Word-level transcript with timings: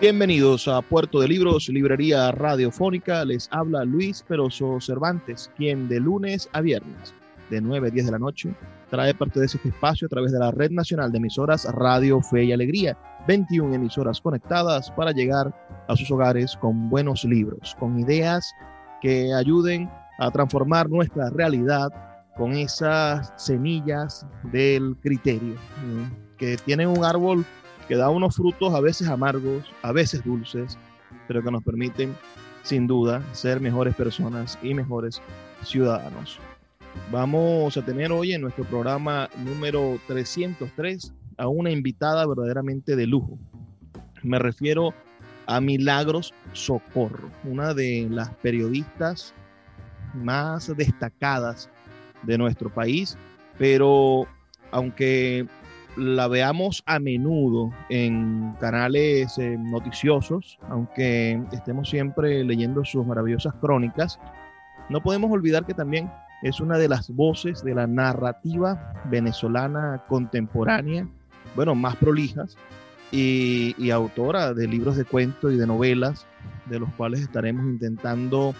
Bienvenidos 0.00 0.66
a 0.66 0.80
Puerto 0.80 1.20
de 1.20 1.28
Libros, 1.28 1.68
Librería 1.68 2.32
Radiofónica. 2.32 3.22
Les 3.22 3.50
habla 3.52 3.84
Luis 3.84 4.22
Peroso 4.22 4.80
Cervantes, 4.80 5.50
quien 5.58 5.90
de 5.90 6.00
lunes 6.00 6.48
a 6.54 6.62
viernes, 6.62 7.12
de 7.50 7.60
9 7.60 7.88
a 7.88 7.90
10 7.90 8.06
de 8.06 8.12
la 8.12 8.18
noche, 8.18 8.54
trae 8.88 9.12
parte 9.12 9.40
de 9.40 9.44
este 9.44 9.68
espacio 9.68 10.06
a 10.06 10.08
través 10.08 10.32
de 10.32 10.38
la 10.38 10.52
Red 10.52 10.70
Nacional 10.70 11.12
de 11.12 11.18
Emisoras 11.18 11.66
Radio 11.74 12.22
Fe 12.22 12.44
y 12.44 12.52
Alegría. 12.52 12.96
21 13.28 13.74
emisoras 13.74 14.22
conectadas 14.22 14.90
para 14.92 15.12
llegar 15.12 15.54
a 15.86 15.94
sus 15.94 16.10
hogares 16.10 16.56
con 16.56 16.88
buenos 16.88 17.22
libros, 17.24 17.76
con 17.78 18.00
ideas 18.00 18.54
que 19.02 19.34
ayuden 19.34 19.90
a 20.18 20.30
transformar 20.30 20.88
nuestra 20.88 21.28
realidad 21.28 21.90
con 22.38 22.52
esas 22.52 23.34
semillas 23.36 24.26
del 24.44 24.96
criterio, 25.02 25.56
que 26.38 26.56
tienen 26.56 26.88
un 26.88 27.04
árbol 27.04 27.44
que 27.90 27.96
da 27.96 28.08
unos 28.08 28.36
frutos 28.36 28.72
a 28.72 28.80
veces 28.80 29.08
amargos, 29.08 29.64
a 29.82 29.90
veces 29.90 30.22
dulces, 30.22 30.78
pero 31.26 31.42
que 31.42 31.50
nos 31.50 31.64
permiten 31.64 32.14
sin 32.62 32.86
duda 32.86 33.20
ser 33.32 33.60
mejores 33.60 33.96
personas 33.96 34.56
y 34.62 34.74
mejores 34.74 35.20
ciudadanos. 35.64 36.38
Vamos 37.10 37.76
a 37.76 37.84
tener 37.84 38.12
hoy 38.12 38.32
en 38.32 38.42
nuestro 38.42 38.62
programa 38.62 39.28
número 39.44 39.98
303 40.06 41.12
a 41.36 41.48
una 41.48 41.72
invitada 41.72 42.24
verdaderamente 42.28 42.94
de 42.94 43.08
lujo. 43.08 43.36
Me 44.22 44.38
refiero 44.38 44.94
a 45.46 45.60
Milagros 45.60 46.32
Socorro, 46.52 47.28
una 47.42 47.74
de 47.74 48.06
las 48.08 48.30
periodistas 48.36 49.34
más 50.14 50.72
destacadas 50.76 51.68
de 52.22 52.38
nuestro 52.38 52.72
país, 52.72 53.18
pero 53.58 54.28
aunque 54.70 55.48
la 56.00 56.28
veamos 56.28 56.82
a 56.86 56.98
menudo 56.98 57.70
en 57.90 58.54
canales 58.58 59.36
eh, 59.38 59.56
noticiosos, 59.58 60.58
aunque 60.68 61.40
estemos 61.52 61.88
siempre 61.88 62.42
leyendo 62.42 62.84
sus 62.84 63.06
maravillosas 63.06 63.54
crónicas, 63.60 64.18
no 64.88 65.02
podemos 65.02 65.30
olvidar 65.30 65.66
que 65.66 65.74
también 65.74 66.10
es 66.42 66.60
una 66.60 66.78
de 66.78 66.88
las 66.88 67.10
voces 67.10 67.62
de 67.62 67.74
la 67.74 67.86
narrativa 67.86 68.94
venezolana 69.10 70.02
contemporánea, 70.08 71.06
bueno, 71.54 71.74
más 71.74 71.96
prolijas, 71.96 72.56
y, 73.12 73.90
autora 73.90 74.54
de 74.54 74.68
libros 74.68 74.96
de 74.96 75.04
cuentos 75.04 75.52
y 75.52 75.56
de 75.56 75.66
novelas, 75.66 76.26
de 76.66 76.78
los 76.78 76.88
cuales 76.94 77.20
estaremos 77.20 77.64
intentando 77.64 78.54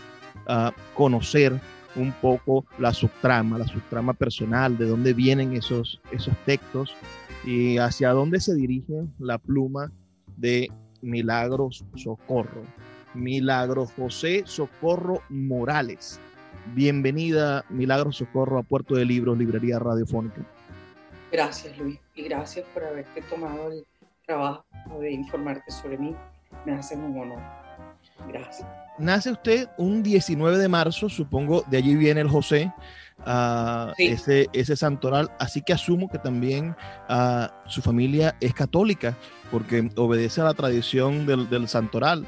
ah, 0.48 0.72
conocer 0.94 1.58
un 1.96 2.12
poco 2.12 2.66
la 2.78 2.92
subtrama, 2.92 3.58
la 3.58 3.66
subtrama 3.66 4.12
personal, 4.12 4.76
de 4.76 4.86
dónde 4.86 5.12
vienen 5.12 5.54
esos, 5.54 6.00
esos 6.10 6.36
textos 6.44 6.94
y 7.44 7.78
hacia 7.78 8.10
dónde 8.10 8.40
se 8.40 8.54
dirige 8.54 9.04
la 9.18 9.38
pluma 9.38 9.92
de 10.36 10.70
Milagros 11.02 11.84
Socorro. 11.96 12.62
Milagros 13.14 13.92
José 13.96 14.42
Socorro 14.46 15.22
Morales. 15.28 16.20
Bienvenida, 16.74 17.64
Milagros 17.68 18.16
Socorro, 18.16 18.58
a 18.58 18.62
Puerto 18.62 18.94
de 18.94 19.04
Libros, 19.04 19.36
Librería 19.36 19.78
Radiofónica. 19.78 20.42
Gracias, 21.32 21.76
Luis, 21.78 21.98
y 22.14 22.22
gracias 22.22 22.66
por 22.74 22.84
haberte 22.84 23.22
tomado 23.22 23.72
el 23.72 23.84
trabajo 24.26 24.64
de 25.00 25.12
informarte 25.12 25.70
sobre 25.70 25.96
mí. 25.96 26.14
Me 26.66 26.72
hace 26.72 26.96
un 26.96 27.18
honor. 27.18 27.38
Gracias. 28.28 28.68
Nace 28.98 29.32
usted 29.32 29.68
un 29.78 30.02
19 30.02 30.58
de 30.58 30.68
marzo, 30.68 31.08
supongo, 31.08 31.64
de 31.68 31.78
allí 31.78 31.96
viene 31.96 32.20
el 32.20 32.28
José, 32.28 32.72
uh, 33.26 33.92
ese, 33.98 34.48
ese 34.52 34.76
santoral, 34.76 35.30
así 35.38 35.62
que 35.62 35.72
asumo 35.72 36.08
que 36.08 36.18
también 36.18 36.76
uh, 37.08 37.46
su 37.66 37.82
familia 37.82 38.36
es 38.40 38.54
católica, 38.54 39.16
porque 39.50 39.90
obedece 39.96 40.40
a 40.40 40.44
la 40.44 40.54
tradición 40.54 41.26
del, 41.26 41.48
del 41.50 41.68
santoral. 41.68 42.26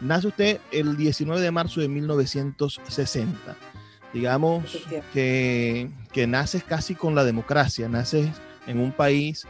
Nace 0.00 0.28
usted 0.28 0.60
el 0.72 0.96
19 0.96 1.40
de 1.40 1.50
marzo 1.50 1.80
de 1.80 1.88
1960. 1.88 3.56
Digamos 4.12 4.78
que, 5.12 5.90
que 6.12 6.26
naces 6.26 6.64
casi 6.64 6.94
con 6.94 7.14
la 7.14 7.24
democracia, 7.24 7.88
naces 7.88 8.28
en 8.66 8.78
un 8.78 8.92
país 8.92 9.46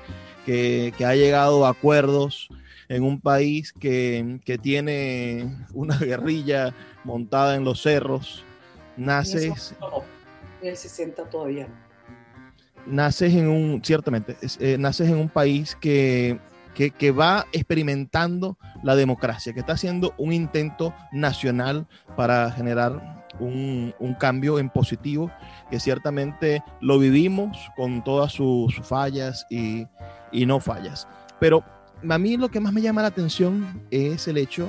que, 0.47 0.93
que 0.97 1.05
ha 1.05 1.15
llegado 1.15 1.67
a 1.67 1.71
acuerdos, 1.71 2.49
en 2.89 3.03
un 3.03 3.21
país 3.21 3.73
que, 3.73 4.41
que, 4.45 4.59
tiene 4.59 5.57
una 5.73 5.97
guerrilla 5.99 6.75
montada 7.05 7.57
en 7.57 7.65
los 7.65 7.83
cerros. 7.83 8.45
Naces 8.97 9.75
el 10.69 10.77
60 10.77 11.29
todavía 11.29 11.69
Naces 12.87 13.33
en 13.35 13.49
un, 13.49 13.81
ciertamente, 13.85 14.37
eh, 14.59 14.77
naces 14.77 15.09
en 15.09 15.17
un 15.17 15.29
país 15.29 15.77
que, 15.81 16.41
que, 16.75 17.11
va 17.13 17.47
experimentando 17.53 18.59
la 18.83 18.97
democracia, 18.97 19.53
que 19.53 19.61
está 19.61 19.75
haciendo 19.75 20.15
un 20.19 20.33
intento 20.33 20.93
nacional 21.13 21.87
para 22.17 22.51
generar 22.51 23.25
un, 23.39 23.95
un 24.01 24.15
cambio 24.15 24.59
en 24.59 24.69
positivo, 24.69 25.31
que 25.71 25.79
ciertamente 25.79 26.65
lo 26.81 26.99
vivimos 26.99 27.71
con 27.77 28.03
todas 28.03 28.33
sus, 28.33 28.75
fallas 28.83 29.47
y, 29.49 29.87
y 30.33 30.45
no 30.45 30.59
fallas. 30.59 31.07
Pero 31.39 31.65
a 32.09 32.19
mí 32.19 32.37
lo 32.37 32.49
que 32.49 32.59
más 32.59 32.73
me 32.73 32.83
llama 32.83 33.03
la 33.03 33.09
atención 33.09 33.87
es 33.93 34.27
el 34.27 34.39
hecho 34.39 34.69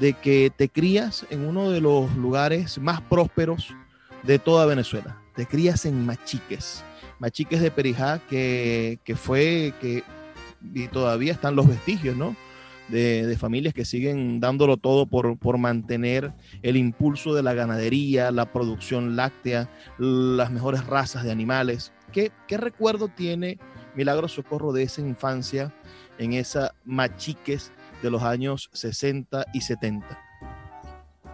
de 0.00 0.12
que 0.12 0.52
te 0.54 0.68
crías 0.68 1.26
en 1.30 1.46
uno 1.46 1.70
de 1.70 1.80
los 1.80 2.14
lugares 2.14 2.78
más 2.78 3.00
prósperos 3.00 3.74
de 4.22 4.38
toda 4.38 4.66
Venezuela. 4.66 5.20
Te 5.34 5.46
crías 5.46 5.84
en 5.86 6.04
Machiques, 6.04 6.84
Machiques 7.18 7.60
de 7.60 7.70
Perijá, 7.70 8.20
que, 8.28 8.98
fue, 9.16 9.72
que 9.80 10.04
y 10.74 10.88
todavía 10.88 11.32
están 11.32 11.56
los 11.56 11.68
vestigios, 11.68 12.16
¿no? 12.16 12.36
De, 12.88 13.36
familias 13.38 13.74
que 13.74 13.84
siguen 13.84 14.40
dándolo 14.40 14.78
todo 14.78 15.06
por, 15.06 15.38
por, 15.38 15.58
mantener 15.58 16.32
el 16.62 16.76
impulso 16.76 17.34
de 17.34 17.42
la 17.42 17.52
ganadería, 17.52 18.30
la 18.30 18.50
producción 18.50 19.14
láctea, 19.14 19.68
las 19.98 20.50
mejores 20.50 20.86
razas 20.86 21.22
de 21.22 21.30
animales. 21.30 21.92
¿Qué, 22.12 22.32
qué 22.46 22.56
recuerdo 22.56 23.08
tiene 23.08 23.58
Milagro 23.94 24.26
Socorro 24.26 24.72
de 24.72 24.84
esa 24.84 25.02
infancia 25.02 25.74
en 26.18 26.32
esa 26.32 26.72
Machiques 26.86 27.72
de 28.02 28.10
los 28.10 28.22
años 28.22 28.70
60 28.72 29.44
y 29.52 29.60
70? 29.60 30.18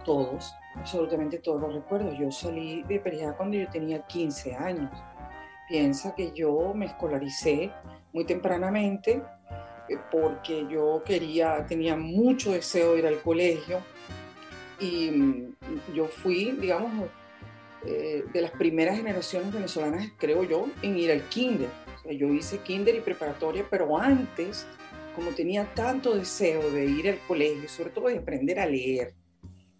Todos, 0.03 0.53
absolutamente 0.75 1.39
todos 1.39 1.61
los 1.61 1.73
recuerdos. 1.73 2.17
Yo 2.17 2.31
salí 2.31 2.83
de 2.83 2.99
Perijá 2.99 3.35
cuando 3.35 3.57
yo 3.57 3.67
tenía 3.69 4.05
15 4.05 4.55
años. 4.55 4.91
Piensa 5.67 6.13
que 6.13 6.31
yo 6.31 6.73
me 6.73 6.85
escolaricé 6.85 7.71
muy 8.13 8.25
tempranamente 8.25 9.23
eh, 9.89 9.97
porque 10.11 10.65
yo 10.69 11.03
quería, 11.05 11.65
tenía 11.65 11.95
mucho 11.95 12.51
deseo 12.51 12.93
de 12.93 12.99
ir 12.99 13.07
al 13.07 13.21
colegio 13.21 13.81
y 14.79 15.09
mm, 15.11 15.55
yo 15.93 16.05
fui, 16.05 16.51
digamos, 16.51 17.09
eh, 17.85 18.23
de 18.33 18.41
las 18.41 18.51
primeras 18.51 18.97
generaciones 18.97 19.53
venezolanas, 19.53 20.11
creo 20.17 20.43
yo, 20.43 20.67
en 20.81 20.97
ir 20.97 21.11
al 21.11 21.21
kinder. 21.29 21.69
yo 22.03 22.27
hice 22.33 22.59
kinder 22.59 22.95
y 22.95 23.01
preparatoria, 23.01 23.65
pero 23.69 23.97
antes, 23.97 24.65
como 25.15 25.31
tenía 25.31 25.65
tanto 25.75 26.15
deseo 26.15 26.71
de 26.71 26.85
ir 26.85 27.09
al 27.09 27.19
colegio, 27.27 27.69
sobre 27.69 27.91
todo 27.91 28.07
de 28.07 28.17
aprender 28.17 28.59
a 28.59 28.65
leer, 28.65 29.13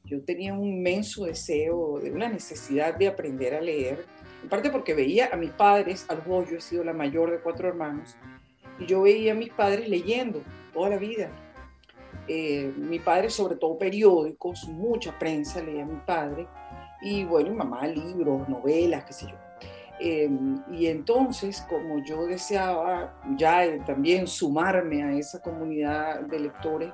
yo 0.06 0.22
tenía 0.24 0.54
un 0.54 0.66
inmenso 0.66 1.26
deseo, 1.26 2.00
de 2.00 2.12
una 2.12 2.30
necesidad 2.30 2.96
de 2.96 3.08
aprender 3.08 3.56
a 3.56 3.62
leer, 3.62 4.06
en 4.44 4.50
parte 4.50 4.70
porque 4.70 4.94
veía 4.94 5.30
a 5.34 5.38
mis 5.38 5.52
padres, 5.52 6.06
al 6.08 6.24
yo 6.24 6.58
he 6.58 6.62
sido 6.62 6.84
la 6.84 6.94
mayor 6.94 7.32
de 7.32 7.40
cuatro 7.40 7.68
hermanos, 7.68 8.16
Y 8.80 8.86
yo 8.86 9.02
veía 9.02 9.32
a 9.32 9.36
mis 9.36 9.50
padres 9.50 9.90
leyendo 9.90 10.44
toda 10.74 10.90
la 10.90 10.98
vida. 10.98 11.32
Eh, 12.28 12.72
mi 12.78 13.00
padre, 13.00 13.30
sobre 13.30 13.56
todo 13.56 13.78
periódicos, 13.78 14.68
mucha 14.68 15.18
prensa 15.18 15.64
leía 15.64 15.86
mi 15.86 16.00
padre. 16.06 16.48
Y 17.02 17.24
bueno, 17.24 17.50
mi 17.50 17.56
mamá 17.56 17.88
libros, 17.88 18.48
novelas, 18.48 19.06
qué 19.06 19.14
sé 19.14 19.28
yo. 19.28 19.36
Eh, 20.00 20.30
y 20.72 20.88
entonces, 20.88 21.66
como 21.70 22.04
yo 22.04 22.28
deseaba 22.28 23.20
ya 23.38 23.84
también 23.86 24.28
sumarme 24.28 25.04
a 25.04 25.14
esa 25.14 25.42
comunidad 25.42 26.22
de 26.22 26.40
lectores, 26.40 26.92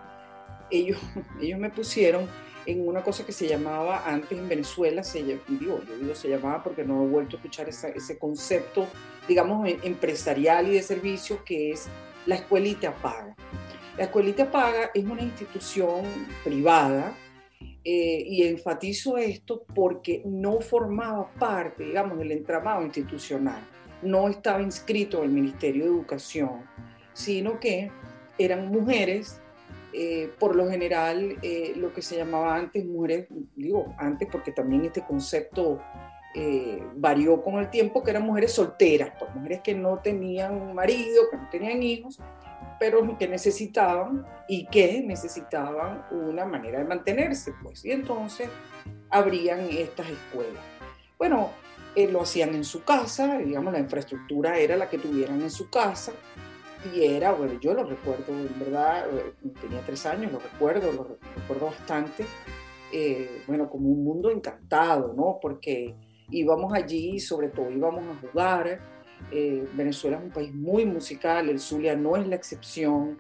ellos, 0.69 0.99
ellos 1.41 1.59
me 1.59 1.69
pusieron 1.69 2.27
en 2.65 2.87
una 2.87 3.03
cosa 3.03 3.25
que 3.25 3.31
se 3.31 3.47
llamaba 3.47 4.03
antes 4.05 4.37
en 4.37 4.47
Venezuela, 4.47 5.03
se, 5.03 5.23
digo, 5.23 5.81
yo 5.87 5.97
digo 5.99 6.15
se 6.15 6.29
llamaba 6.29 6.63
porque 6.63 6.83
no 6.83 7.03
he 7.03 7.07
vuelto 7.07 7.35
a 7.35 7.39
escuchar 7.39 7.67
ese 7.69 8.19
concepto, 8.19 8.87
digamos, 9.27 9.67
em, 9.67 9.77
empresarial 9.83 10.67
y 10.67 10.73
de 10.73 10.83
servicio, 10.83 11.43
que 11.43 11.71
es 11.71 11.87
la 12.25 12.35
escuelita 12.35 12.93
paga. 12.95 13.35
La 13.97 14.05
escuelita 14.05 14.49
paga 14.49 14.91
es 14.93 15.03
una 15.03 15.21
institución 15.21 16.03
privada 16.43 17.15
eh, 17.83 18.23
y 18.27 18.43
enfatizo 18.43 19.17
esto 19.17 19.63
porque 19.73 20.21
no 20.25 20.61
formaba 20.61 21.31
parte, 21.33 21.83
digamos, 21.83 22.17
del 22.19 22.31
entramado 22.31 22.83
institucional, 22.83 23.61
no 24.01 24.29
estaba 24.29 24.61
inscrito 24.61 25.19
en 25.19 25.23
el 25.25 25.31
Ministerio 25.31 25.83
de 25.83 25.89
Educación, 25.89 26.63
sino 27.13 27.59
que 27.59 27.91
eran 28.37 28.67
mujeres 28.71 29.41
eh, 29.93 30.31
por 30.39 30.55
lo 30.55 30.69
general 30.69 31.37
eh, 31.41 31.73
lo 31.75 31.93
que 31.93 32.01
se 32.01 32.15
llamaba 32.15 32.55
antes 32.55 32.85
mujeres, 32.85 33.27
digo 33.55 33.93
antes 33.97 34.27
porque 34.31 34.51
también 34.51 34.85
este 34.85 35.01
concepto 35.01 35.81
eh, 36.33 36.81
varió 36.95 37.43
con 37.43 37.55
el 37.55 37.69
tiempo, 37.69 38.01
que 38.01 38.11
eran 38.11 38.25
mujeres 38.25 38.53
solteras, 38.53 39.11
pues, 39.19 39.35
mujeres 39.35 39.61
que 39.61 39.75
no 39.75 39.99
tenían 39.99 40.73
marido, 40.73 41.23
que 41.29 41.37
no 41.37 41.49
tenían 41.49 41.83
hijos, 41.83 42.19
pero 42.79 43.17
que 43.17 43.27
necesitaban 43.27 44.25
y 44.47 44.65
que 44.67 45.03
necesitaban 45.05 46.05
una 46.09 46.45
manera 46.45 46.79
de 46.79 46.85
mantenerse, 46.85 47.53
pues, 47.61 47.83
y 47.83 47.91
entonces 47.91 48.49
abrían 49.09 49.59
estas 49.71 50.09
escuelas. 50.09 50.63
Bueno, 51.17 51.49
lo 51.95 52.21
hacían 52.21 52.55
en 52.55 52.63
su 52.63 52.85
casa, 52.85 53.39
digamos, 53.39 53.73
la 53.73 53.79
infraestructura 53.79 54.57
era 54.57 54.77
la 54.77 54.89
que 54.89 54.97
tuvieran 54.97 55.41
en 55.41 55.51
su 55.51 55.69
casa, 55.69 56.13
y 56.93 57.03
era, 57.03 57.31
bueno, 57.33 57.59
yo 57.59 57.73
lo 57.73 57.83
recuerdo, 57.83 58.33
en 58.33 58.59
verdad, 58.59 59.05
eh, 59.13 59.33
tenía 59.59 59.81
tres 59.85 60.05
años, 60.05 60.31
lo 60.31 60.39
recuerdo, 60.39 60.91
lo 60.91 61.17
recuerdo 61.35 61.67
bastante, 61.67 62.25
eh, 62.91 63.43
bueno, 63.47 63.69
como 63.69 63.89
un 63.89 64.03
mundo 64.03 64.31
encantado, 64.31 65.13
¿no? 65.13 65.39
Porque 65.41 65.95
íbamos 66.29 66.73
allí, 66.73 67.19
sobre 67.19 67.49
todo 67.49 67.69
íbamos 67.69 68.03
a 68.03 68.19
jugar, 68.19 68.79
eh, 69.31 69.67
Venezuela 69.73 70.17
es 70.17 70.23
un 70.23 70.31
país 70.31 70.53
muy 70.53 70.85
musical, 70.85 71.49
el 71.49 71.59
Zulia 71.59 71.95
no 71.95 72.15
es 72.15 72.27
la 72.27 72.35
excepción, 72.35 73.19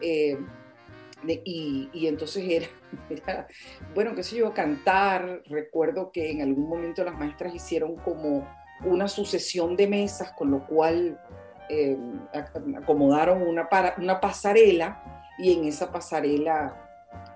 y, 0.00 1.88
y, 1.92 2.06
entonces 2.06 2.44
era, 2.48 2.66
era, 3.10 3.48
bueno, 3.94 4.14
qué 4.14 4.22
sé 4.22 4.36
yo, 4.36 4.52
cantar, 4.52 5.42
recuerdo 5.46 6.12
que 6.12 6.30
en 6.30 6.42
algún 6.42 6.68
momento 6.68 7.02
las 7.04 7.18
maestras 7.18 7.54
hicieron 7.54 7.96
como 7.96 8.46
una 8.84 9.08
sucesión 9.08 9.76
de 9.76 9.88
mesas, 9.88 10.32
con 10.32 10.50
lo 10.50 10.66
cual 10.66 11.18
eh, 11.68 11.98
acomodaron 12.76 13.42
una, 13.42 13.68
una 13.98 14.20
pasarela 14.20 15.24
y 15.38 15.52
en 15.52 15.64
esa 15.64 15.92
pasarela 15.92 16.88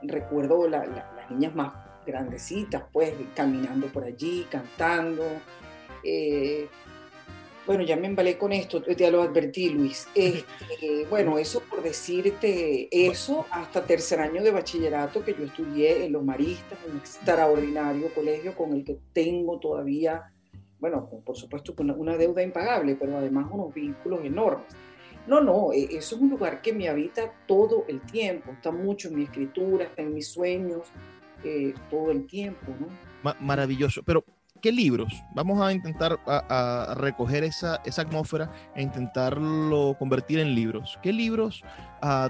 recuerdo 0.02 0.69
las 0.69 0.87
niñas 1.31 1.55
más 1.55 1.73
grandecitas, 2.06 2.84
pues 2.93 3.14
caminando 3.34 3.87
por 3.88 4.05
allí, 4.05 4.46
cantando. 4.50 5.25
Eh, 6.05 6.69
bueno, 7.64 7.84
ya 7.84 7.96
me 7.96 8.08
embalé 8.08 8.37
con 8.37 8.52
esto, 8.52 8.84
ya 8.84 9.11
lo 9.11 9.23
advertí, 9.23 9.69
Luis. 9.69 10.08
Este, 10.14 11.06
bueno, 11.11 11.38
eso 11.38 11.61
por 11.61 11.82
decirte 11.82 12.88
eso, 12.90 13.46
hasta 13.50 13.85
tercer 13.85 14.20
año 14.20 14.43
de 14.43 14.50
bachillerato 14.50 15.25
que 15.25 15.35
yo 15.35 15.44
estudié 15.44 16.06
en 16.06 16.12
Los 16.12 16.25
Maristas, 16.25 16.78
un 16.90 16.99
extraordinario 16.99 18.12
colegio 18.12 18.55
con 18.56 18.73
el 18.73 18.85
que 18.85 18.99
tengo 19.12 19.61
todavía 19.61 20.31
bueno, 20.82 21.08
por 21.25 21.37
supuesto 21.37 21.76
con 21.76 21.88
una 21.93 22.17
deuda 22.17 22.43
impagable, 22.43 22.96
pero 22.96 23.17
además 23.17 23.46
unos 23.52 23.73
vínculos 23.73 24.25
enormes. 24.25 24.67
No, 25.29 25.40
no, 25.40 25.73
e, 25.73 25.84
eso 25.96 26.17
es 26.17 26.20
un 26.20 26.31
lugar 26.31 26.61
que 26.61 26.73
me 26.73 26.88
habita 26.88 27.32
todo 27.46 27.84
el 27.87 28.00
tiempo, 28.00 28.50
está 28.50 28.73
mucho 28.73 29.06
en 29.06 29.14
mi 29.14 29.23
escritura, 29.23 29.84
está 29.84 30.02
en 30.02 30.12
mis 30.12 30.26
sueños, 30.26 30.88
eh, 31.44 31.73
todo 31.88 32.11
el 32.11 32.26
tiempo, 32.26 32.67
¿no? 32.81 32.88
maravilloso, 33.38 34.02
pero 34.05 34.25
¿qué 34.61 34.73
libros? 34.73 35.23
Vamos 35.37 35.61
a 35.61 35.73
intentar 35.73 36.19
recoger 36.96 37.44
esa, 37.44 37.81
esa, 37.85 38.02
atmósfera 38.02 38.50
e 38.75 38.82
intentarlo 38.82 39.94
convertir 40.00 40.40
en 40.40 40.52
libros. 40.56 40.99
¿Qué 41.00 41.12
libros 41.12 41.62
uh, 42.02 42.28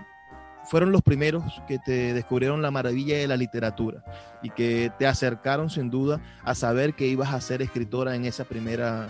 fueron 0.64 0.92
los 0.92 1.02
primeros 1.02 1.44
que 1.66 1.78
te 1.78 2.14
descubrieron 2.14 2.62
la 2.62 2.70
maravilla 2.70 3.18
de 3.18 3.26
la 3.26 3.36
literatura 3.36 4.04
y 4.42 4.50
que 4.50 4.90
te 4.98 5.06
acercaron 5.06 5.70
sin 5.70 5.90
duda 5.90 6.20
a 6.42 6.54
saber 6.54 6.94
que 6.94 7.06
ibas 7.06 7.32
a 7.32 7.40
ser 7.40 7.62
escritora 7.62 8.14
en 8.14 8.24
esa 8.24 8.44
primera, 8.44 9.08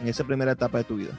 en 0.00 0.08
esa 0.08 0.24
primera 0.24 0.52
etapa 0.52 0.78
de 0.78 0.84
tu 0.84 0.96
vida? 0.96 1.18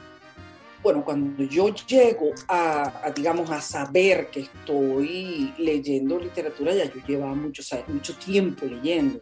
Bueno, 0.82 1.02
cuando 1.02 1.42
yo 1.44 1.74
llego 1.86 2.32
a, 2.46 3.10
digamos, 3.16 3.50
a 3.50 3.60
saber 3.62 4.28
que 4.30 4.40
estoy 4.40 5.54
leyendo 5.56 6.18
literatura, 6.18 6.74
ya 6.74 6.84
yo 6.84 7.00
llevaba 7.06 7.34
mucho, 7.34 7.62
mucho 7.88 8.14
tiempo 8.16 8.66
leyendo. 8.66 9.20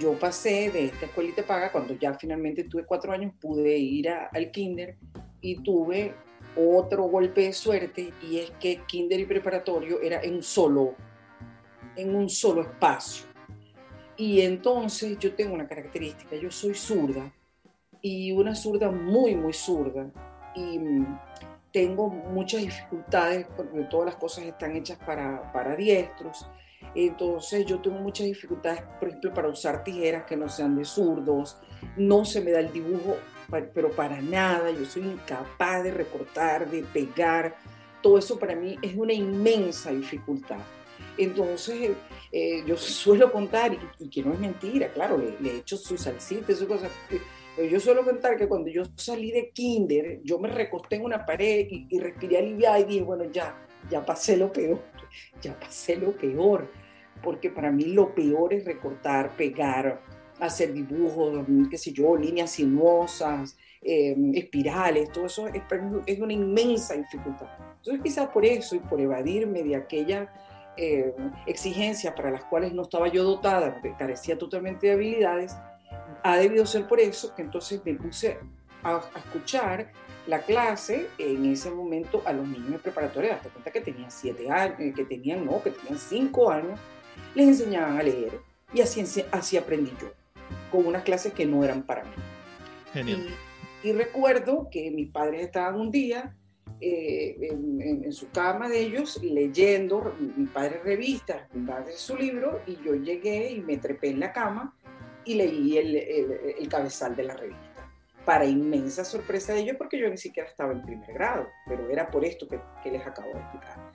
Yo 0.00 0.14
pasé 0.14 0.70
de 0.70 0.86
esta 0.86 1.06
escuelita 1.06 1.42
paga, 1.42 1.70
cuando 1.70 1.98
ya 1.98 2.14
finalmente 2.14 2.64
tuve 2.64 2.86
cuatro 2.86 3.12
años, 3.12 3.34
pude 3.38 3.76
ir 3.76 4.08
al 4.08 4.50
kinder 4.50 4.96
y 5.42 5.56
tuve 5.56 6.14
otro 6.56 7.04
golpe 7.04 7.42
de 7.42 7.52
suerte 7.52 8.12
y 8.22 8.38
es 8.38 8.50
que 8.52 8.82
kinder 8.86 9.20
y 9.20 9.26
preparatorio 9.26 10.00
era 10.00 10.20
en 10.22 10.36
un 10.36 10.42
solo, 10.42 10.94
en 11.96 12.14
un 12.14 12.28
solo 12.28 12.62
espacio. 12.62 13.26
Y 14.16 14.40
entonces 14.42 15.18
yo 15.18 15.34
tengo 15.34 15.54
una 15.54 15.66
característica, 15.66 16.36
yo 16.36 16.50
soy 16.50 16.74
zurda 16.74 17.32
y 18.00 18.32
una 18.32 18.54
zurda 18.54 18.90
muy, 18.90 19.34
muy 19.34 19.52
zurda 19.52 20.10
y 20.54 20.78
tengo 21.72 22.08
muchas 22.08 22.60
dificultades 22.60 23.46
porque 23.56 23.84
todas 23.84 24.06
las 24.06 24.16
cosas 24.16 24.44
están 24.44 24.76
hechas 24.76 24.98
para, 24.98 25.50
para 25.52 25.74
diestros. 25.74 26.46
Entonces 26.94 27.64
yo 27.64 27.80
tengo 27.80 27.98
muchas 27.98 28.26
dificultades, 28.26 28.82
por 28.98 29.08
ejemplo, 29.08 29.32
para 29.32 29.48
usar 29.48 29.82
tijeras 29.82 30.24
que 30.24 30.36
no 30.36 30.48
sean 30.48 30.76
de 30.76 30.84
zurdos, 30.84 31.58
no 31.96 32.24
se 32.24 32.42
me 32.42 32.50
da 32.50 32.60
el 32.60 32.72
dibujo 32.72 33.16
pero 33.74 33.90
para 33.90 34.20
nada, 34.20 34.70
yo 34.70 34.84
soy 34.84 35.02
incapaz 35.02 35.84
de 35.84 35.90
recortar, 35.90 36.70
de 36.70 36.82
pegar, 36.82 37.56
todo 38.02 38.18
eso 38.18 38.38
para 38.38 38.54
mí 38.54 38.76
es 38.82 38.94
una 38.96 39.12
inmensa 39.12 39.90
dificultad. 39.90 40.58
Entonces, 41.18 41.92
eh, 42.30 42.64
yo 42.66 42.76
suelo 42.76 43.30
contar, 43.30 43.76
y, 43.98 44.08
que 44.08 44.22
no 44.22 44.32
es 44.32 44.40
mentira, 44.40 44.92
claro, 44.92 45.18
le, 45.18 45.36
he 45.48 45.58
hecho 45.58 45.76
su 45.76 45.98
salsita, 45.98 46.54
su 46.54 46.66
cosa, 46.66 46.88
pero 47.54 47.68
yo 47.68 47.78
suelo 47.78 48.04
contar 48.04 48.36
que 48.36 48.48
cuando 48.48 48.70
yo 48.70 48.84
salí 48.96 49.30
de 49.30 49.50
kinder, 49.50 50.20
yo 50.24 50.38
me 50.38 50.48
recosté 50.48 50.96
en 50.96 51.04
una 51.04 51.26
pared 51.26 51.66
y, 51.70 51.86
y 51.90 52.00
respiré 52.00 52.38
aliviada 52.38 52.80
y 52.80 52.84
dije, 52.84 53.02
bueno, 53.02 53.24
ya, 53.30 53.54
ya 53.90 54.04
pasé 54.04 54.36
lo 54.36 54.50
peor, 54.50 54.80
ya 55.42 55.58
pasé 55.58 55.96
lo 55.96 56.12
peor, 56.12 56.70
porque 57.22 57.50
para 57.50 57.70
mí 57.70 57.84
lo 57.84 58.14
peor 58.14 58.54
es 58.54 58.64
recortar, 58.64 59.36
pegar, 59.36 60.00
hacer 60.42 60.72
dibujos, 60.72 61.46
qué 61.70 61.78
sé 61.78 61.92
yo, 61.92 62.16
líneas 62.16 62.50
sinuosas, 62.50 63.56
eh, 63.80 64.16
espirales, 64.34 65.10
todo 65.12 65.26
eso 65.26 65.46
es, 65.48 65.62
es, 66.06 66.20
una 66.20 66.32
inmensa 66.32 66.94
dificultad. 66.94 67.46
Entonces 67.76 68.02
quizás 68.02 68.28
por 68.28 68.44
eso 68.44 68.74
y 68.74 68.80
por 68.80 69.00
evadirme 69.00 69.62
de 69.62 69.76
aquella 69.76 70.32
eh, 70.76 71.14
exigencia 71.46 72.14
para 72.14 72.30
las 72.30 72.44
cuales 72.44 72.72
no 72.72 72.82
estaba 72.82 73.08
yo 73.08 73.22
dotada, 73.22 73.80
carecía 73.96 74.36
totalmente 74.36 74.88
de 74.88 74.94
habilidades, 74.94 75.56
ha 76.24 76.36
debido 76.36 76.66
ser 76.66 76.88
por 76.88 76.98
eso 76.98 77.34
que 77.34 77.42
entonces 77.42 77.80
me 77.84 77.94
puse 77.94 78.38
a, 78.82 79.00
escuchar 79.16 79.92
la 80.26 80.40
clase 80.40 81.08
en 81.18 81.44
ese 81.46 81.70
momento 81.70 82.22
a 82.24 82.32
los 82.32 82.46
niños 82.46 82.70
de 82.72 82.78
preparatoria, 82.78 83.34
hasta 83.34 83.48
cuenta 83.48 83.70
que 83.70 83.80
tenían 83.80 84.10
siete 84.10 84.50
años, 84.50 84.80
eh, 84.80 84.92
que 84.94 85.04
tenían, 85.04 85.44
no, 85.44 85.62
que 85.62 85.70
tenían 85.70 85.98
cinco 85.98 86.50
años, 86.50 86.78
les 87.34 87.46
enseñaban 87.46 87.98
a 87.98 88.02
leer 88.02 88.40
y 88.74 88.80
así, 88.80 89.04
así 89.30 89.56
aprendí 89.56 89.92
yo 90.00 90.21
con 90.70 90.86
unas 90.86 91.02
clases 91.02 91.32
que 91.32 91.46
no 91.46 91.64
eran 91.64 91.82
para 91.82 92.04
mí. 92.04 92.14
Genial. 92.92 93.26
Y, 93.82 93.92
recuerdo 93.92 94.68
que 94.70 94.90
mis 94.90 95.10
padres 95.10 95.42
estaban 95.42 95.80
un 95.80 95.90
día 95.90 96.36
eh, 96.80 97.36
en, 97.40 98.12
su 98.12 98.30
cama 98.30 98.68
de 98.68 98.80
ellos 98.80 99.20
leyendo, 99.22 100.14
mi 100.36 100.46
padre 100.46 100.80
revista, 100.84 101.48
mi 101.52 101.66
padre 101.66 101.92
su 101.94 102.16
libro, 102.16 102.60
y 102.66 102.76
yo 102.84 102.94
llegué 102.94 103.50
y 103.50 103.60
me 103.60 103.78
trepé 103.78 104.10
en 104.10 104.20
la 104.20 104.32
cama 104.32 104.76
y 105.24 105.34
leí 105.34 105.78
el, 105.78 105.96
el, 105.96 106.68
cabezal 106.68 107.16
de 107.16 107.24
la 107.24 107.36
revista. 107.36 107.88
Para 108.24 108.44
inmensa 108.44 109.04
sorpresa 109.04 109.52
de 109.52 109.60
ellos, 109.60 109.76
porque 109.76 109.98
yo 109.98 110.08
ni 110.08 110.16
siquiera 110.16 110.48
estaba 110.48 110.72
en 110.72 110.82
primer 110.82 111.12
grado, 111.12 111.48
pero 111.66 111.90
era 111.90 112.10
por 112.10 112.24
esto 112.24 112.46
que, 112.46 112.60
que 112.82 112.90
les 112.90 113.04
acabo 113.04 113.32
de 113.32 113.40
explicar. 113.40 113.92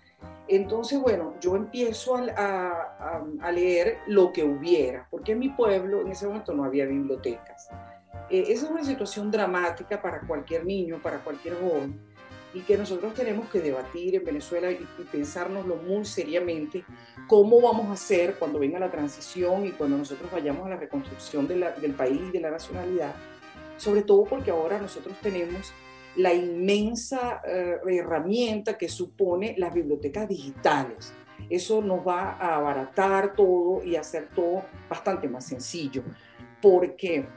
Entonces, 0.48 1.00
bueno, 1.00 1.36
yo 1.42 1.56
empiezo 1.56 2.16
a, 2.16 3.51
leer 3.51 4.00
lo 4.08 4.32
que 4.32 4.44
hubiera, 4.44 5.08
porque 5.10 5.34
en 5.34 5.39
mi 5.39 5.50
pueblo 5.50 6.01
en 6.01 6.10
ese 6.10 6.27
momento 6.27 6.54
no 6.54 6.63
había 6.63 6.86
bibliotecas. 6.86 7.70
Eh, 8.30 8.46
esa 8.50 8.66
es 8.66 8.72
una 8.72 8.84
situación 8.84 9.32
dramática 9.32 10.01
para 10.01 10.22
cualquier 10.22 10.66
niño, 10.66 11.00
para 11.01 11.20
cualquier 11.20 11.56
joven, 11.60 12.00
y 12.54 12.62
que 12.62 12.77
nosotros 12.77 13.13
tenemos 13.13 13.50
que 13.50 13.60
debatir 13.60 14.16
en 14.16 14.24
Venezuela 14.24 14.72
y, 14.72 14.75
y 14.75 15.04
pensárnoslo 15.04 15.75
muy 15.75 16.06
seriamente 16.06 16.86
cómo 17.27 17.60
vamos 17.62 17.89
a 17.89 17.94
hacer 17.94 18.36
cuando 18.36 18.60
venga 18.60 18.80
la 18.80 18.89
transición 18.89 19.66
y 19.66 19.72
cuando 19.72 19.98
nosotros 19.98 20.32
vayamos 20.32 20.66
a 20.66 20.70
la 20.70 20.77
reconstrucción 20.77 21.48
de 21.48 21.58
la, 21.58 21.72
del 21.72 21.94
país 21.94 22.22
y 22.30 22.32
de 22.32 22.39
la 22.39 22.51
nacionalidad, 22.51 23.13
sobre 23.75 24.01
todo 24.01 24.24
porque 24.24 24.51
ahora 24.51 24.80
nosotros 24.80 25.16
tenemos 25.22 25.74
la 26.17 26.33
inmensa 26.33 27.41
eh, 27.47 27.77
herramienta 27.88 28.77
que 28.77 28.89
supone 28.89 29.55
las 29.57 29.74
bibliotecas 29.74 30.27
digitales. 30.27 31.13
Eso 31.50 31.81
nos 31.81 32.05
va 32.05 32.33
a 32.33 32.55
abaratar 32.55 33.36
todo 33.36 33.83
y 33.83 33.95
hacer 33.95 34.29
todo 34.36 34.63
bastante 34.89 35.29
más 35.29 35.45
sencillo, 35.45 36.03
porque 36.62 37.27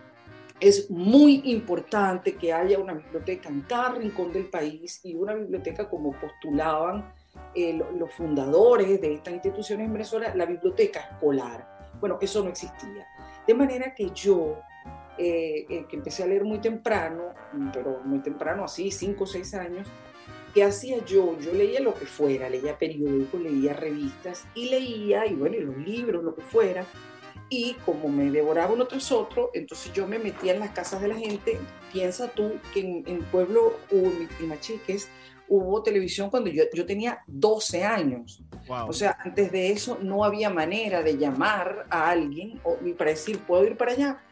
es 0.59 0.91
muy 0.91 1.43
importante 1.45 2.35
que 2.35 2.53
haya 2.53 2.79
una 2.79 2.95
biblioteca 2.95 3.49
en 3.49 3.63
cada 3.63 3.95
rincón 3.95 4.33
del 4.33 4.49
país 4.49 5.01
y 5.05 5.15
una 5.15 5.35
biblioteca 5.35 5.89
como 5.89 6.13
postulaban 6.13 7.13
eh, 7.55 7.81
los 7.99 8.13
fundadores 8.15 9.01
de 9.01 9.15
esta 9.15 9.31
institución 9.31 9.81
en 9.81 9.93
Venezuela, 9.93 10.35
la 10.35 10.47
biblioteca 10.47 11.01
escolar. 11.01 11.91
Bueno, 12.01 12.19
eso 12.21 12.43
no 12.43 12.51
existía. 12.51 13.07
De 13.47 13.55
manera 13.55 13.95
que 13.95 14.11
yo, 14.11 14.59
eh, 15.23 15.67
eh, 15.69 15.85
que 15.87 15.97
empecé 15.97 16.23
a 16.23 16.27
leer 16.27 16.45
muy 16.45 16.61
temprano, 16.61 17.35
pero 17.75 18.01
muy 18.05 18.21
temprano, 18.21 18.65
así, 18.65 18.91
cinco 18.91 19.25
o 19.25 19.27
seis 19.27 19.53
años, 19.53 19.87
¿qué 20.55 20.65
hacía 20.65 21.05
yo? 21.05 21.39
Yo 21.39 21.53
leía 21.53 21.81
lo 21.81 21.93
que 21.93 22.07
fuera, 22.07 22.49
leía 22.49 22.79
periódicos, 22.79 23.39
leía 23.39 23.75
revistas 23.75 24.47
y 24.55 24.71
leía, 24.71 25.27
y 25.27 25.35
bueno, 25.35 25.59
los 25.61 25.77
libros, 25.77 26.25
lo 26.25 26.35
que 26.35 26.41
fuera, 26.41 26.87
y 27.51 27.75
como 27.85 28.09
me 28.09 28.31
devoraba 28.31 28.73
uno 28.73 28.87
tras 28.87 29.13
otro, 29.13 29.51
entonces 29.53 29.93
yo 29.93 30.07
me 30.07 30.19
metía 30.19 30.55
en 30.55 30.61
las 30.61 30.71
casas 30.71 31.03
de 31.03 31.09
la 31.09 31.17
gente. 31.17 31.59
Piensa 31.93 32.29
tú 32.29 32.53
que 32.73 32.81
en, 32.81 33.03
en 33.07 33.23
Pueblo 33.25 33.77
Machiques 34.41 35.11
hubo 35.49 35.83
televisión 35.83 36.31
cuando 36.31 36.49
yo, 36.49 36.63
yo 36.73 36.87
tenía 36.87 37.23
12 37.27 37.85
años. 37.85 38.43
Wow. 38.69 38.89
O 38.89 38.93
sea, 38.95 39.19
antes 39.23 39.53
de 39.53 39.71
eso 39.71 39.99
no 40.01 40.25
había 40.25 40.49
manera 40.49 41.03
de 41.03 41.19
llamar 41.19 41.87
a 41.91 42.09
alguien 42.09 42.59
o, 42.63 42.79
y 42.83 42.93
para 42.93 43.11
decir, 43.11 43.41
puedo 43.41 43.65
ir 43.65 43.77
para 43.77 43.93
allá. 43.93 44.23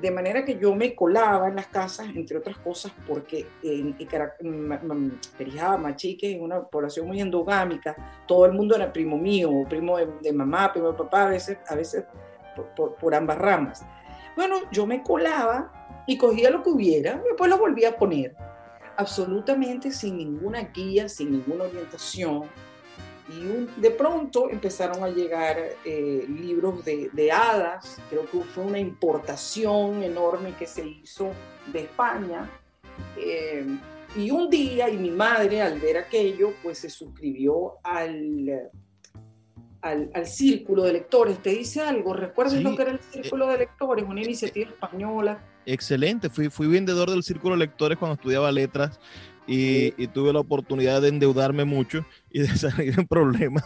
De 0.00 0.10
manera 0.10 0.44
que 0.44 0.58
yo 0.58 0.74
me 0.74 0.94
colaba 0.94 1.48
en 1.48 1.56
las 1.56 1.66
casas, 1.66 2.08
entre 2.14 2.38
otras 2.38 2.56
cosas, 2.58 2.92
porque 3.06 3.46
en, 3.62 3.96
en 3.98 5.18
Perijá, 5.36 5.76
Machique, 5.76 6.36
es 6.36 6.40
una 6.40 6.62
población 6.62 7.08
muy 7.08 7.20
endogámica, 7.20 7.96
todo 8.26 8.46
el 8.46 8.52
mundo 8.52 8.76
era 8.76 8.92
primo 8.92 9.18
mío, 9.18 9.50
primo 9.68 9.98
de, 9.98 10.08
de 10.22 10.32
mamá, 10.32 10.72
primo 10.72 10.92
de 10.92 10.98
papá, 10.98 11.24
a 11.24 11.30
veces, 11.30 11.58
a 11.66 11.74
veces 11.74 12.04
por, 12.76 12.94
por, 12.94 13.14
ambas 13.14 13.38
ramas. 13.38 13.84
Bueno, 14.36 14.56
yo 14.70 14.86
me 14.86 15.02
colaba 15.02 16.04
y 16.06 16.16
cogía 16.16 16.50
lo 16.50 16.62
que 16.62 16.70
hubiera, 16.70 17.20
y 17.24 17.28
después 17.28 17.50
lo 17.50 17.58
volvía 17.58 17.90
a 17.90 17.96
poner, 17.96 18.36
absolutamente 18.96 19.90
sin 19.90 20.16
ninguna 20.16 20.60
guía, 20.74 21.08
sin 21.08 21.32
ninguna 21.32 21.64
orientación. 21.64 22.44
Y 23.28 23.46
un, 23.46 23.70
de 23.76 23.90
pronto 23.90 24.50
empezaron 24.50 25.02
a 25.04 25.08
llegar 25.08 25.58
eh, 25.84 26.26
libros 26.28 26.84
de, 26.84 27.10
de, 27.12 27.30
hadas, 27.30 28.00
creo 28.08 28.24
que 28.30 28.40
fue 28.40 28.64
una 28.64 28.78
importación 28.78 30.02
enorme 30.02 30.54
que 30.58 30.66
se 30.66 30.86
hizo 30.86 31.30
de 31.72 31.80
España. 31.80 32.50
Eh, 33.16 33.66
y 34.16 34.30
un 34.30 34.48
día, 34.48 34.88
y 34.88 34.96
mi 34.96 35.10
madre 35.10 35.60
al 35.60 35.78
ver 35.78 35.98
aquello, 35.98 36.54
pues 36.62 36.78
se 36.78 36.88
suscribió 36.88 37.74
al 37.82 38.70
al, 39.80 40.10
al, 40.14 40.26
círculo 40.26 40.82
de 40.84 40.94
lectores. 40.94 41.38
¿Te 41.42 41.50
dice 41.50 41.80
algo? 41.80 42.12
¿Recuerdas 42.12 42.54
sí, 42.54 42.62
lo 42.62 42.74
que 42.74 42.82
era 42.82 42.90
el 42.92 43.00
círculo 43.00 43.46
de 43.48 43.58
lectores? 43.58 44.04
Una 44.08 44.22
iniciativa 44.22 44.70
española. 44.70 45.44
Excelente, 45.66 46.30
fui, 46.30 46.48
fui 46.48 46.66
vendedor 46.66 47.10
del 47.10 47.22
círculo 47.22 47.54
de 47.54 47.60
lectores 47.60 47.98
cuando 47.98 48.14
estudiaba 48.14 48.50
letras 48.50 48.98
y, 49.48 49.94
y, 50.00 50.06
tuve 50.08 50.32
la 50.32 50.40
oportunidad 50.40 51.00
de 51.00 51.08
endeudarme 51.08 51.64
mucho 51.64 52.04
y 52.30 52.40
de 52.40 52.48
salir 52.56 52.94
en 52.98 53.06
problemas. 53.06 53.64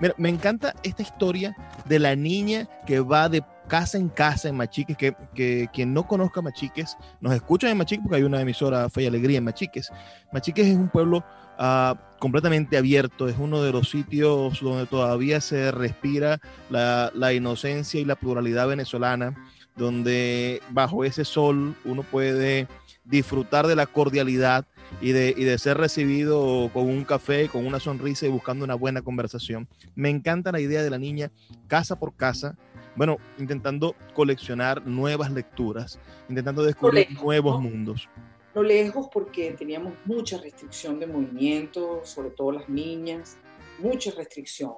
Mira, 0.00 0.14
me 0.18 0.28
encanta 0.28 0.74
esta 0.82 1.02
historia 1.02 1.56
de 1.86 1.98
la 1.98 2.14
niña 2.14 2.68
que 2.86 3.00
va 3.00 3.28
de 3.28 3.42
casa 3.66 3.96
en 3.96 4.08
casa 4.10 4.48
en 4.48 4.56
Machiques, 4.56 4.96
que, 4.96 5.16
que 5.34 5.68
quien 5.72 5.94
no 5.94 6.06
conozca 6.06 6.42
Machiques, 6.42 6.96
nos 7.20 7.34
escuchan 7.34 7.70
en 7.70 7.78
Machiques 7.78 8.02
porque 8.02 8.16
hay 8.16 8.22
una 8.22 8.40
emisora 8.40 8.88
Fe 8.90 9.04
y 9.04 9.06
Alegría 9.06 9.38
en 9.38 9.44
Machiques. 9.44 9.90
Machiques 10.32 10.66
es 10.66 10.76
un 10.76 10.88
pueblo 10.88 11.24
uh, 11.58 11.96
completamente 12.18 12.76
abierto, 12.76 13.28
es 13.28 13.36
uno 13.38 13.62
de 13.62 13.72
los 13.72 13.90
sitios 13.90 14.60
donde 14.60 14.86
todavía 14.86 15.40
se 15.40 15.70
respira 15.70 16.38
la, 16.68 17.10
la 17.14 17.32
inocencia 17.32 18.00
y 18.00 18.04
la 18.04 18.16
pluralidad 18.16 18.68
venezolana, 18.68 19.34
donde 19.76 20.60
bajo 20.70 21.04
ese 21.04 21.24
sol 21.24 21.74
uno 21.84 22.02
puede 22.02 22.68
disfrutar 23.04 23.66
de 23.66 23.76
la 23.76 23.86
cordialidad 23.86 24.66
y 25.00 25.12
de, 25.12 25.34
y 25.36 25.44
de, 25.44 25.58
ser 25.58 25.78
recibido 25.78 26.70
con 26.72 26.88
un 26.88 27.04
café, 27.04 27.48
con 27.48 27.66
una 27.66 27.80
sonrisa 27.80 28.26
y 28.26 28.30
buscando 28.30 28.64
una 28.64 28.74
buena 28.74 29.02
conversación. 29.02 29.68
Me 29.94 30.10
encanta 30.10 30.52
la 30.52 30.60
idea 30.60 30.82
de 30.82 30.90
la 30.90 30.98
niña 30.98 31.30
casa 31.68 31.98
por 31.98 32.14
casa, 32.14 32.56
bueno, 32.96 33.18
intentando 33.38 33.94
coleccionar 34.14 34.86
nuevas 34.86 35.32
lecturas, 35.32 35.98
intentando 36.28 36.62
descubrir 36.62 37.08
lejos, 37.08 37.24
nuevos 37.24 37.62
¿no? 37.62 37.70
mundos. 37.70 38.08
No 38.54 38.62
lejos 38.62 39.08
porque 39.12 39.52
teníamos 39.52 39.94
mucha 40.04 40.38
restricción 40.38 41.00
de 41.00 41.06
movimiento, 41.06 42.02
sobre 42.04 42.30
todo 42.30 42.52
las 42.52 42.68
niñas, 42.68 43.36
mucha 43.80 44.12
restricción. 44.12 44.74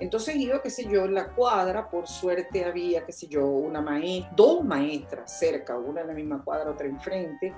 Entonces 0.00 0.36
iba, 0.36 0.62
qué 0.62 0.70
sé 0.70 0.88
yo, 0.88 1.04
en 1.04 1.14
la 1.14 1.28
cuadra, 1.28 1.90
por 1.90 2.08
suerte 2.08 2.64
había, 2.64 3.04
qué 3.04 3.12
sé 3.12 3.28
yo, 3.28 3.46
una 3.46 3.80
maestra, 3.80 4.32
dos 4.34 4.64
maestras 4.64 5.38
cerca, 5.38 5.78
una 5.78 6.00
en 6.00 6.06
la 6.06 6.14
misma 6.14 6.42
cuadra, 6.42 6.70
otra 6.70 6.86
enfrente, 6.86 7.54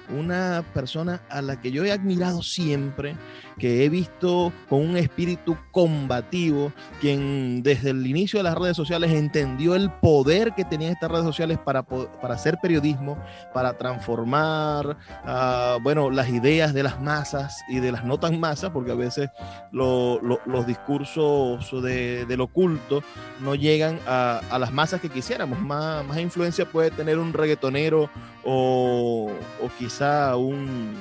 una 0.11 0.63
persona 0.73 1.21
a 1.29 1.41
la 1.41 1.59
que 1.59 1.71
yo 1.71 1.85
he 1.85 1.91
admirado 1.91 2.41
siempre, 2.41 3.15
que 3.61 3.85
he 3.85 3.89
visto 3.89 4.51
con 4.67 4.79
un 4.79 4.97
espíritu 4.97 5.55
combativo, 5.69 6.73
quien 6.99 7.61
desde 7.61 7.91
el 7.91 8.07
inicio 8.07 8.39
de 8.39 8.43
las 8.43 8.57
redes 8.57 8.75
sociales 8.75 9.11
entendió 9.11 9.75
el 9.75 9.91
poder 9.91 10.53
que 10.55 10.65
tenían 10.65 10.93
estas 10.93 11.11
redes 11.11 11.25
sociales 11.25 11.59
para, 11.59 11.83
para 11.83 12.33
hacer 12.33 12.57
periodismo, 12.59 13.23
para 13.53 13.77
transformar, 13.77 14.97
uh, 15.27 15.79
bueno, 15.83 16.09
las 16.09 16.29
ideas 16.29 16.73
de 16.73 16.81
las 16.81 16.99
masas 16.99 17.61
y 17.69 17.79
de 17.79 17.91
las 17.91 18.03
no 18.03 18.19
tan 18.19 18.39
masas, 18.39 18.71
porque 18.71 18.93
a 18.93 18.95
veces 18.95 19.29
lo, 19.71 20.19
lo, 20.23 20.39
los 20.47 20.65
discursos 20.65 21.83
de, 21.83 22.25
del 22.25 22.41
oculto 22.41 23.03
no 23.41 23.53
llegan 23.53 23.99
a, 24.07 24.41
a, 24.49 24.57
las 24.57 24.73
masas 24.73 25.01
que 25.01 25.09
quisiéramos. 25.09 25.59
Más, 25.59 26.03
más 26.03 26.17
influencia 26.17 26.65
puede 26.65 26.89
tener 26.89 27.19
un 27.19 27.31
reggaetonero 27.31 28.09
o, 28.43 29.29
o 29.61 29.69
quizá 29.77 30.35
un 30.35 30.95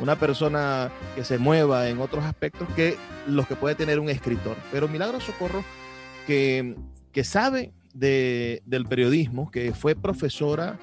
una 0.00 0.16
persona 0.16 0.90
que 1.14 1.24
se 1.24 1.38
mueva 1.38 1.88
en 1.88 2.00
otros 2.00 2.24
aspectos 2.24 2.68
que 2.76 2.96
los 3.26 3.46
que 3.46 3.56
puede 3.56 3.74
tener 3.74 3.98
un 4.00 4.08
escritor. 4.08 4.56
Pero 4.72 4.88
Milagro 4.88 5.20
Socorro, 5.20 5.64
que, 6.26 6.76
que 7.12 7.24
sabe 7.24 7.72
de, 7.94 8.62
del 8.66 8.86
periodismo, 8.86 9.50
que 9.50 9.72
fue 9.72 9.94
profesora 9.94 10.78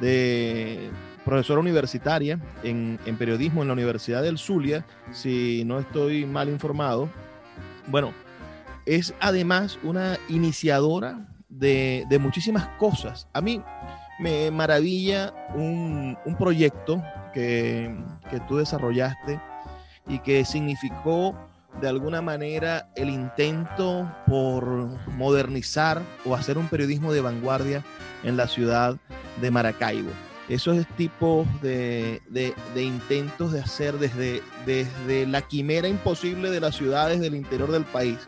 de 0.00 0.90
profesora 1.24 1.60
universitaria 1.60 2.40
en, 2.62 2.98
en, 3.04 3.16
periodismo 3.16 3.62
en 3.62 3.68
la 3.68 3.74
Universidad 3.74 4.22
del 4.22 4.38
Zulia, 4.38 4.86
si 5.12 5.62
no 5.64 5.78
estoy 5.78 6.24
mal 6.24 6.48
informado, 6.48 7.10
bueno, 7.86 8.12
es 8.86 9.14
además 9.20 9.78
una 9.82 10.18
iniciadora 10.28 11.26
de, 11.48 12.18
muchísimas 12.20 12.66
cosas. 12.78 13.28
A 13.32 13.40
mí 13.40 13.62
me 14.18 14.50
maravilla 14.50 15.32
un, 15.54 16.16
proyecto 16.38 17.02
que, 17.32 17.94
que 18.30 18.40
tú 18.40 18.56
desarrollaste 18.56 19.40
y 20.06 20.18
que 20.20 20.44
significó 20.44 21.34
de 21.80 21.88
alguna 21.88 22.20
manera 22.20 22.90
el 22.96 23.10
intento 23.10 24.10
por 24.26 24.64
modernizar 25.12 26.02
o 26.24 26.34
hacer 26.34 26.58
un 26.58 26.68
periodismo 26.68 27.12
de 27.12 27.20
vanguardia 27.20 27.84
en 28.24 28.36
la 28.36 28.48
ciudad 28.48 28.96
de 29.40 29.50
Maracaibo. 29.50 30.10
Esos 30.48 30.84
tipos 30.96 31.46
de, 31.62 32.20
de, 32.28 32.82
intentos 32.82 33.52
de 33.52 33.60
hacer 33.60 33.98
desde, 33.98 34.42
desde 34.66 35.24
la 35.26 35.42
quimera 35.42 35.86
imposible 35.86 36.50
de 36.50 36.58
las 36.58 36.74
ciudades 36.74 37.20
del 37.20 37.36
interior 37.36 37.70
del 37.70 37.84
país, 37.84 38.18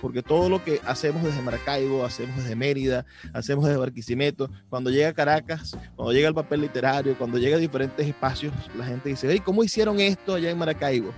porque 0.00 0.22
todo 0.22 0.48
lo 0.48 0.62
que 0.62 0.80
hacemos 0.84 1.22
desde 1.22 1.42
Maracaibo, 1.42 2.04
hacemos 2.04 2.36
desde 2.36 2.56
Mérida, 2.56 3.04
hacemos 3.32 3.64
desde 3.64 3.78
Barquisimeto, 3.78 4.50
cuando 4.68 4.90
llega 4.90 5.08
a 5.08 5.12
Caracas, 5.12 5.76
cuando 5.94 6.12
llega 6.12 6.28
el 6.28 6.34
papel 6.34 6.62
literario, 6.62 7.16
cuando 7.16 7.38
llega 7.38 7.56
a 7.56 7.60
diferentes 7.60 8.06
espacios, 8.06 8.52
la 8.76 8.84
gente 8.84 9.08
dice, 9.08 9.28
hey, 9.30 9.40
¿cómo 9.44 9.64
hicieron 9.64 10.00
esto 10.00 10.34
allá 10.34 10.50
en 10.50 10.58
Maracaibo? 10.58 11.10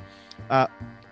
Ah, 0.48 0.68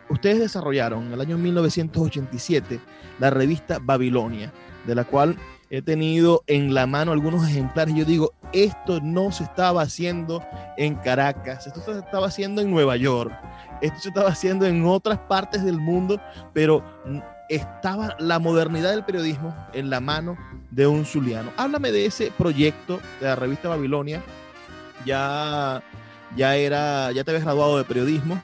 ustedes 0.08 0.38
desarrollaron 0.38 1.06
en 1.06 1.12
el 1.12 1.20
año 1.20 1.38
1987 1.38 2.80
la 3.18 3.30
revista 3.30 3.78
Babilonia, 3.80 4.52
de 4.86 4.94
la 4.94 5.04
cual 5.04 5.36
he 5.70 5.82
tenido 5.82 6.42
en 6.46 6.74
la 6.74 6.86
mano 6.86 7.12
algunos 7.12 7.48
ejemplares. 7.48 7.94
Yo 7.94 8.04
digo, 8.04 8.32
esto 8.52 9.00
no 9.02 9.32
se 9.32 9.44
estaba 9.44 9.82
haciendo 9.82 10.42
en 10.76 10.94
Caracas, 10.96 11.66
esto 11.66 11.80
se 11.80 11.98
estaba 11.98 12.28
haciendo 12.28 12.62
en 12.62 12.70
Nueva 12.70 12.96
York, 12.96 13.32
esto 13.80 13.98
se 13.98 14.08
estaba 14.08 14.28
haciendo 14.28 14.66
en 14.66 14.84
otras 14.86 15.18
partes 15.18 15.64
del 15.64 15.78
mundo, 15.78 16.20
pero 16.52 16.84
estaba 17.48 18.16
la 18.18 18.38
modernidad 18.38 18.90
del 18.90 19.04
periodismo 19.04 19.54
en 19.72 19.90
la 19.90 20.00
mano 20.00 20.36
de 20.70 20.86
un 20.86 21.04
zuliano. 21.04 21.52
Háblame 21.56 21.92
de 21.92 22.06
ese 22.06 22.32
proyecto 22.36 23.00
de 23.20 23.26
la 23.26 23.36
revista 23.36 23.68
Babilonia. 23.68 24.22
Ya, 25.04 25.82
ya, 26.36 26.56
era, 26.56 27.12
ya 27.12 27.22
te 27.22 27.30
habías 27.30 27.44
graduado 27.44 27.78
de 27.78 27.84
periodismo 27.84 28.40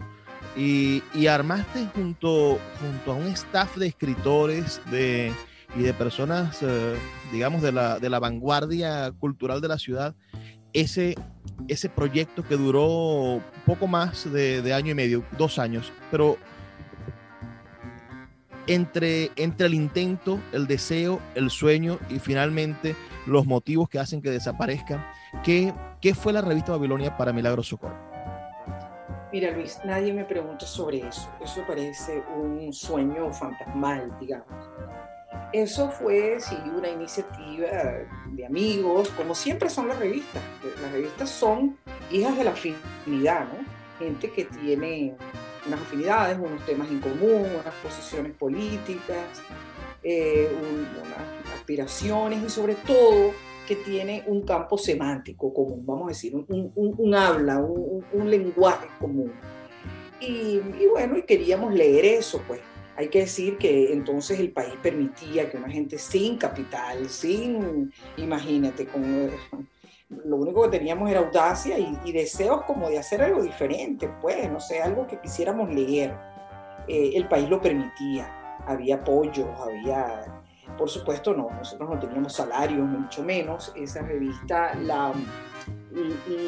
y, 0.56 1.02
armaste 1.26 1.86
junto, 1.94 2.58
junto 2.80 3.12
a 3.12 3.14
un 3.14 3.28
staff 3.28 3.76
de 3.76 3.88
escritores 3.88 4.80
de, 4.90 5.32
y 5.76 5.82
de 5.82 5.94
personas, 5.94 6.58
eh, 6.62 6.94
digamos, 7.32 7.62
de 7.62 7.72
la, 7.72 7.98
de 7.98 8.10
la 8.10 8.20
vanguardia 8.20 9.12
cultural 9.18 9.60
de 9.60 9.68
la 9.68 9.78
ciudad, 9.78 10.14
ese, 10.72 11.16
ese 11.68 11.88
proyecto 11.88 12.46
que 12.46 12.56
duró 12.56 13.42
poco 13.66 13.86
más 13.86 14.30
de, 14.32 14.62
de, 14.62 14.74
año 14.74 14.92
y 14.92 14.94
medio, 14.94 15.24
dos 15.38 15.58
años, 15.58 15.92
pero 16.10 16.36
entre, 18.66 19.30
entre 19.36 19.66
el 19.66 19.74
intento, 19.74 20.38
el 20.52 20.66
deseo, 20.66 21.20
el 21.34 21.50
sueño 21.50 21.98
y 22.08 22.18
finalmente 22.18 22.96
los 23.26 23.46
motivos 23.46 23.88
que 23.88 23.98
hacen 23.98 24.22
que 24.22 24.30
desaparezcan, 24.30 25.04
¿qué, 25.44 25.72
qué 26.00 26.14
fue 26.14 26.32
la 26.32 26.40
revista 26.40 26.72
Babilonia 26.72 27.16
para 27.16 27.32
Milagro 27.32 27.62
Socorro? 27.62 28.12
Mira 29.32 29.50
Luis, 29.50 29.78
nadie 29.84 30.12
me 30.12 30.24
pregunta 30.24 30.66
sobre 30.66 30.98
eso. 30.98 31.30
Eso 31.42 31.64
parece 31.66 32.22
un 32.36 32.70
sueño 32.72 33.32
fantasmal, 33.32 34.14
digamos. 34.20 34.46
Eso 35.54 35.90
fue, 35.90 36.38
sí, 36.38 36.56
una 36.76 36.90
iniciativa 36.90 37.68
de 38.26 38.46
amigos, 38.46 39.08
como 39.10 39.34
siempre 39.34 39.70
son 39.70 39.88
las 39.88 39.98
revistas. 39.98 40.42
Las 40.82 40.92
revistas 40.92 41.30
son 41.30 41.78
hijas 42.10 42.36
de 42.36 42.44
la 42.44 42.50
afinidad, 42.50 43.46
¿no? 43.46 43.64
Gente 43.98 44.30
que 44.30 44.44
tiene 44.44 45.14
unas 45.66 45.80
afinidades, 45.80 46.38
unos 46.38 46.64
temas 46.66 46.88
en 46.90 47.00
común, 47.00 47.46
unas 47.60 47.74
posiciones 47.82 48.32
políticas, 48.32 49.42
eh, 50.02 50.48
unas 51.04 51.54
aspiraciones 51.54 52.42
y 52.42 52.50
sobre 52.50 52.74
todo 52.74 53.32
que 53.66 53.76
tiene 53.76 54.24
un 54.26 54.42
campo 54.42 54.76
semántico 54.76 55.54
común, 55.54 55.84
vamos 55.86 56.06
a 56.06 56.08
decir, 56.08 56.34
un, 56.34 57.14
habla, 57.14 57.58
un, 57.60 58.30
lenguaje 58.30 58.88
común. 58.98 59.32
Y, 60.20 60.60
y, 60.80 60.86
bueno, 60.90 61.16
y 61.16 61.22
queríamos 61.22 61.72
leer 61.72 62.04
eso, 62.04 62.42
pues. 62.46 62.60
Hay 62.94 63.08
que 63.08 63.20
decir 63.20 63.56
que 63.56 63.92
entonces 63.92 64.38
el 64.38 64.52
país 64.52 64.74
permitía 64.82 65.50
que 65.50 65.56
una 65.56 65.70
gente 65.70 65.98
sin 65.98 66.36
capital, 66.36 67.08
sin, 67.08 67.90
imagínate, 68.16 68.86
con 68.86 69.30
lo 70.24 70.36
único 70.36 70.62
que 70.62 70.78
teníamos 70.78 71.10
era 71.10 71.20
audacia 71.20 71.78
y, 71.78 72.12
deseos 72.12 72.62
como 72.62 72.88
de 72.88 72.98
hacer 72.98 73.22
algo 73.22 73.42
diferente, 73.42 74.08
pues, 74.20 74.50
no 74.50 74.60
sé, 74.60 74.82
algo 74.82 75.06
que 75.06 75.20
quisiéramos 75.20 75.72
leer. 75.72 76.16
Eh, 76.88 77.12
el 77.14 77.28
país 77.28 77.48
lo 77.48 77.60
permitía, 77.60 78.26
había 78.66 78.96
apoyos, 78.96 79.48
había, 79.60 80.42
por 80.76 80.88
supuesto, 80.88 81.34
no, 81.34 81.48
nosotros 81.50 81.88
no 81.88 81.98
teníamos 81.98 82.32
salarios, 82.32 82.86
mucho 82.86 83.22
menos. 83.22 83.72
Esa 83.76 84.02
revista 84.02 84.74
la, 84.74 85.12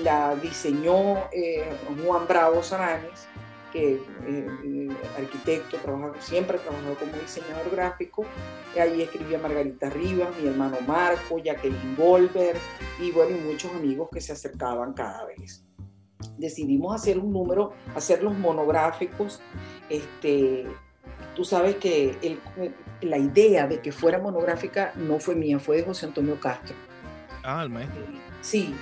la 0.02 0.34
diseñó 0.36 1.16
eh, 1.32 1.70
Juan 2.04 2.26
Bravo 2.26 2.62
Sananes 2.62 3.28
que 3.74 4.00
eh, 4.26 4.88
arquitecto, 5.18 5.76
siempre 6.20 6.58
ha 6.58 6.60
trabajado 6.60 6.94
como 6.94 7.12
diseñador 7.20 7.70
gráfico. 7.72 8.24
Ahí 8.80 9.02
escribía 9.02 9.38
Margarita 9.38 9.90
Rivas, 9.90 10.30
mi 10.40 10.48
hermano 10.48 10.76
Marco, 10.86 11.38
Jacqueline 11.42 11.96
Goldberg 11.96 12.56
y 13.00 13.10
bueno, 13.10 13.36
y 13.36 13.40
muchos 13.40 13.72
amigos 13.72 14.08
que 14.12 14.20
se 14.20 14.32
acercaban 14.32 14.94
cada 14.94 15.26
vez. 15.26 15.64
Decidimos 16.38 16.94
hacer 16.94 17.18
un 17.18 17.32
número, 17.32 17.72
hacer 17.96 18.22
los 18.22 18.38
monográficos. 18.38 19.40
Este, 19.90 20.66
tú 21.34 21.44
sabes 21.44 21.74
que 21.76 22.38
la 23.00 23.18
idea 23.18 23.66
de 23.66 23.80
que 23.80 23.90
fuera 23.90 24.20
monográfica 24.20 24.92
no 24.94 25.18
fue 25.18 25.34
mía, 25.34 25.58
fue 25.58 25.78
de 25.78 25.82
José 25.82 26.06
Antonio 26.06 26.38
Castro. 26.38 26.76
Ah, 27.42 27.64
el 27.64 27.70
maestro. 27.70 28.00
Sí, 28.40 28.74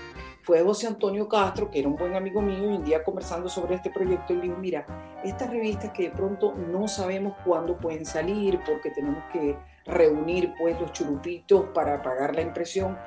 fue 0.42 0.62
José 0.62 0.88
Antonio 0.88 1.28
Castro, 1.28 1.70
que 1.70 1.78
era 1.78 1.88
un 1.88 1.96
buen 1.96 2.14
amigo 2.14 2.42
mío, 2.42 2.70
y 2.70 2.76
un 2.76 2.84
día 2.84 3.04
conversando 3.04 3.48
sobre 3.48 3.76
este 3.76 3.90
proyecto, 3.90 4.32
él 4.32 4.42
dijo, 4.42 4.56
mira, 4.56 4.84
estas 5.24 5.50
revistas 5.50 5.92
que 5.92 6.04
de 6.04 6.10
pronto 6.10 6.54
no 6.54 6.88
sabemos 6.88 7.34
cuándo 7.44 7.78
pueden 7.78 8.04
salir, 8.04 8.60
porque 8.66 8.90
tenemos 8.90 9.22
que 9.32 9.56
reunir 9.86 10.52
pues 10.58 10.78
los 10.80 10.92
churupitos 10.92 11.66
para 11.72 12.02
pagar 12.02 12.34
la 12.34 12.42
impresión, 12.42 12.98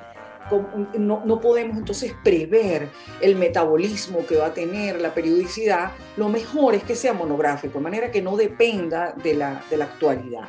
no, 0.98 1.22
no, 1.24 1.40
podemos 1.40 1.76
entonces 1.76 2.14
prever 2.22 2.88
el 3.20 3.34
metabolismo 3.36 4.24
que 4.26 4.36
va 4.36 4.46
a 4.46 4.54
tener 4.54 5.00
la 5.00 5.12
periodicidad, 5.12 5.90
lo 6.16 6.28
mejor 6.28 6.74
es 6.74 6.84
que 6.84 6.94
sea 6.94 7.12
monográfico, 7.12 7.78
de 7.78 7.82
manera 7.84 8.10
que 8.10 8.22
no 8.22 8.36
dependa 8.36 9.12
de 9.12 9.34
la, 9.34 9.62
de 9.68 9.76
la 9.76 9.86
actualidad. 9.86 10.44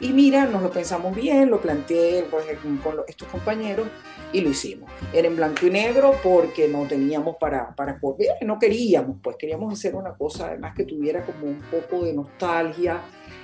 Y 0.00 0.12
mira, 0.12 0.46
nos 0.46 0.62
lo 0.62 0.70
pensamos 0.70 1.14
bien, 1.14 1.50
lo 1.50 1.60
planteé 1.60 2.24
pues, 2.30 2.46
con 2.82 3.00
estos 3.08 3.26
compañeros 3.28 3.88
y 4.32 4.40
lo 4.40 4.50
hicimos. 4.50 4.90
Era 5.12 5.26
en 5.26 5.36
blanco 5.36 5.66
y 5.66 5.70
negro 5.70 6.14
porque 6.22 6.68
no 6.68 6.86
teníamos 6.86 7.36
para, 7.36 7.74
para 7.74 7.98
poder, 7.98 8.36
no 8.42 8.58
queríamos, 8.58 9.16
pues 9.22 9.36
queríamos 9.36 9.72
hacer 9.72 9.96
una 9.96 10.14
cosa 10.14 10.48
además 10.48 10.74
que 10.76 10.84
tuviera 10.84 11.24
como 11.24 11.46
un 11.46 11.60
poco 11.62 12.04
de 12.04 12.12
nostalgia. 12.12 13.00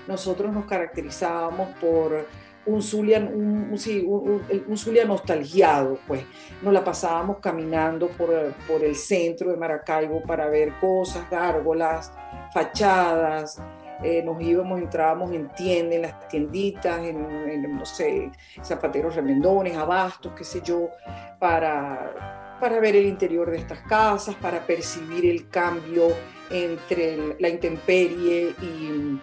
Nosotros 0.06 0.52
nos 0.52 0.66
caracterizábamos 0.66 1.70
por 1.80 2.26
un 2.66 2.82
Zulia, 2.82 3.18
un, 3.18 3.70
un, 3.72 4.64
un 4.68 4.78
Zulia 4.78 5.04
nostalgiado, 5.04 5.98
pues 6.06 6.22
nos 6.62 6.72
la 6.72 6.84
pasábamos 6.84 7.38
caminando 7.38 8.08
por, 8.08 8.54
por 8.66 8.82
el 8.84 8.94
centro 8.94 9.50
de 9.50 9.56
Maracaibo 9.56 10.22
para 10.22 10.48
ver 10.48 10.72
cosas, 10.80 11.28
gárgolas, 11.30 12.12
fachadas, 12.52 13.60
eh, 14.02 14.22
nos 14.22 14.40
íbamos, 14.42 14.80
entrábamos 14.80 15.33
en 15.33 15.48
tiendas, 15.50 15.94
en 15.94 16.02
las 16.02 16.28
tienditas, 16.28 16.98
en, 17.04 17.76
no 17.76 17.87
sé, 17.87 18.30
zapateros 18.62 19.14
remendones, 19.14 19.76
abastos, 19.76 20.33
qué 20.37 20.44
sé 20.44 20.61
yo, 20.62 20.90
para, 21.38 22.57
para 22.61 22.80
ver 22.80 22.96
el 22.96 23.07
interior 23.07 23.50
de 23.50 23.59
estas 23.59 23.80
casas, 23.80 24.35
para 24.37 24.66
percibir 24.66 25.26
el 25.26 25.48
cambio 25.48 26.09
entre 26.50 27.37
la 27.38 27.48
intemperie 27.48 28.54
y, 28.61 29.20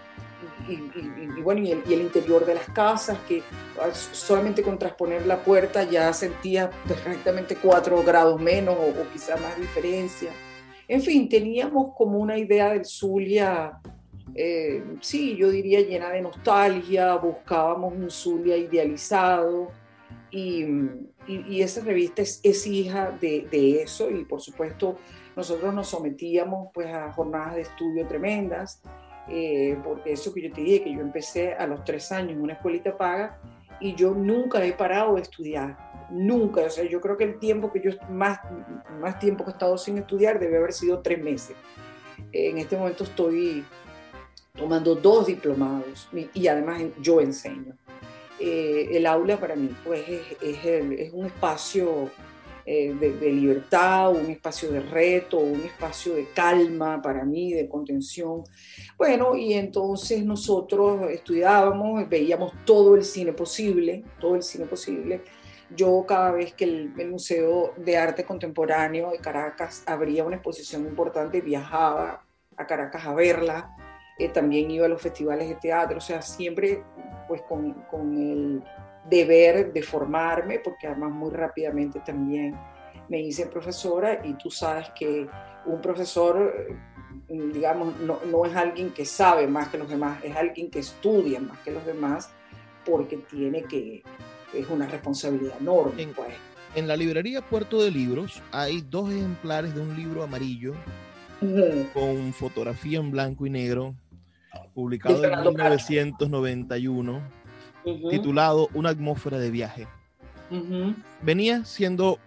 y, 0.69 1.41
bueno, 1.41 1.61
y 1.61 1.71
el, 1.71 2.01
interior 2.01 2.45
de 2.45 2.55
las 2.55 2.69
casas, 2.69 3.17
que 3.27 3.43
solamente 4.13 4.63
con 4.63 4.79
transponer 4.79 5.25
la 5.25 5.43
puerta 5.43 5.83
ya 5.83 6.13
sentía 6.13 6.69
perfectamente 6.87 7.55
cuatro 7.55 8.01
grados 8.03 8.39
menos 8.39 8.75
o, 8.75 9.01
o 9.01 9.11
quizá 9.11 9.35
más 9.37 9.57
diferencia. 9.57 10.31
En 10.87 11.01
fin, 11.01 11.29
teníamos 11.29 11.93
como 11.95 12.19
una 12.19 12.37
idea 12.37 12.69
del 12.69 12.85
Zulia 12.85 13.79
eh, 14.35 14.83
sí, 15.01 15.35
yo 15.35 15.49
diría 15.49 15.81
llena 15.81 16.09
de 16.09 16.21
nostalgia, 16.21 17.15
buscábamos 17.15 17.93
un 17.93 18.09
Zulia 18.09 18.57
idealizado 18.57 19.71
y, 20.29 20.65
esa 21.59 21.81
revista 21.81 22.21
es, 22.21 22.67
hija 22.67 23.11
de, 23.21 23.81
eso 23.81 24.09
y 24.09 24.25
por 24.25 24.41
supuesto 24.41 24.97
nosotros 25.35 25.73
nos 25.73 25.87
sometíamos 25.87 26.69
pues 26.73 26.87
a 26.87 27.11
jornadas 27.13 27.55
de 27.55 27.61
estudio 27.61 28.07
tremendas, 28.07 28.81
eh, 29.29 29.77
porque 29.83 30.13
eso 30.13 30.33
que 30.33 30.41
yo 30.41 30.51
te 30.51 30.61
dije, 30.61 30.83
que 30.83 30.93
yo 30.93 31.01
empecé 31.01 31.53
a 31.53 31.67
los 31.67 31.83
tres 31.83 32.11
años 32.11 32.31
en 32.31 32.41
una 32.41 32.53
escuelita 32.53 32.97
paga 32.97 33.39
y 33.79 33.93
yo 33.95 34.13
nunca 34.13 34.65
he 34.65 34.73
parado 34.73 35.15
de 35.15 35.21
estudiar, 35.21 35.77
nunca, 36.09 36.61
o 36.61 36.69
sea, 36.69 36.85
yo 36.85 36.99
creo 36.99 37.17
que 37.17 37.23
el 37.23 37.39
tiempo 37.39 37.71
que 37.71 37.81
yo 37.81 37.91
más, 38.09 38.39
más 38.99 39.19
tiempo 39.19 39.43
que 39.43 39.51
he 39.51 39.53
estado 39.53 39.77
sin 39.77 39.97
estudiar 39.97 40.39
debe 40.39 40.57
haber 40.57 40.73
sido 40.73 41.01
tres 41.01 41.23
meses. 41.23 41.55
En 42.33 42.57
este 42.57 42.77
momento 42.77 43.03
estoy 43.03 43.65
tomando 44.53 44.95
dos 44.95 45.27
diplomados 45.27 46.09
y 46.33 46.47
además 46.47 46.81
yo 46.99 47.21
enseño. 47.21 47.75
Eh, 48.39 48.89
el 48.97 49.05
aula 49.05 49.39
para 49.39 49.55
mí 49.55 49.69
pues 49.83 50.03
es, 50.09 50.21
es, 50.41 51.13
un 51.13 51.27
espacio 51.27 52.09
eh, 52.65 52.93
de, 52.93 53.31
libertad, 53.31 54.11
un 54.11 54.31
espacio 54.31 54.71
de 54.71 54.79
reto, 54.79 55.37
un 55.37 55.61
espacio 55.61 56.15
de 56.15 56.27
calma 56.33 57.01
para 57.01 57.23
mí, 57.23 57.53
de 57.53 57.69
contención. 57.69 58.43
Bueno, 58.97 59.35
y 59.35 59.53
entonces 59.53 60.25
nosotros 60.25 61.09
estudiábamos, 61.11 62.09
veíamos 62.09 62.53
todo 62.65 62.95
el 62.95 63.03
cine 63.03 63.33
posible, 63.33 64.03
todo 64.19 64.35
el 64.35 64.43
cine 64.43 64.65
posible. 64.65 65.21
Yo 65.75 66.03
cada 66.07 66.31
vez 66.31 66.53
que 66.53 66.65
el, 66.65 66.93
el 66.97 67.11
Museo 67.11 67.73
de 67.77 67.97
Arte 67.97 68.25
Contemporáneo 68.25 69.11
de 69.11 69.19
Caracas 69.19 69.83
abría 69.85 70.23
una 70.23 70.35
exposición 70.37 70.85
importante, 70.85 71.41
viajaba 71.41 72.23
a 72.57 72.67
Caracas 72.67 73.05
a 73.05 73.13
verla 73.13 73.75
eh, 74.25 74.29
también 74.29 74.69
iba 74.69 74.85
a 74.85 74.89
los 74.89 75.01
festivales 75.01 75.49
de 75.49 75.55
teatro, 75.55 75.97
o 75.97 76.01
sea, 76.01 76.21
siempre 76.21 76.83
pues 77.27 77.41
con, 77.43 77.73
con, 77.89 78.15
el 78.17 78.63
deber 79.09 79.73
de 79.73 79.81
formarme, 79.81 80.59
porque 80.59 80.87
además 80.87 81.11
muy 81.11 81.31
rápidamente 81.31 82.01
también 82.05 82.55
me 83.09 83.19
hice 83.19 83.47
profesora 83.47 84.21
y 84.23 84.33
tú 84.33 84.51
sabes 84.51 84.89
que 84.97 85.27
un 85.65 85.81
profesor, 85.81 86.53
digamos, 87.27 87.99
no, 88.01 88.19
no 88.29 88.45
es 88.45 88.55
alguien 88.55 88.91
que 88.91 89.05
sabe 89.05 89.47
más 89.47 89.69
que 89.69 89.77
los 89.77 89.89
demás, 89.89 90.23
es 90.23 90.35
alguien 90.35 90.69
que 90.69 90.79
estudia 90.79 91.39
más 91.39 91.57
que 91.59 91.71
los 91.71 91.85
demás 91.85 92.29
porque 92.85 93.17
tiene 93.17 93.63
que, 93.63 94.03
es 94.53 94.69
una 94.69 94.87
responsabilidad 94.87 95.55
enorme. 95.59 96.01
En, 96.01 96.13
pues. 96.13 96.29
en 96.75 96.87
la 96.87 96.95
librería 96.95 97.41
Puerto 97.41 97.81
de 97.81 97.91
Libros 97.91 98.41
hay 98.51 98.81
dos 98.81 99.11
ejemplares 99.11 99.73
de 99.73 99.81
un 99.81 99.95
libro 99.95 100.23
amarillo 100.23 100.73
con 101.93 102.33
fotografía 102.33 102.99
en 102.99 103.09
blanco 103.09 103.47
y 103.47 103.49
negro 103.49 103.95
publicado 104.73 105.23
en 105.23 105.39
1991, 105.39 107.21
titulado 108.09 108.69
Una 108.73 108.89
atmósfera 108.89 109.37
de 109.39 109.51
viaje. 109.51 109.87
Venía 111.21 111.63
siendo 111.65 112.19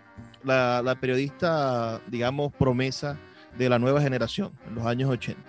la, 0.42 0.96
periodista, 1.00 2.00
digamos, 2.08 2.52
promesa 2.52 3.18
de 3.56 3.68
la 3.68 3.78
nueva 3.78 4.00
generación 4.00 4.52
en 4.66 4.74
los 4.74 4.86
años 4.86 5.10
80. 5.10 5.40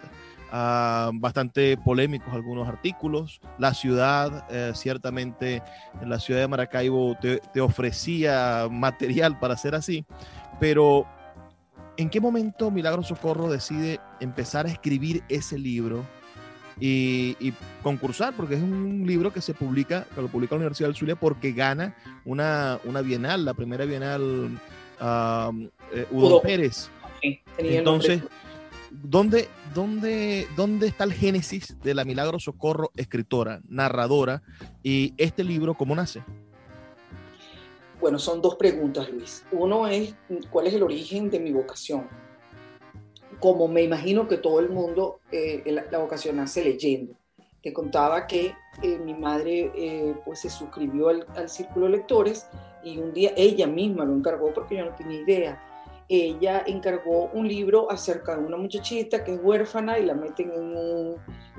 Ah, 0.52 1.12
bastante 1.14 1.76
polémicos 1.78 2.34
algunos 2.34 2.68
artículos. 2.68 3.42
La 3.58 3.74
ciudad, 3.74 4.46
eh, 4.50 4.72
ciertamente, 4.76 5.62
en 6.02 6.10
la 6.10 6.20
ciudad 6.20 6.42
de 6.42 6.48
Maracaibo 6.48 7.18
te, 7.20 7.42
te, 7.54 7.62
ofrecía 7.62 8.68
material 8.70 9.40
para 9.40 9.56
hacer 9.56 9.76
así, 9.76 10.06
pero 10.60 11.06
¿en 11.98 12.10
qué 12.10 12.22
momento 12.22 12.72
Milagro 12.72 13.04
Socorro 13.04 13.50
decide 13.50 14.00
empezar 14.20 14.66
a 14.66 14.70
escribir 14.70 15.24
ese 15.28 15.58
libro 15.58 16.06
y, 16.80 17.54
concursar, 17.84 18.34
porque 18.36 18.56
es 18.56 18.62
un 18.62 19.04
libro 19.06 19.32
que 19.32 19.42
se 19.42 19.54
publica, 19.54 20.06
que 20.16 20.22
lo 20.22 20.28
publica 20.28 20.56
la 20.56 20.60
Universidad 20.60 20.90
del 20.90 20.96
Zulia 20.96 21.16
porque 21.16 21.52
gana 21.52 21.96
una, 22.26 22.80
una 22.84 23.02
bienal, 23.02 23.46
la 23.46 23.54
primera 23.54 23.86
bienal 23.86 24.60
eh, 25.00 26.08
Udo, 26.12 26.42
Pérez. 26.42 26.90
Entonces, 27.58 28.22
¿dónde, 28.92 29.48
dónde, 29.74 30.48
¿dónde 30.56 30.88
está 30.88 31.04
el 31.04 31.14
génesis 31.14 31.78
de 31.82 31.94
la 31.94 32.06
Milagro 32.06 32.40
Socorro, 32.40 32.92
escritora, 32.96 33.62
narradora, 33.68 34.42
y 34.84 35.14
este 35.18 35.44
libro 35.44 35.76
cómo 35.76 35.96
nace? 35.96 36.24
Bueno, 38.00 38.20
son 38.20 38.42
dos 38.42 38.56
preguntas, 38.56 39.10
Luis. 39.10 39.46
Uno 39.52 39.88
es, 39.88 40.16
¿cuál 40.50 40.68
es 40.68 40.74
el 40.74 40.84
origen 40.84 41.30
de 41.30 41.40
mi 41.40 41.52
vocación? 41.52 42.08
Como 43.40 43.68
me 43.68 43.82
imagino 43.84 44.28
que 44.28 44.38
todo 44.38 44.60
el 44.60 44.70
mundo, 44.70 45.20
eh, 45.32 45.64
la, 45.66 45.98
vocación 46.00 46.38
nace 46.38 46.64
leyendo. 46.64 47.14
Te 47.62 47.74
contaba 47.74 48.28
que 48.28 48.54
eh, 48.82 48.98
mi 49.04 49.14
madre 49.14 49.72
eh, 49.76 50.16
pues 50.24 50.40
se 50.40 50.50
suscribió 50.50 51.10
al, 51.10 51.50
Círculo 51.50 51.88
de 51.88 51.94
Lectores 51.94 52.48
y 52.84 53.00
un 53.00 53.14
día 53.14 53.32
ella 53.36 53.66
misma 53.66 54.06
lo 54.06 54.14
encargó 54.14 54.54
porque 54.54 54.78
yo 54.78 54.86
no 54.86 54.96
tenía 54.96 55.22
idea. 55.22 55.62
Ella 56.08 56.64
encargó 56.68 57.32
un 57.34 57.48
libro 57.48 57.90
acerca 57.90 58.38
de 58.38 58.46
una 58.46 58.58
muchachita 58.58 59.24
que 59.24 59.34
es 59.34 59.40
huérfana 59.42 59.98
y 59.98 60.06
la 60.06 60.14
meten 60.14 60.52
en 60.52 60.78
un... 60.78 61.16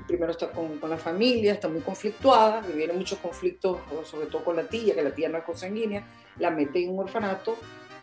Primero 0.07 0.31
está 0.31 0.49
con, 0.51 0.77
con 0.77 0.89
la 0.89 0.97
familia, 0.97 1.51
está 1.51 1.67
muy 1.67 1.81
conflictuada, 1.81 2.61
viene 2.61 2.93
muchos 2.93 3.19
conflictos, 3.19 3.79
sobre 4.05 4.27
todo 4.27 4.45
con 4.45 4.55
la 4.55 4.63
tía, 4.63 4.95
que 4.95 5.01
la 5.01 5.13
tía 5.13 5.27
no 5.27 5.37
es 5.37 5.43
consanguínea, 5.43 6.07
la 6.39 6.49
mete 6.49 6.81
en 6.81 6.91
un 6.91 6.99
orfanato 6.99 7.57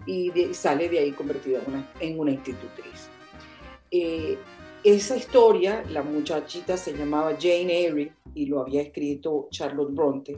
y, 0.06 0.30
sale 0.52 0.88
de 0.88 0.98
ahí 0.98 1.12
convertida 1.12 1.60
en 1.60 1.74
una, 1.74 1.88
en 2.00 2.18
una 2.18 2.30
institutriz. 2.32 3.08
Eh, 3.96 4.36
esa 4.82 5.16
historia, 5.16 5.84
la 5.88 6.02
muchachita 6.02 6.76
se 6.76 6.94
llamaba 6.94 7.36
Jane 7.40 7.78
Eyre 7.78 8.12
y 8.34 8.46
lo 8.46 8.60
había 8.60 8.82
escrito 8.82 9.46
Charlotte 9.52 9.94
Bronte, 9.94 10.36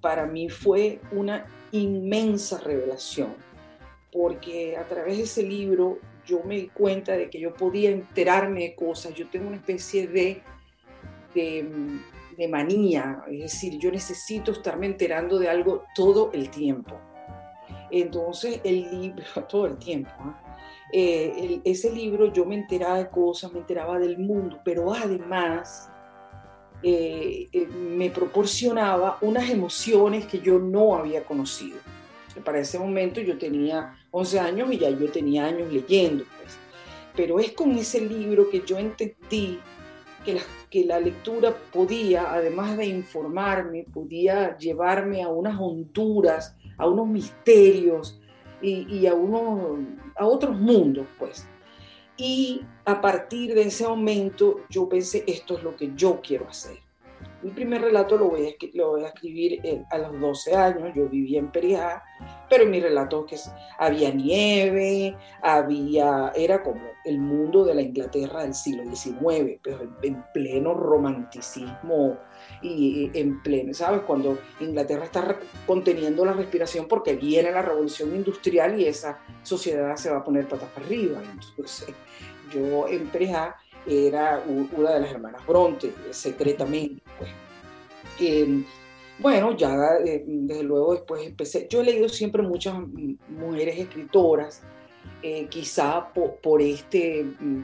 para 0.00 0.24
mí 0.24 0.48
fue 0.48 0.98
una 1.12 1.46
inmensa 1.72 2.58
revelación, 2.58 3.34
porque 4.10 4.78
a 4.78 4.88
través 4.88 5.18
de 5.18 5.24
ese 5.24 5.42
libro 5.42 5.98
yo 6.24 6.42
me 6.42 6.56
di 6.56 6.68
cuenta 6.68 7.12
de 7.12 7.28
que 7.28 7.38
yo 7.38 7.52
podía 7.52 7.90
enterarme 7.90 8.62
de 8.62 8.74
cosas, 8.74 9.12
yo 9.12 9.28
tengo 9.28 9.48
una 9.48 9.58
especie 9.58 10.06
de, 10.06 10.40
de, 11.34 11.68
de 12.34 12.48
manía, 12.48 13.22
es 13.30 13.40
decir, 13.40 13.78
yo 13.78 13.90
necesito 13.90 14.52
estarme 14.52 14.86
enterando 14.86 15.38
de 15.38 15.50
algo 15.50 15.84
todo 15.94 16.30
el 16.32 16.48
tiempo. 16.48 16.98
Entonces 17.90 18.58
el 18.64 18.90
libro, 18.90 19.22
todo 19.50 19.66
el 19.66 19.76
tiempo, 19.76 20.10
¿ah? 20.18 20.45
Eh, 20.92 21.60
ese 21.64 21.90
libro 21.90 22.32
yo 22.32 22.44
me 22.44 22.54
enteraba 22.54 22.98
de 22.98 23.08
cosas, 23.08 23.52
me 23.52 23.58
enteraba 23.58 23.98
del 23.98 24.18
mundo, 24.18 24.60
pero 24.64 24.92
además 24.94 25.90
eh, 26.82 27.48
eh, 27.52 27.66
me 27.66 28.10
proporcionaba 28.10 29.18
unas 29.20 29.50
emociones 29.50 30.26
que 30.26 30.38
yo 30.38 30.58
no 30.58 30.94
había 30.94 31.24
conocido. 31.24 31.78
Para 32.44 32.60
ese 32.60 32.78
momento 32.78 33.20
yo 33.20 33.38
tenía 33.38 33.96
11 34.10 34.38
años 34.40 34.72
y 34.72 34.78
ya 34.78 34.90
yo 34.90 35.10
tenía 35.10 35.46
años 35.46 35.72
leyendo, 35.72 36.24
pues. 36.38 36.58
Pero 37.16 37.40
es 37.40 37.52
con 37.52 37.72
ese 37.72 38.00
libro 38.02 38.50
que 38.50 38.60
yo 38.60 38.78
entendí 38.78 39.58
que 40.24 40.34
la, 40.34 40.42
que 40.68 40.84
la 40.84 41.00
lectura 41.00 41.56
podía, 41.72 42.32
además 42.32 42.76
de 42.76 42.86
informarme, 42.86 43.86
podía 43.92 44.56
llevarme 44.58 45.22
a 45.22 45.28
unas 45.28 45.58
honduras, 45.58 46.54
a 46.76 46.86
unos 46.86 47.08
misterios, 47.08 48.20
y, 48.60 49.06
a, 49.06 49.14
uno, 49.14 49.78
a 50.18 50.26
otros 50.26 50.58
mundos, 50.58 51.06
pues. 51.18 51.46
Y 52.16 52.62
a 52.84 53.00
partir 53.00 53.54
de 53.54 53.62
ese 53.62 53.86
momento 53.86 54.64
yo 54.70 54.88
pensé, 54.88 55.24
esto 55.26 55.58
es 55.58 55.62
lo 55.62 55.76
que 55.76 55.92
yo 55.94 56.20
quiero 56.22 56.48
hacer. 56.48 56.78
Mi 57.46 57.52
primer 57.52 57.80
relato 57.80 58.16
lo 58.16 58.30
voy 58.30 58.48
a, 58.48 58.50
lo 58.74 58.90
voy 58.90 59.04
a 59.04 59.06
escribir 59.06 59.62
a 59.92 59.98
los 59.98 60.20
12 60.20 60.56
años, 60.56 60.92
yo 60.96 61.08
vivía 61.08 61.38
en 61.38 61.52
Perijá, 61.52 62.02
pero 62.50 62.64
en 62.64 62.72
mi 62.72 62.80
relato 62.80 63.24
que 63.24 63.36
había 63.78 64.10
nieve, 64.10 65.16
había, 65.42 66.32
era 66.34 66.64
como 66.64 66.80
el 67.04 67.20
mundo 67.20 67.64
de 67.64 67.76
la 67.76 67.82
Inglaterra 67.82 68.42
del 68.42 68.52
siglo 68.52 68.82
XIX, 68.84 69.60
pero 69.62 69.88
en 70.02 70.24
pleno 70.34 70.74
romanticismo 70.74 72.18
y 72.62 73.12
en 73.14 73.40
pleno, 73.44 73.72
¿sabes? 73.74 74.00
Cuando 74.00 74.36
Inglaterra 74.58 75.04
está 75.04 75.38
conteniendo 75.68 76.24
la 76.24 76.32
respiración 76.32 76.88
porque 76.88 77.14
viene 77.14 77.52
la 77.52 77.62
revolución 77.62 78.12
industrial 78.16 78.80
y 78.80 78.86
esa 78.86 79.20
sociedad 79.44 79.94
se 79.94 80.10
va 80.10 80.18
a 80.18 80.24
poner 80.24 80.48
patas 80.48 80.70
para 80.70 80.84
arriba. 80.84 81.22
Entonces, 81.22 81.94
yo 82.52 82.88
en 82.88 83.06
Preja 83.06 83.56
era 83.86 84.42
una 84.46 84.92
de 84.92 85.00
las 85.00 85.10
hermanas 85.10 85.46
Bronte, 85.46 85.92
secretamente, 86.10 87.02
pues. 87.18 87.30
Em, 88.18 88.64
bueno, 89.18 89.56
ya 89.56 89.74
eh, 90.04 90.24
desde 90.26 90.62
luego 90.62 90.92
después 90.92 91.26
empecé, 91.26 91.66
yo 91.70 91.80
he 91.80 91.84
leído 91.84 92.08
siempre 92.08 92.42
muchas 92.42 92.74
mujeres 93.28 93.78
escritoras, 93.78 94.62
eh, 95.22 95.46
quizá 95.48 96.12
por, 96.12 96.60
este 96.60 97.24
mm, 97.24 97.62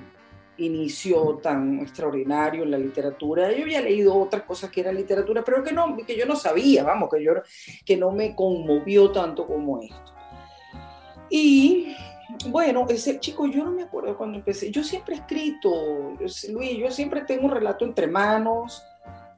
inicio 0.59 1.39
tan 1.43 1.81
extraordinario 1.81 2.63
en 2.63 2.71
la 2.71 2.79
literatura. 2.79 3.53
Yo 3.53 3.65
había 3.65 3.83
leído 3.83 4.17
otras 4.17 4.43
cosas 4.43 4.71
que 4.71 4.81
eran 4.81 4.95
literatura, 4.95 5.43
pero 5.45 5.63
que, 5.63 5.73
no, 5.73 5.97
que 5.97 6.17
yo 6.17 6.25
no 6.25 6.37
sabía, 6.37 6.85
vamos, 6.85 7.11
que, 7.11 7.23
yo, 7.23 7.33
que 7.85 7.97
no 7.97 8.13
me 8.13 8.35
conmovió 8.35 9.11
tanto 9.13 9.47
como 9.47 9.83
esto. 9.83 10.15
Y 11.29 11.95
bueno, 12.49 12.87
ese 12.89 13.19
chico, 13.21 13.47
yo 13.47 13.65
no 13.65 13.73
me 13.73 13.83
acuerdo 13.83 14.17
cuando 14.17 14.39
empecé. 14.39 14.71
Yo 14.71 14.83
siempre 14.85 15.15
he 15.15 15.19
escrito, 15.19 16.17
Luis, 16.51 16.79
yo 16.79 16.91
siempre 16.91 17.23
tengo 17.23 17.47
un 17.47 17.53
relato 17.53 17.85
entre 17.85 18.07
manos. 18.07 18.83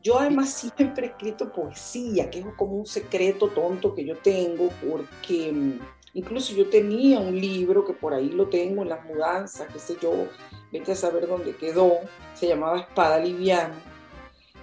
Yo 0.02 0.18
además 0.18 0.50
siempre 0.76 1.06
he 1.06 1.10
escrito 1.10 1.52
poesía, 1.52 2.30
que 2.30 2.40
es 2.40 2.46
como 2.56 2.76
un 2.76 2.86
secreto 2.86 3.48
tonto 3.48 3.94
que 3.94 4.04
yo 4.04 4.16
tengo, 4.18 4.68
porque 4.88 5.52
mm, 5.52 5.78
incluso 6.14 6.54
yo 6.54 6.68
tenía 6.68 7.18
un 7.20 7.40
libro 7.40 7.84
que 7.84 7.94
por 7.94 8.14
ahí 8.14 8.28
lo 8.30 8.48
tengo 8.48 8.82
en 8.82 8.90
las 8.90 9.04
mudanzas, 9.04 9.66
qué 9.72 9.78
sé 9.78 9.96
yo, 10.00 10.28
vete 10.72 10.92
a 10.92 10.96
saber 10.96 11.26
dónde 11.26 11.56
quedó, 11.56 12.00
se 12.34 12.48
llamaba 12.48 12.80
Espada 12.80 13.18
Liviana. 13.18 13.74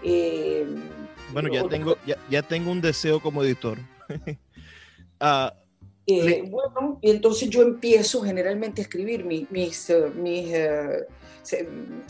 Eh, 0.04 0.66
bueno, 1.34 1.50
ya 1.50 1.64
tengo, 1.68 1.96
ya, 2.30 2.42
tengo 2.42 2.72
un 2.72 2.82
deseo 2.82 3.20
como 3.20 3.44
editor. 3.44 3.78
Ah, 5.24 5.54
eh, 6.08 6.44
bueno, 6.50 7.00
y 7.02 7.12
entonces 7.12 7.50
yo 7.50 7.62
empiezo 7.62 8.22
generalmente 8.22 8.82
a 8.82 8.84
escribir 8.84 9.24
mis, 9.24 9.50
mis, 9.52 9.90
eh, 9.90 10.12
mis 10.16 10.52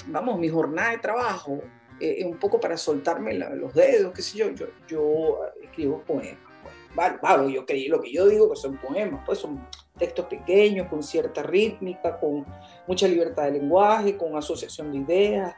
vamos, 0.07 0.39
mi 0.39 0.49
jornada 0.49 0.91
de 0.91 0.97
trabajo 0.99 1.61
eh, 2.01 2.25
un 2.25 2.37
poco 2.37 2.59
para 2.59 2.77
soltarme 2.77 3.35
los 3.35 3.75
dedos, 3.75 4.11
qué 4.11 4.23
sé 4.23 4.39
yo, 4.39 4.49
yo, 4.51 4.65
yo 4.87 5.39
escribo 5.61 6.01
poemas. 6.01 6.39
Pues. 6.63 7.21
Vale, 7.21 7.53
yo 7.53 7.63
creí 7.63 7.87
lo 7.87 8.01
que 8.01 8.11
yo 8.11 8.27
digo 8.27 8.49
que 8.49 8.55
son 8.55 8.77
poemas, 8.77 9.21
pues 9.23 9.37
son 9.37 9.67
textos 9.99 10.25
pequeños, 10.25 10.87
con 10.87 11.03
cierta 11.03 11.43
rítmica, 11.43 12.19
con 12.19 12.43
mucha 12.87 13.07
libertad 13.07 13.43
de 13.43 13.51
lenguaje, 13.51 14.17
con 14.17 14.35
asociación 14.35 14.91
de 14.91 14.97
ideas, 14.97 15.55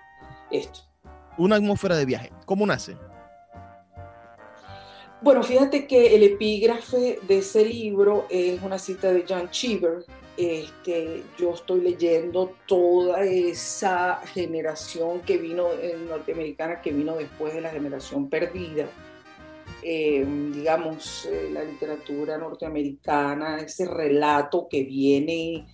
esto. 0.52 0.82
Una 1.38 1.56
atmósfera 1.56 1.96
de 1.96 2.06
viaje, 2.06 2.30
¿cómo 2.46 2.66
nace? 2.66 2.98
Bueno, 5.24 5.42
fíjate 5.42 5.88
que 5.88 6.18
el 6.18 6.24
epígrafe 6.24 7.18
de 7.26 7.38
ese 7.38 7.64
libro 7.64 8.26
es 8.30 8.62
una 8.62 8.78
cita 8.78 9.10
de 9.14 9.24
John 9.26 9.50
Cheever. 9.50 10.04
Este, 10.36 11.24
yo 11.40 11.54
estoy 11.54 11.80
leyendo 11.80 12.54
toda 12.68 13.24
esa 13.24 14.18
generación 14.34 15.22
que 15.22 15.38
vino 15.38 15.72
eh, 15.82 15.96
norteamericana, 16.10 16.82
que 16.82 16.92
vino 16.92 17.16
después 17.16 17.54
de 17.54 17.62
la 17.62 17.70
generación 17.70 18.30
perdida. 18.30 18.90
Eh, 19.82 20.26
digamos, 20.54 21.26
eh, 21.32 21.50
la 21.54 21.64
literatura 21.64 22.38
norteamericana, 22.38 23.60
ese 23.62 23.86
relato 23.86 24.68
que 24.70 24.84
viene, 24.84 25.66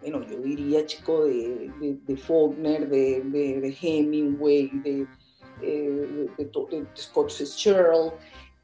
bueno, 0.00 0.24
yo 0.30 0.36
diría, 0.38 0.86
chico, 0.86 1.24
de, 1.24 1.72
de, 1.80 2.16
Faulkner, 2.16 2.88
de, 2.88 3.20
de 3.20 3.76
Hemingway, 3.82 4.70
de 4.74 5.08
eh, 5.66 6.28
de, 6.36 6.86
Scott 6.96 7.30
Fitzgerald 7.30 8.12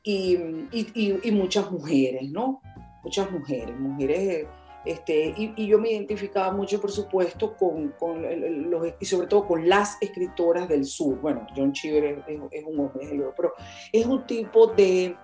y, 0.02 0.38
y, 0.72 1.30
muchas 1.32 1.70
mujeres, 1.70 2.30
¿no? 2.30 2.60
Muchas 3.02 3.30
mujeres, 3.30 3.78
mujeres, 3.78 4.46
este, 4.84 5.34
y, 5.36 5.66
yo 5.66 5.78
me 5.78 5.90
identificaba 5.90 6.52
mucho, 6.52 6.80
por 6.80 6.90
supuesto, 6.90 7.54
con, 7.54 7.90
con 7.98 8.22
los, 8.70 8.94
y 8.98 9.04
sobre 9.04 9.26
todo 9.26 9.46
con 9.46 9.68
las 9.68 9.98
escritoras 10.00 10.68
del 10.68 10.86
sur. 10.86 11.20
Bueno, 11.20 11.46
John 11.54 11.72
Cheever 11.72 12.24
es, 12.26 12.64
un 12.64 12.80
hombre, 12.80 13.22
pero 13.36 13.52
es 13.92 14.06
un 14.06 14.26
tipo 14.26 14.68
de, 14.68 15.14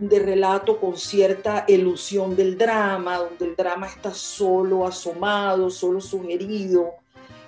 de 0.00 0.18
relato 0.18 0.80
con 0.80 0.96
cierta 0.96 1.64
ilusión 1.68 2.34
del 2.34 2.58
drama, 2.58 3.18
donde 3.18 3.44
el 3.44 3.56
drama 3.56 3.86
está 3.86 4.12
solo 4.12 4.84
asomado, 4.84 5.70
solo 5.70 6.00
sugerido. 6.00 6.94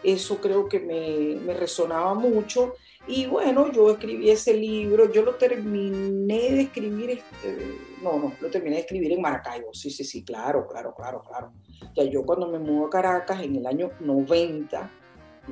Eso 0.05 0.39
creo 0.41 0.69
que 0.69 0.79
me, 0.79 1.41
me 1.41 1.55
resonaba 1.55 2.15
mucho 2.15 2.75
y 3.07 3.27
bueno, 3.27 3.73
yo 3.73 3.91
escribí 3.91 4.31
ese 4.31 4.55
libro, 4.55 5.11
yo 5.13 5.23
lo 5.23 5.35
terminé 5.35 6.53
de 6.53 6.61
escribir, 6.63 7.11
este, 7.11 7.79
no, 8.03 8.19
no, 8.19 8.33
lo 8.41 8.51
terminé 8.51 8.77
de 8.77 8.83
escribir 8.83 9.13
en 9.13 9.21
Maracaibo, 9.21 9.75
sí, 9.75 9.91
sí, 9.91 10.05
sí, 10.05 10.23
claro, 10.23 10.67
claro, 10.69 10.95
claro, 10.95 11.23
claro. 11.23 11.53
Ya 11.97 12.05
yo 12.05 12.23
cuando 12.25 12.49
me 12.49 12.59
mudo 12.61 12.87
a 12.87 12.91
Caracas 12.91 13.43
en 13.43 13.57
el 13.57 13.67
año 13.67 13.91
90, 13.99 14.91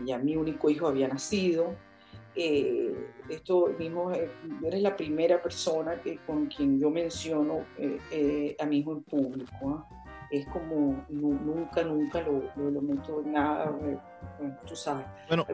ya 0.04 0.18
mi 0.18 0.36
único 0.36 0.70
hijo 0.70 0.86
había 0.86 1.08
nacido, 1.08 1.74
eh, 2.36 2.94
esto 3.28 3.74
mismo, 3.78 4.12
eh, 4.12 4.30
eres 4.64 4.82
la 4.82 4.96
primera 4.96 5.42
persona 5.42 6.00
que, 6.00 6.18
con 6.18 6.46
quien 6.46 6.78
yo 6.78 6.88
menciono 6.88 7.64
eh, 7.76 8.56
a 8.58 8.66
mi 8.66 8.78
hijo 8.78 8.92
en 8.92 9.02
público. 9.02 9.50
¿ah? 9.68 9.88
Es 10.30 10.46
como 10.46 11.04
nunca, 11.08 11.82
nunca 11.82 12.20
lo, 12.20 12.44
lo, 12.70 12.80
meto 12.80 13.20
en 13.20 13.32
nada 13.32 13.76
tú 14.66 14.76
sabes. 14.76 15.06
Bueno, 15.28 15.46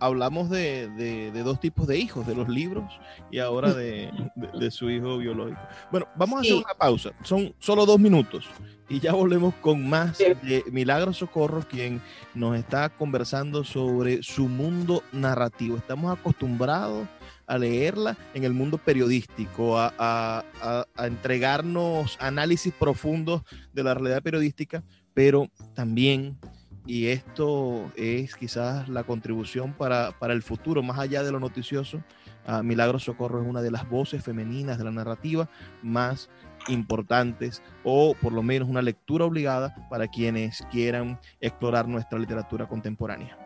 hablamos 0.00 0.50
de, 0.50 0.88
de, 0.88 1.42
dos 1.42 1.60
tipos 1.60 1.86
de 1.86 1.98
hijos, 1.98 2.26
de 2.26 2.34
los 2.34 2.48
libros 2.48 2.84
y 3.30 3.38
ahora 3.38 3.72
de, 3.72 4.10
de 4.34 4.70
su 4.70 4.90
hijo 4.90 5.18
biológico. 5.18 5.60
Bueno, 5.90 6.08
vamos 6.16 6.38
a 6.38 6.40
hacer 6.42 6.54
una 6.54 6.74
pausa. 6.78 7.10
Son 7.22 7.54
solo 7.58 7.86
dos 7.86 7.98
minutos 7.98 8.48
y 8.88 9.00
ya 9.00 9.12
volvemos 9.12 9.54
con 9.56 9.88
más 9.88 10.18
de 10.18 10.64
Milagros 10.70 11.16
Socorro, 11.18 11.66
quien 11.68 12.00
nos 12.34 12.56
está 12.56 12.88
conversando 12.88 13.64
sobre 13.64 14.22
su 14.22 14.48
mundo 14.48 15.02
narrativo. 15.12 15.76
Estamos 15.76 16.16
acostumbrados 16.16 17.08
a 17.46 17.58
leerla 17.58 18.16
en 18.34 18.44
el 18.44 18.52
mundo 18.52 18.78
periodístico, 18.78 19.78
a, 19.78 19.92
a, 19.98 20.86
a, 20.96 21.06
entregarnos 21.06 22.16
análisis 22.20 22.72
profundos 22.72 23.42
de 23.72 23.84
la 23.84 23.94
realidad 23.94 24.22
periodística, 24.22 24.82
pero 25.14 25.48
también 25.74 26.38
y 26.86 27.08
esto 27.08 27.90
es 27.96 28.36
quizás 28.36 28.88
la 28.88 29.04
contribución 29.04 29.72
para, 29.72 30.14
el 30.20 30.42
futuro, 30.42 30.82
más 30.82 30.98
allá 30.98 31.22
de 31.22 31.32
lo 31.32 31.40
noticioso. 31.40 32.02
Uh, 32.46 32.62
Milagro 32.62 32.98
Socorro 33.00 33.42
es 33.42 33.48
una 33.48 33.60
de 33.60 33.72
las 33.72 33.88
voces 33.88 34.22
femeninas 34.22 34.78
de 34.78 34.84
la 34.84 34.92
narrativa 34.92 35.48
más 35.82 36.30
importantes 36.68 37.60
o 37.82 38.14
por 38.20 38.32
lo 38.32 38.42
menos 38.42 38.68
una 38.68 38.82
lectura 38.82 39.24
obligada 39.24 39.74
para 39.90 40.06
quienes 40.06 40.64
quieran 40.70 41.18
explorar 41.40 41.88
nuestra 41.88 42.18
literatura 42.18 42.68
contemporánea. 42.68 43.36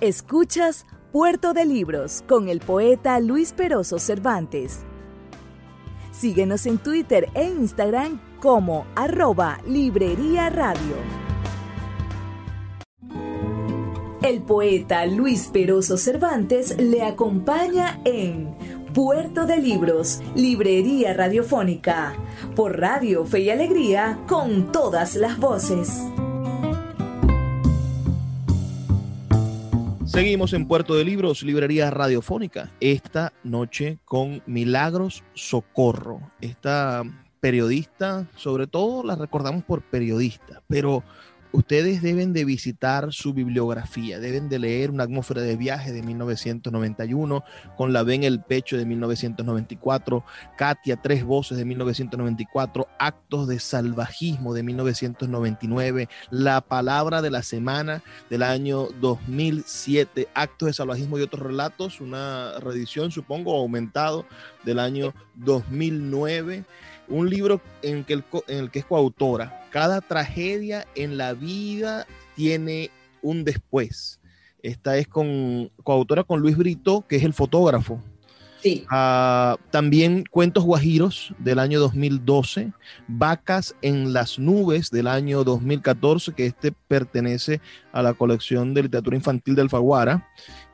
Escuchas 0.00 0.86
Puerto 1.12 1.52
de 1.52 1.66
Libros 1.66 2.22
con 2.26 2.48
el 2.48 2.60
poeta 2.60 3.20
Luis 3.20 3.52
Peroso 3.52 3.98
Cervantes. 3.98 4.84
Síguenos 6.10 6.66
en 6.66 6.78
Twitter 6.78 7.28
e 7.34 7.44
Instagram 7.44 8.20
como 8.40 8.86
arroba 8.96 9.58
Librería 9.66 10.50
Radio. 10.50 11.27
El 14.28 14.42
poeta 14.42 15.06
Luis 15.06 15.48
Peroso 15.50 15.96
Cervantes 15.96 16.76
le 16.78 17.02
acompaña 17.02 17.98
en 18.04 18.54
Puerto 18.92 19.46
de 19.46 19.56
Libros, 19.56 20.20
Librería 20.34 21.14
Radiofónica, 21.14 22.14
por 22.54 22.78
Radio 22.78 23.24
Fe 23.24 23.40
y 23.40 23.48
Alegría, 23.48 24.18
con 24.28 24.70
todas 24.70 25.14
las 25.14 25.38
voces. 25.38 26.02
Seguimos 30.04 30.52
en 30.52 30.68
Puerto 30.68 30.94
de 30.94 31.06
Libros, 31.06 31.42
Librería 31.42 31.88
Radiofónica, 31.90 32.70
esta 32.80 33.32
noche 33.44 33.96
con 34.04 34.42
Milagros 34.44 35.24
Socorro. 35.32 36.20
Esta 36.42 37.02
periodista, 37.40 38.28
sobre 38.36 38.66
todo 38.66 39.02
la 39.04 39.16
recordamos 39.16 39.64
por 39.64 39.80
periodista, 39.80 40.62
pero 40.68 41.02
ustedes 41.52 42.02
deben 42.02 42.32
de 42.32 42.44
visitar 42.44 43.12
su 43.12 43.32
bibliografía, 43.32 44.18
deben 44.18 44.48
de 44.48 44.58
leer 44.58 44.90
Una 44.90 45.04
atmósfera 45.04 45.42
de 45.42 45.56
viaje 45.56 45.92
de 45.92 46.02
1991, 46.02 47.44
con 47.76 47.92
La 47.92 48.02
ven 48.02 48.18
en 48.18 48.32
el 48.32 48.40
pecho 48.40 48.76
de 48.76 48.84
1994, 48.84 50.24
Katia, 50.56 50.96
Tres 50.96 51.24
voces 51.24 51.58
de 51.58 51.64
1994, 51.64 52.88
Actos 52.98 53.48
de 53.48 53.60
salvajismo 53.60 54.54
de 54.54 54.62
1999, 54.62 56.08
La 56.30 56.60
palabra 56.60 57.22
de 57.22 57.30
la 57.30 57.42
semana 57.42 58.02
del 58.30 58.42
año 58.42 58.88
2007, 59.00 60.28
Actos 60.34 60.66
de 60.68 60.72
salvajismo 60.72 61.18
y 61.18 61.22
otros 61.22 61.46
relatos, 61.46 62.00
una 62.00 62.58
reedición 62.60 63.10
supongo 63.10 63.56
aumentado 63.56 64.26
del 64.64 64.78
año 64.78 65.14
2009 65.36 66.64
un 67.08 67.28
libro 67.28 67.60
en, 67.82 68.04
que 68.04 68.14
el, 68.14 68.24
en 68.46 68.58
el 68.58 68.70
que 68.70 68.80
es 68.80 68.84
coautora. 68.84 69.66
Cada 69.70 70.00
tragedia 70.00 70.86
en 70.94 71.16
la 71.18 71.34
vida 71.34 72.06
tiene 72.34 72.90
un 73.22 73.44
después. 73.44 74.20
Esta 74.62 74.96
es 74.96 75.08
con 75.08 75.70
coautora 75.82 76.24
con 76.24 76.40
Luis 76.40 76.56
Brito, 76.56 77.04
que 77.08 77.16
es 77.16 77.24
el 77.24 77.32
fotógrafo. 77.32 78.02
Sí. 78.62 78.84
Ah, 78.90 79.56
también 79.70 80.24
Cuentos 80.28 80.64
Guajiros 80.64 81.32
del 81.38 81.60
año 81.60 81.78
2012, 81.78 82.72
Vacas 83.06 83.76
en 83.82 84.12
las 84.12 84.38
Nubes 84.38 84.90
del 84.90 85.06
año 85.06 85.44
2014, 85.44 86.32
que 86.32 86.46
este 86.46 86.72
pertenece 86.72 87.60
a 87.92 88.02
la 88.02 88.14
colección 88.14 88.74
de 88.74 88.82
literatura 88.82 89.16
infantil 89.16 89.54
del 89.54 89.70
Faguara. 89.70 90.28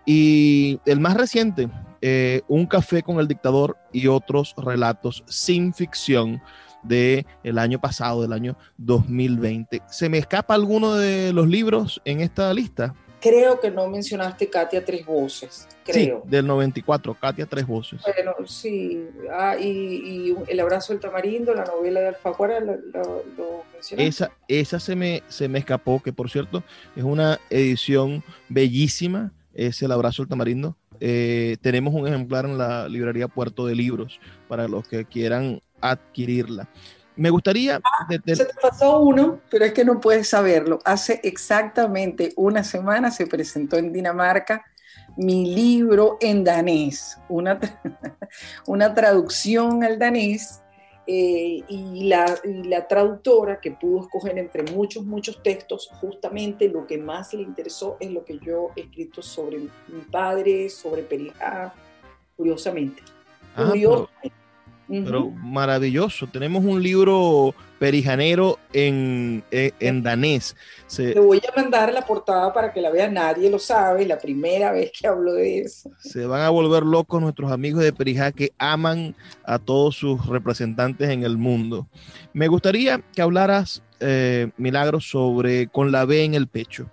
Y 0.06 0.80
el 0.86 1.00
más 1.00 1.16
reciente, 1.16 1.68
eh, 2.00 2.42
Un 2.48 2.66
café 2.66 3.02
con 3.02 3.18
el 3.18 3.26
dictador 3.26 3.78
y 3.90 4.08
otros 4.08 4.54
relatos 4.58 5.24
sin 5.26 5.72
ficción 5.72 6.42
del 6.82 7.26
el 7.42 7.58
año 7.58 7.80
pasado, 7.80 8.22
del 8.22 8.34
año 8.34 8.56
2020. 8.76 9.80
¿Se 9.88 10.08
me 10.08 10.18
escapa 10.18 10.54
alguno 10.54 10.96
de 10.96 11.32
los 11.32 11.48
libros 11.48 12.02
en 12.04 12.20
esta 12.20 12.52
lista? 12.52 12.94
Creo 13.24 13.58
que 13.58 13.70
no 13.70 13.88
mencionaste 13.88 14.50
Katia 14.50 14.84
Tres 14.84 15.06
Voces, 15.06 15.66
creo. 15.82 16.20
Sí, 16.24 16.30
del 16.30 16.46
94, 16.46 17.14
Katia 17.14 17.46
Tres 17.46 17.66
Voces. 17.66 18.02
Bueno, 18.02 18.34
sí. 18.46 19.02
Ah, 19.32 19.56
y, 19.58 20.36
El 20.46 20.60
Abrazo 20.60 20.92
del 20.92 21.00
Tamarindo, 21.00 21.54
la 21.54 21.64
novela 21.64 22.00
de 22.00 22.08
Alfaguara, 22.08 22.60
¿lo, 22.60 22.74
lo, 22.74 23.64
mencionaste? 23.72 24.06
Esa, 24.06 24.30
esa 24.46 24.78
se, 24.78 24.94
me, 24.94 25.22
se 25.28 25.48
me 25.48 25.60
escapó, 25.60 26.02
que 26.02 26.12
por 26.12 26.28
cierto 26.28 26.62
es 26.94 27.02
una 27.02 27.40
edición 27.48 28.22
bellísima, 28.50 29.32
es 29.54 29.80
El 29.82 29.92
Abrazo 29.92 30.22
del 30.22 30.28
Tamarindo, 30.28 30.76
eh, 31.00 31.56
tenemos 31.60 31.94
un 31.94 32.06
ejemplar 32.06 32.44
en 32.44 32.58
la 32.58 32.88
librería 32.88 33.28
Puerto 33.28 33.66
de 33.66 33.74
Libros 33.74 34.20
para 34.48 34.68
los 34.68 34.86
que 34.86 35.04
quieran 35.04 35.60
adquirirla. 35.80 36.68
Me 37.16 37.30
gustaría... 37.30 37.76
Ah, 37.76 38.06
se 38.08 38.18
te 38.18 38.54
pasó 38.60 39.00
uno, 39.00 39.40
pero 39.50 39.64
es 39.64 39.72
que 39.72 39.84
no 39.84 40.00
puedes 40.00 40.28
saberlo. 40.28 40.80
Hace 40.84 41.20
exactamente 41.22 42.32
una 42.36 42.64
semana 42.64 43.10
se 43.10 43.26
presentó 43.26 43.76
en 43.76 43.92
Dinamarca 43.92 44.64
mi 45.16 45.54
libro 45.54 46.18
en 46.20 46.42
danés, 46.42 47.18
una, 47.28 47.60
una 48.66 48.94
traducción 48.94 49.84
al 49.84 49.98
danés 49.98 50.63
eh, 51.06 51.62
y, 51.68 52.04
la, 52.08 52.38
la, 52.44 52.88
traductora 52.88 53.60
que 53.60 53.72
pudo 53.72 54.02
escoger 54.02 54.38
entre 54.38 54.62
muchos, 54.62 55.04
muchos 55.04 55.42
textos, 55.42 55.90
justamente 56.00 56.68
lo 56.68 56.86
que 56.86 56.96
más 56.96 57.34
le 57.34 57.42
interesó 57.42 57.98
es 58.00 58.10
lo 58.10 58.24
que 58.24 58.38
yo 58.38 58.70
he 58.74 58.82
escrito 58.82 59.20
sobre 59.20 59.58
mi 59.58 60.00
padre, 60.10 60.70
sobre 60.70 61.02
Perijá, 61.02 61.74
curiosamente. 62.36 63.02
Ah, 63.54 63.72
pero, 64.88 65.30
maravilloso. 65.30 66.26
Tenemos 66.26 66.64
un 66.64 66.82
libro 66.82 67.54
perijanero 67.78 68.58
en, 68.72 69.42
e, 69.50 69.72
en, 69.80 70.02
danés. 70.02 70.56
Se, 70.86 71.12
Te 71.12 71.20
voy 71.20 71.38
a 71.38 71.60
mandar 71.60 71.92
la 71.92 72.02
portada 72.02 72.52
para 72.52 72.72
que 72.72 72.80
la 72.80 72.90
vea. 72.90 73.08
Nadie 73.08 73.50
lo 73.50 73.58
sabe. 73.58 74.06
La 74.06 74.18
primera 74.18 74.72
vez 74.72 74.92
que 74.92 75.06
hablo 75.06 75.32
de 75.32 75.60
eso. 75.60 75.90
Se 75.98 76.26
van 76.26 76.42
a 76.42 76.50
volver 76.50 76.82
locos 76.82 77.20
nuestros 77.20 77.50
amigos 77.50 77.82
de 77.82 77.92
Perijá 77.92 78.32
que 78.32 78.52
aman 78.58 79.14
a 79.44 79.58
todos 79.58 79.96
sus 79.96 80.26
representantes 80.26 81.08
en 81.08 81.22
el 81.24 81.36
mundo. 81.36 81.88
Me 82.32 82.48
gustaría 82.48 83.00
que 83.14 83.22
hablaras, 83.22 83.82
eh, 84.00 84.50
Milagros, 84.56 85.08
sobre 85.08 85.68
Con 85.68 85.92
la 85.92 86.04
B 86.04 86.24
en 86.24 86.34
el 86.34 86.46
pecho 86.46 86.90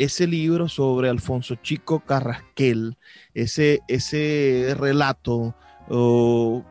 ese 0.00 0.26
libro 0.26 0.66
sobre 0.66 1.10
Alfonso 1.10 1.56
Chico 1.56 2.00
Carrasquel, 2.00 2.96
ese, 3.34 3.80
ese 3.86 4.74
relato 4.78 5.54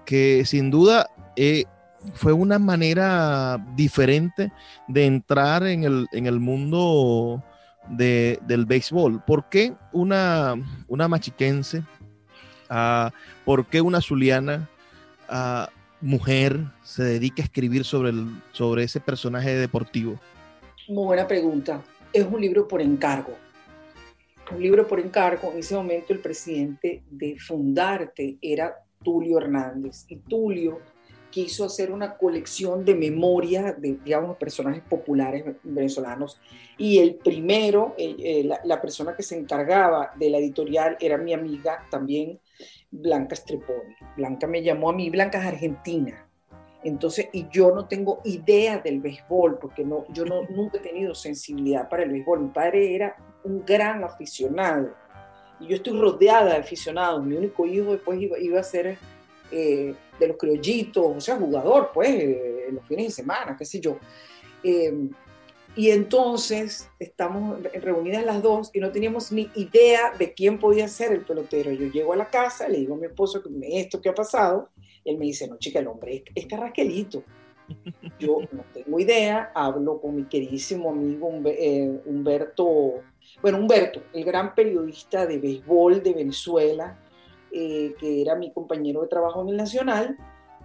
que 0.05 0.43
sin 0.45 0.71
duda 0.71 1.10
eh, 1.36 1.65
fue 2.13 2.32
una 2.32 2.60
manera 2.60 3.58
diferente 3.75 4.51
de 4.88 5.05
entrar 5.05 5.63
en 5.67 5.84
el, 5.84 6.39
mundo 6.39 7.43
del 7.89 8.65
béisbol. 8.65 9.23
¿Por 9.25 9.49
qué 9.49 9.73
una, 9.91 10.55
una 10.88 11.08
machiquense? 11.08 11.84
Ah, 12.69 13.12
¿Por 13.45 13.65
qué 13.65 13.82
una 13.82 13.99
zuliana 13.99 14.69
ah, 15.27 15.69
mujer 15.99 16.62
se 16.84 17.03
dedica 17.03 17.41
a 17.41 17.45
escribir 17.45 17.84
sobre, 17.84 18.12
el, 18.12 18.27
sobre 18.53 18.84
ese 18.84 18.99
personaje 19.01 19.55
deportivo? 19.55 20.19
Muy 20.88 21.05
buena 21.05 21.27
pregunta. 21.27 21.82
Es 22.13 22.25
un 22.25 22.39
libro 22.39 22.67
por 22.67 22.82
encargo 22.82 23.36
un 24.51 24.62
libro 24.62 24.88
por 24.88 24.99
encargo. 24.99 25.51
En 25.51 25.60
ese 25.60 25.75
momento 25.75 26.13
el 26.13 26.19
presidente 26.19 27.03
de 27.10 27.38
Fundarte 27.39 28.38
era 28.41 28.75
Tulio 29.04 29.38
Hernández. 29.38 30.06
Y 30.10 30.18
Tulio 30.18 30.80
quiso 31.30 31.66
hacer 31.66 31.92
una 31.92 32.18
colección 32.18 32.84
de 32.84 32.96
memoria 32.96 33.74
de, 33.74 33.98
digamos, 34.04 34.38
personajes 34.38 34.84
populares 34.84 35.46
venezolanos. 35.64 36.40
Y 36.78 37.00
el 37.00 37.16
primero, 37.16 37.96
eh, 37.98 38.50
la, 38.64 38.82
persona 38.82 39.16
que 39.16 39.24
se 39.24 39.38
encargaba 39.38 40.12
de 40.16 40.30
la 40.30 40.38
editorial 40.38 40.98
era 41.00 41.18
mi 41.18 41.34
amiga 41.34 41.86
también, 41.92 42.40
Blanca 42.92 43.36
Streponi. 43.36 43.96
Blanca 44.18 44.48
me 44.48 44.64
llamó 44.64 44.90
a 44.90 44.94
mí, 44.94 45.10
Blanca 45.10 45.40
es 45.40 45.46
argentina. 45.46 46.26
Entonces, 46.84 47.28
y 47.34 47.48
yo 47.50 47.72
no 47.72 47.88
tengo 47.88 48.22
idea 48.24 48.80
del 48.80 49.02
béisbol, 49.02 49.60
porque 49.60 49.84
no, 49.84 50.06
yo 50.14 50.24
no, 50.26 50.44
nunca 50.44 50.78
he 50.78 50.82
tenido 50.82 51.14
sensibilidad 51.14 51.90
para 51.90 52.04
el 52.04 52.12
béisbol. 52.12 52.40
Mi 52.40 52.50
padre 52.50 52.96
era 52.96 53.18
un 53.44 53.66
gran 53.66 54.04
aficionado 54.04 54.96
y 55.60 55.67
yo 55.67 55.76
estoy 55.76 56.00
rodeada 56.00 56.54
de 56.54 56.58
aficionados. 56.58 57.24
Mi 57.24 57.36
único 57.36 57.65
hijo 57.65 57.91
después 57.91 58.19
iba, 58.22 58.60
a 58.60 58.63
ser 58.63 58.98
eh, 59.52 59.93
de 60.19 60.28
los 60.28 60.38
criollitos, 60.38 61.06
o 61.06 61.22
sea, 61.22 61.36
jugador, 61.38 61.91
pues, 61.93 62.10
eh, 62.10 62.65
en 62.69 62.76
los 62.76 62.88
fines 62.88 63.08
de 63.08 63.12
semana, 63.12 63.56
qué 63.58 63.65
sé 63.65 63.80
yo. 63.80 63.98
Eh, 64.63 65.10
y 65.76 65.91
entonces 65.91 66.89
estamos 66.98 67.62
reunidas 67.74 68.26
las 68.26 68.41
dos 68.41 68.72
y 68.74 68.80
no 68.80 68.91
teníamos 68.91 69.32
ni 69.32 69.50
idea 69.56 70.12
de 70.17 70.34
quién 70.34 70.60
podía 70.60 70.88
ser 70.88 71.12
el 71.12 71.22
pelotero. 71.22 71.72
Yo 71.72 71.88
llego 71.88 72.13
a 72.13 72.17
la 72.17 72.30
casa, 72.30 72.67
le 72.67 72.80
digo 72.80 72.95
a 72.95 72.98
mi 72.98 73.06
esposo 73.06 73.41
esto 73.62 74.02
que 74.02 74.10
ha 74.10 74.15
pasado, 74.15 74.69
él 75.06 75.17
me 75.17 75.26
dice, 75.26 75.48
no, 75.48 75.58
chica, 75.58 75.80
el 75.80 75.88
hombre 75.88 76.24
es, 76.34 76.45
Carrasquelito. 76.48 77.24
Yo 78.19 78.39
no 78.52 78.63
tengo 78.74 79.00
idea, 79.00 79.52
hablo 79.54 80.02
con 80.02 80.15
mi 80.15 80.24
queridísimo 80.24 80.89
amigo 80.89 81.28
Humberto 81.28 83.04
bueno, 83.42 83.58
Humberto, 83.60 84.02
el 84.13 84.26
gran 84.26 84.54
periodista 84.54 85.26
de 85.26 85.38
béisbol 85.38 86.04
de 86.04 86.13
Venezuela, 86.13 86.98
eh, 87.52 87.96
que 88.00 88.22
era 88.22 88.36
mi 88.36 88.52
compañero 88.52 89.02
de 89.02 89.08
trabajo 89.08 89.42
en 89.42 89.50
el 89.50 89.58
Nacional, 89.58 90.18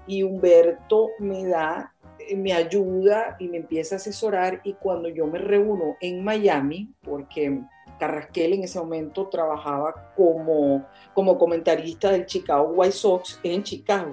y 0.07 0.23
Humberto 0.23 1.11
me 1.19 1.47
da, 1.47 1.95
eh, 2.19 2.37
me 2.37 2.53
ayuda 2.53 3.37
y 3.39 3.49
me 3.49 3.59
empieza 3.59 3.95
a 3.95 3.99
asesorar 3.99 4.61
y 4.65 4.75
cuando 4.75 5.09
yo 5.09 5.27
me 5.27 5.39
reúno 5.39 5.97
en 6.01 6.25
Miami, 6.25 6.93
porque 7.03 7.61
Carrasquel 7.99 8.55
en 8.55 8.65
ese 8.65 8.79
momento 8.79 9.29
trabajaba 9.29 10.13
como, 10.17 10.87
como 11.15 11.39
comentarista 11.39 12.11
del 12.11 12.27
Chicago 12.27 12.73
White 12.75 12.93
Sox 12.93 13.41
en 13.43 13.63
Chicago, 13.63 14.13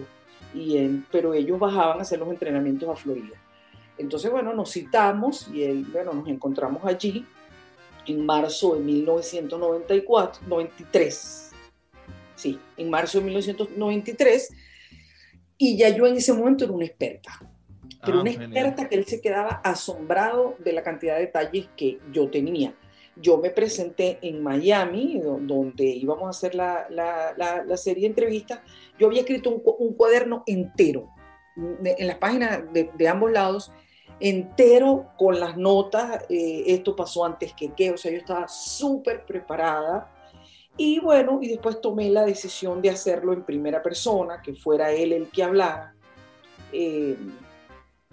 y 0.54 1.04
pero 1.12 1.34
ellos 1.34 1.58
bajaban 1.58 2.00
a 2.00 2.02
hacer 2.02 2.20
los 2.20 2.30
entrenamientos 2.30 2.88
a 2.90 2.96
Florida. 2.96 3.38
Entonces, 3.98 4.32
bueno, 4.32 4.54
nos 4.54 4.72
citamos 4.72 5.48
y 5.50 5.64
él, 5.64 5.86
bueno, 5.92 6.14
nos 6.14 6.28
encontramos 6.28 6.84
allí 6.86 7.26
en 8.08 8.26
marzo 8.26 8.76
de 8.76 8.82
1994, 8.82 10.42
93. 10.48 11.52
Sí, 12.36 12.60
en 12.78 12.90
marzo 12.90 13.20
de 13.20 13.26
1993. 13.26 14.50
Y 15.58 15.78
ya 15.78 15.90
yo 15.90 16.08
en 16.08 16.16
ese 16.16 16.34
momento 16.34 16.64
era 16.64 16.74
una 16.74 16.86
experta. 16.86 17.32
Pero 18.04 18.18
ah, 18.18 18.22
una 18.22 18.32
experta 18.32 18.90
que 18.90 18.96
él 18.96 19.06
se 19.06 19.22
quedaba 19.22 19.62
asombrado 19.64 20.56
de 20.60 20.74
la 20.74 20.82
cantidad 20.82 21.16
de 21.16 21.22
detalles 21.22 21.70
que 21.78 22.00
yo 22.12 22.30
tenía. 22.30 22.74
Yo 23.16 23.38
me 23.38 23.52
presenté 23.52 24.18
en 24.22 24.42
Miami, 24.42 25.22
donde 25.22 25.86
íbamos 25.86 26.26
a 26.26 26.30
hacer 26.30 26.56
la, 26.56 26.88
la, 26.90 27.36
la, 27.38 27.78
serie 27.78 28.04
de 28.04 28.08
entrevistas. 28.08 28.62
Yo 28.98 29.08
había 29.08 29.22
escrito 29.22 29.52
un, 29.52 29.62
un 29.80 29.94
cuaderno 29.94 30.44
entero 30.48 31.10
en 31.56 32.08
las 32.08 32.18
páginas 32.18 32.62
de, 32.74 32.90
de 32.96 33.08
ambos 33.08 33.32
lados 33.32 33.72
entero 34.22 35.08
con 35.18 35.40
las 35.40 35.58
notas, 35.58 36.26
eh, 36.30 36.64
esto 36.68 36.96
pasó 36.96 37.26
antes 37.26 37.54
que 37.54 37.74
qué, 37.74 37.92
o 37.92 37.98
sea, 37.98 38.12
yo 38.12 38.20
estaba 38.20 38.48
súper 38.48 39.26
preparada. 39.26 40.10
Y 40.78 41.00
bueno, 41.00 41.40
y 41.42 41.50
después 41.50 41.82
tomé 41.82 42.10
la 42.10 42.24
decisión 42.24 42.82
de 42.82 42.92
hacerlo 42.92 43.34
en 43.34 43.44
primera 43.44 43.84
persona, 43.84 44.42
que 44.42 44.54
fuera 44.54 44.92
él 44.92 45.12
el 45.12 45.30
que 45.30 45.44
hablara. 45.44 45.94
Eh, 46.72 47.18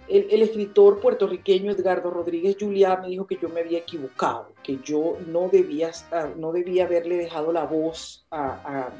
el, 0.09 0.41
escritor 0.41 0.99
puertorriqueño 0.99 1.71
Edgardo 1.71 2.09
Rodríguez 2.09 2.57
Juliá 2.59 2.97
me 2.97 3.09
dijo 3.09 3.27
que 3.27 3.37
yo 3.39 3.47
me 3.47 3.61
había 3.61 3.79
equivocado, 3.79 4.51
que 4.63 4.79
yo 4.83 5.17
no 5.27 5.49
debía, 5.49 5.91
no 6.35 6.51
debía 6.51 6.85
haberle 6.85 7.15
dejado 7.15 7.53
la 7.53 7.65
voz 7.65 8.25
a, 8.31 8.91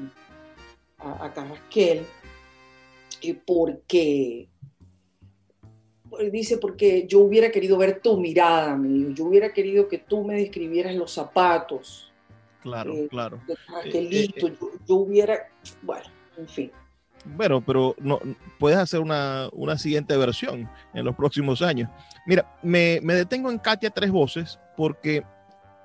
a, 1.00 1.26
a 1.26 1.34
Carrasquel, 1.34 2.06
eh, 3.24 3.40
porque 3.46 4.48
dice, 6.32 6.58
porque 6.58 7.08
yo 7.08 7.20
hubiera 7.20 7.52
querido 7.52 7.78
ver 7.78 8.00
tu 8.02 8.18
mirada, 8.18 8.76
me 8.76 9.14
yo 9.14 9.26
hubiera 9.26 9.54
querido 9.54 9.88
que 9.88 9.98
tú 9.98 10.24
me 10.24 10.36
describieras 10.36 10.96
los 10.96 11.12
zapatos. 11.12 12.12
Claro, 12.62 12.94
eh, 12.94 13.08
claro. 13.10 13.40
Eh, 13.86 13.92
eh, 13.94 14.30
yo, 14.88 14.96
hubiera, 14.96 15.50
bueno, 15.82 16.06
en 16.38 16.48
fin. 16.48 16.72
Bueno, 17.26 17.62
pero 17.66 17.96
no, 18.00 18.20
puedes 18.58 18.78
hacer 18.78 19.00
una, 19.00 19.50
una 19.54 19.78
siguiente 19.78 20.16
versión 20.18 20.70
en 20.94 21.06
los 21.06 21.16
próximos 21.16 21.62
años. 21.62 21.90
Mira, 22.26 22.58
me, 22.62 23.00
me 23.04 23.14
detengo 23.14 23.52
en 23.52 23.60
Katia 23.60 23.90
Tres 23.90 24.12
Voces 24.12 24.60
porque 24.76 25.24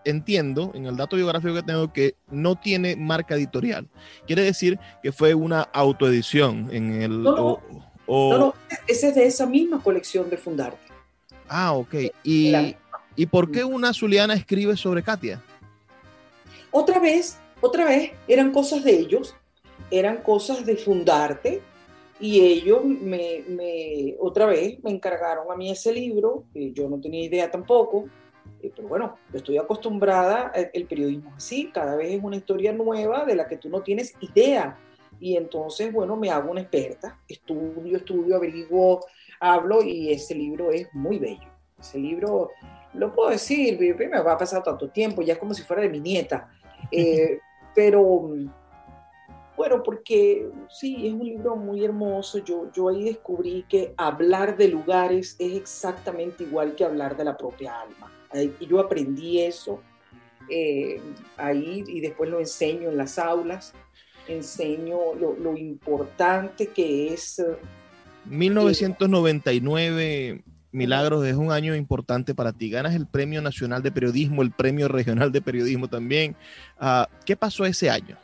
entiendo 0.05 0.71
en 0.75 0.87
el 0.87 0.97
dato 0.97 1.17
biográfico 1.17 1.55
que 1.55 1.63
tengo 1.63 1.93
que 1.93 2.17
no 2.31 2.57
tiene 2.57 2.97
marca 2.97 3.35
editorial. 3.35 3.89
Quiere 4.27 4.43
decir 4.43 4.79
que 5.03 5.13
fue 5.13 5.35
una 5.35 5.63
autoedición 5.63 6.69
en 6.73 7.03
el... 7.03 7.23
No, 7.23 7.37
no, 7.37 7.93
ese 8.87 9.09
es 9.09 9.14
de 9.14 9.27
esa 9.27 9.47
misma 9.47 9.83
colección 9.83 10.29
de 10.31 10.37
Fundarte. 10.37 10.79
Ah, 11.49 11.73
ok. 11.73 11.95
¿Y, 12.23 12.75
¿Y 13.17 13.27
por 13.27 13.51
qué 13.51 13.64
una 13.64 13.93
zuliana 13.93 14.35
escribe 14.35 14.77
sobre 14.77 15.03
Katia? 15.03 15.43
Otra 16.71 16.99
vez, 16.99 17.38
otra 17.61 17.85
vez, 17.85 18.12
eran 18.27 18.53
cosas 18.53 18.83
de 18.85 18.99
ellos, 18.99 19.37
eran 19.90 20.19
cosas 20.19 20.67
de 20.67 20.77
Fundarte, 20.77 21.62
y 22.21 22.40
ellos 22.40 22.85
me, 22.85 23.45
me, 23.49 24.17
otra 24.19 24.47
vez 24.47 24.83
me 24.83 24.90
encargaron 24.90 25.51
a 25.51 25.57
mí 25.57 25.71
ese 25.71 25.93
libro, 25.93 26.45
que 26.53 26.73
yo 26.73 26.88
no 26.88 27.01
tenía 27.01 27.25
idea 27.25 27.51
tampoco, 27.51 28.07
eh, 28.62 28.73
pero 28.75 28.89
bueno, 28.89 29.18
yo 29.33 29.39
estoy 29.39 29.59
acostumbrada, 29.59 30.53
el 30.72 30.87
periodismo 30.87 31.35
así, 31.37 31.70
cada 31.72 31.97
vez 31.97 32.12
es 32.12 32.22
una 32.22 32.37
historia 32.37 32.72
nueva 32.72 33.24
de 33.24 33.35
la 33.35 33.49
que 33.49 33.57
tú 33.57 33.68
no 33.68 33.83
tienes 33.83 34.14
idea. 34.20 34.78
Y 35.21 35.37
entonces, 35.37 35.93
bueno, 35.93 36.17
me 36.17 36.31
hago 36.31 36.51
una 36.51 36.61
experta, 36.61 37.19
estudio, 37.29 37.97
estudio, 37.97 38.37
averiguo, 38.37 39.01
hablo 39.41 39.83
y 39.83 40.12
ese 40.12 40.35
libro 40.35 40.71
es 40.71 40.89
muy 40.93 41.19
bello. 41.19 41.49
Ese 41.79 41.99
libro, 41.99 42.51
lo 42.95 43.12
puedo 43.12 43.31
decir, 43.31 43.79
me 43.79 44.21
va 44.21 44.33
a 44.33 44.39
pasar 44.39 44.62
tanto 44.62 44.89
tiempo, 44.89 45.23
ya 45.23 45.35
es 45.35 45.39
como 45.39 45.55
si 45.55 45.62
fuera 45.62 45.83
de 45.83 45.89
mi 45.89 46.01
nieta. 46.01 46.51
Eh, 46.91 47.41
pero, 47.75 48.29
bueno, 49.57 49.83
porque 49.83 50.49
sí, 50.69 51.07
es 51.07 51.15
un 51.15 51.25
libro 51.25 51.57
muy 51.57 51.83
hermoso. 51.83 52.39
Yo, 52.39 52.71
yo 52.73 52.91
ahí 52.91 53.05
descubrí 53.05 53.65
que 53.69 53.95
hablar 53.97 54.57
de 54.57 54.69
lugares 54.69 55.35
es 55.39 55.55
exactamente 55.55 56.45
igual 56.45 56.77
que 56.77 56.85
hablar 56.85 57.17
de 57.17 57.25
la 57.25 57.37
propia 57.37 57.81
alma. 57.81 58.12
Y 58.61 58.67
yo 58.67 58.81
aprendí 58.81 59.41
eso 59.41 59.81
eh, 60.51 61.01
ahí 61.37 61.85
y 61.87 62.01
después 62.01 62.29
lo 62.29 62.39
enseño 62.39 62.91
en 62.91 62.99
las 62.99 63.19
aulas 63.19 63.73
enseño 64.29 65.14
lo, 65.14 65.57
importante 65.57 66.68
que 66.68 67.12
es 67.12 67.43
1999, 68.27 70.43
Milagros, 70.72 71.27
es 71.27 71.35
un 71.35 71.53
año 71.53 71.77
importante 71.77 72.35
para 72.35 72.53
ti. 72.53 72.70
Ganas 72.70 72.95
el 72.95 73.07
Premio 73.07 73.43
Nacional 73.43 73.83
de 73.83 73.93
Periodismo, 73.93 74.43
el 74.43 74.51
Premio 74.51 74.89
Regional 74.89 75.31
de 75.31 75.41
Periodismo 75.41 75.89
también. 75.89 76.35
Ah, 76.79 77.09
¿Qué 77.25 77.37
pasó 77.37 77.64
ese 77.64 77.91
año? 77.91 78.16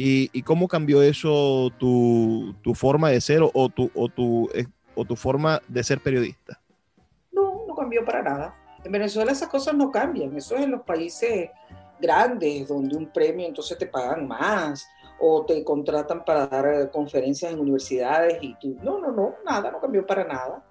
¿Y, 0.00 0.42
cómo 0.42 0.68
cambió 0.68 1.02
eso 1.02 1.72
tu, 1.76 2.54
forma 2.74 3.10
de 3.10 3.20
ser 3.20 3.42
o 3.42 3.68
tu, 3.68 3.90
o, 3.96 4.08
tu, 4.08 4.48
eh, 4.54 4.66
o 4.94 5.04
tu 5.04 5.16
forma 5.16 5.60
de 5.66 5.82
ser 5.82 6.00
periodista? 6.00 6.60
No, 7.32 7.64
no 7.66 7.74
cambió 7.74 8.04
para 8.04 8.22
nada. 8.22 8.54
En 8.84 8.92
Venezuela 8.92 9.32
esas 9.32 9.48
cosas 9.48 9.74
no 9.74 9.90
cambian. 9.90 10.36
Eso 10.36 10.54
es 10.54 10.62
en 10.62 10.70
los 10.70 10.82
países 10.82 11.50
grandes, 12.00 12.68
donde 12.68 12.96
un 12.96 13.10
premio 13.10 13.44
entonces 13.44 13.76
te 13.76 13.86
pagan 13.86 14.28
más 14.28 14.86
o 15.18 15.44
te 15.44 15.64
contratan 15.64 16.24
para 16.24 16.46
dar 16.46 16.90
conferencias 16.90 17.52
en 17.52 17.60
universidades 17.60 18.38
y 18.40 18.54
tú, 18.54 18.76
no, 18.82 18.98
no, 19.00 19.10
no, 19.12 19.34
nada, 19.44 19.70
no 19.70 19.80
cambió 19.80 20.06
para 20.06 20.24
nada. 20.24 20.64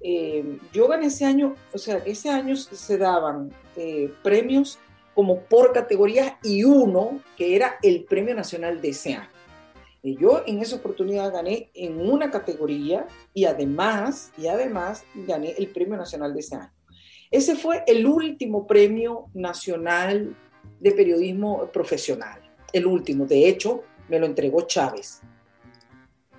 Eh, 0.00 0.58
yo 0.72 0.86
gané 0.86 1.06
ese 1.06 1.24
año, 1.24 1.54
o 1.72 1.78
sea, 1.78 1.96
ese 1.98 2.30
año 2.30 2.56
se 2.56 2.98
daban 2.98 3.52
eh, 3.76 4.12
premios 4.22 4.78
como 5.14 5.40
por 5.40 5.72
categorías 5.72 6.34
y 6.44 6.62
uno 6.62 7.20
que 7.36 7.56
era 7.56 7.78
el 7.82 8.04
premio 8.04 8.34
nacional 8.34 8.80
de 8.80 8.90
ese 8.90 9.14
año. 9.14 9.28
Y 10.02 10.16
yo 10.16 10.42
en 10.46 10.60
esa 10.60 10.76
oportunidad 10.76 11.32
gané 11.32 11.70
en 11.74 12.00
una 12.00 12.30
categoría 12.30 13.06
y 13.34 13.44
además, 13.46 14.32
y 14.38 14.46
además 14.46 15.04
gané 15.14 15.54
el 15.58 15.68
premio 15.68 15.96
nacional 15.96 16.32
de 16.34 16.40
ese 16.40 16.54
año. 16.54 16.72
Ese 17.30 17.56
fue 17.56 17.82
el 17.86 18.06
último 18.06 18.66
premio 18.66 19.26
nacional 19.34 20.36
de 20.80 20.92
periodismo 20.92 21.66
profesional, 21.72 22.40
el 22.72 22.86
último. 22.86 23.26
De 23.26 23.48
hecho, 23.48 23.82
me 24.08 24.18
lo 24.18 24.26
entregó 24.26 24.62
Chávez. 24.62 25.20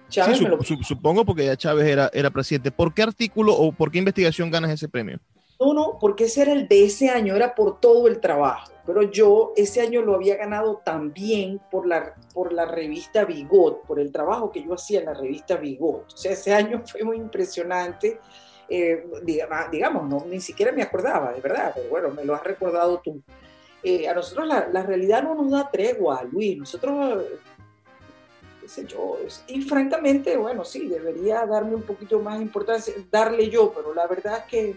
Chávez 0.09 0.39
Supongo 0.88 1.23
porque 1.23 1.45
ya 1.45 1.55
Chávez 1.55 1.88
era, 1.88 2.09
era 2.13 2.32
presidente. 2.32 2.71
¿Por 2.71 2.93
qué 2.93 3.03
artículo 3.03 3.53
o 3.53 3.71
por 3.71 3.91
qué 3.91 3.99
investigación 3.99 4.49
ganas 4.49 4.71
ese 4.71 4.89
premio? 4.89 5.19
No, 5.59 5.73
no, 5.73 5.97
porque 5.99 6.23
ese 6.23 6.43
era 6.43 6.53
el 6.53 6.67
de 6.67 6.86
ese 6.86 7.09
año, 7.09 7.36
era 7.36 7.53
por 7.53 7.80
todo 7.80 8.07
el 8.07 8.19
trabajo. 8.19 8.71
Pero 8.86 9.03
yo 9.03 9.53
ese 9.55 9.82
año 9.82 10.01
lo 10.01 10.15
había 10.15 10.36
ganado 10.38 10.82
también 10.84 11.59
por 11.69 11.86
la, 11.86 12.15
por 12.34 12.53
la 12.53 12.65
revista 12.65 13.25
Bigot, 13.25 13.86
por 13.86 13.99
el 13.99 14.11
trabajo 14.11 14.51
que 14.51 14.63
yo 14.63 14.73
hacía 14.73 15.01
en 15.01 15.05
la 15.05 15.13
revista 15.13 15.57
Bigot. 15.57 16.13
O 16.13 16.17
sea, 16.17 16.32
ese 16.32 16.53
año 16.53 16.82
fue 16.88 17.03
muy 17.03 17.17
impresionante 17.17 18.19
eh, 18.69 19.03
digamos, 19.71 20.07
no, 20.07 20.25
ni 20.27 20.39
siquiera 20.39 20.71
me 20.71 20.84
acordaba, 20.84 21.34
de 21.34 21.41
verdad, 21.41 21.71
pero 21.73 21.89
bueno, 21.89 22.09
me 22.11 22.23
lo 22.23 22.36
has 22.36 22.43
recordado 22.43 23.01
tú. 23.03 23.21
Eh, 23.84 24.07
a 24.07 24.13
nosotros 24.13 24.45
la, 24.47 24.67
la, 24.67 24.84
realidad 24.84 25.23
no 25.23 25.36
nos 25.36 25.51
da 25.51 25.69
tregua, 25.71 26.23
Luis, 26.23 26.57
nosotros, 26.57 27.23
qué 28.59 28.67
sé 28.67 28.86
yo, 28.86 29.17
y 29.47 29.61
francamente, 29.61 30.36
bueno, 30.36 30.65
sí, 30.65 30.88
debería 30.88 31.45
darme 31.45 31.75
un 31.75 31.84
poquito 31.84 32.19
más 32.19 32.41
importancia, 32.41 32.93
darle 33.09 33.49
yo, 33.49 33.71
pero 33.73 33.93
la 33.93 34.05
verdad 34.05 34.39
es 34.39 34.43
que, 34.45 34.75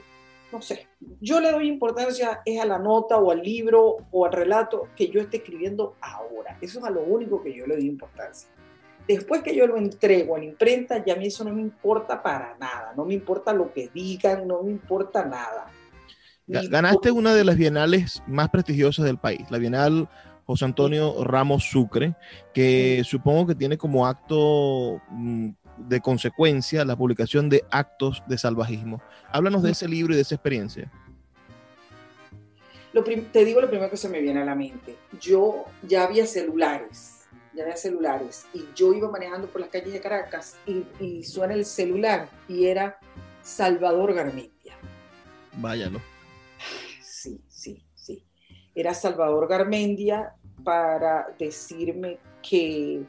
no 0.52 0.62
sé, 0.62 0.86
yo 1.20 1.40
le 1.40 1.50
doy 1.50 1.66
importancia 1.66 2.42
es 2.44 2.60
a 2.60 2.64
la 2.64 2.78
nota 2.78 3.16
o 3.16 3.32
al 3.32 3.42
libro 3.42 3.96
o 4.12 4.24
al 4.24 4.32
relato 4.32 4.88
que 4.94 5.08
yo 5.08 5.20
esté 5.20 5.38
escribiendo 5.38 5.96
ahora, 6.00 6.56
eso 6.60 6.78
es 6.78 6.84
a 6.84 6.90
lo 6.90 7.02
único 7.02 7.42
que 7.42 7.52
yo 7.52 7.66
le 7.66 7.74
doy 7.74 7.86
importancia. 7.86 8.48
Después 9.08 9.42
que 9.42 9.56
yo 9.56 9.66
lo 9.66 9.78
entrego 9.78 10.36
a 10.36 10.38
la 10.38 10.44
imprenta, 10.44 11.04
ya 11.04 11.14
a 11.14 11.16
mí 11.16 11.26
eso 11.26 11.42
no 11.42 11.52
me 11.52 11.60
importa 11.60 12.22
para 12.22 12.56
nada, 12.60 12.92
no 12.96 13.04
me 13.04 13.14
importa 13.14 13.52
lo 13.52 13.72
que 13.72 13.90
digan, 13.92 14.46
no 14.46 14.62
me 14.62 14.70
importa 14.70 15.24
nada. 15.24 15.66
Ganaste 16.46 17.10
una 17.10 17.34
de 17.34 17.44
las 17.44 17.56
bienales 17.56 18.22
más 18.26 18.50
prestigiosas 18.50 19.04
del 19.04 19.18
país, 19.18 19.50
la 19.50 19.58
Bienal 19.58 20.08
José 20.44 20.64
Antonio 20.64 21.22
Ramos 21.24 21.64
Sucre, 21.64 22.14
que 22.52 23.02
supongo 23.04 23.46
que 23.46 23.54
tiene 23.54 23.78
como 23.78 24.06
acto 24.06 25.00
mm, 25.08 25.50
de 25.76 26.00
consecuencia 26.00 26.84
la 26.84 26.96
publicación 26.96 27.48
de 27.48 27.64
actos 27.70 28.22
de 28.26 28.38
salvajismo. 28.38 29.00
Háblanos 29.30 29.62
de 29.62 29.70
ese 29.70 29.88
libro 29.88 30.12
y 30.12 30.16
de 30.16 30.22
esa 30.22 30.34
experiencia. 30.34 30.90
te 33.32 33.44
digo 33.44 33.60
lo 33.60 33.68
primero 33.68 33.90
que 33.90 33.96
se 33.96 34.08
me 34.08 34.20
viene 34.20 34.42
a 34.42 34.44
la 34.44 34.54
mente. 34.54 34.96
Yo 35.20 35.64
ya 35.82 36.04
había 36.04 36.26
celulares 36.26 37.22
ya 37.54 37.64
había 37.64 37.76
celulares, 37.76 38.46
y 38.54 38.64
yo 38.74 38.92
iba 38.94 39.10
manejando 39.10 39.46
por 39.46 39.60
las 39.60 39.70
calles 39.70 39.92
de 39.92 40.00
Caracas 40.00 40.56
y, 40.66 41.22
suena 41.22 41.54
el 41.54 41.64
celular 41.64 42.28
y 42.48 42.66
era 42.66 42.98
Salvador 43.42 44.14
Garmendia. 44.14 44.74
Váyalo. 45.54 46.00
Era 48.74 48.94
Salvador 48.94 49.48
Garmendia 49.48 50.34
para 50.64 51.34
decirme 51.38 52.18
que 52.42 53.04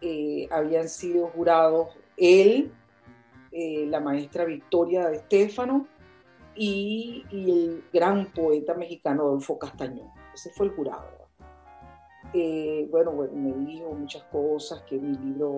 eh, 0.00 0.48
habían 0.50 0.88
sido 0.88 1.28
jurados 1.28 1.88
él, 2.16 2.72
eh, 3.52 3.86
la 3.88 4.00
maestra 4.00 4.44
Victoria 4.44 5.08
de 5.08 5.16
Estéfano 5.16 5.86
y, 6.54 7.24
y, 7.30 7.50
el 7.50 7.84
gran 7.92 8.32
poeta 8.32 8.74
mexicano 8.74 9.22
Adolfo 9.22 9.58
Castañón. 9.58 10.10
Ese 10.34 10.50
fue 10.50 10.66
el 10.66 10.72
jurado 10.72 11.15
bueno, 12.90 13.12
me 13.32 13.52
dijo 13.66 13.92
muchas 13.92 14.22
cosas, 14.24 14.82
que 14.82 14.98
mi 14.98 15.16
libro, 15.16 15.48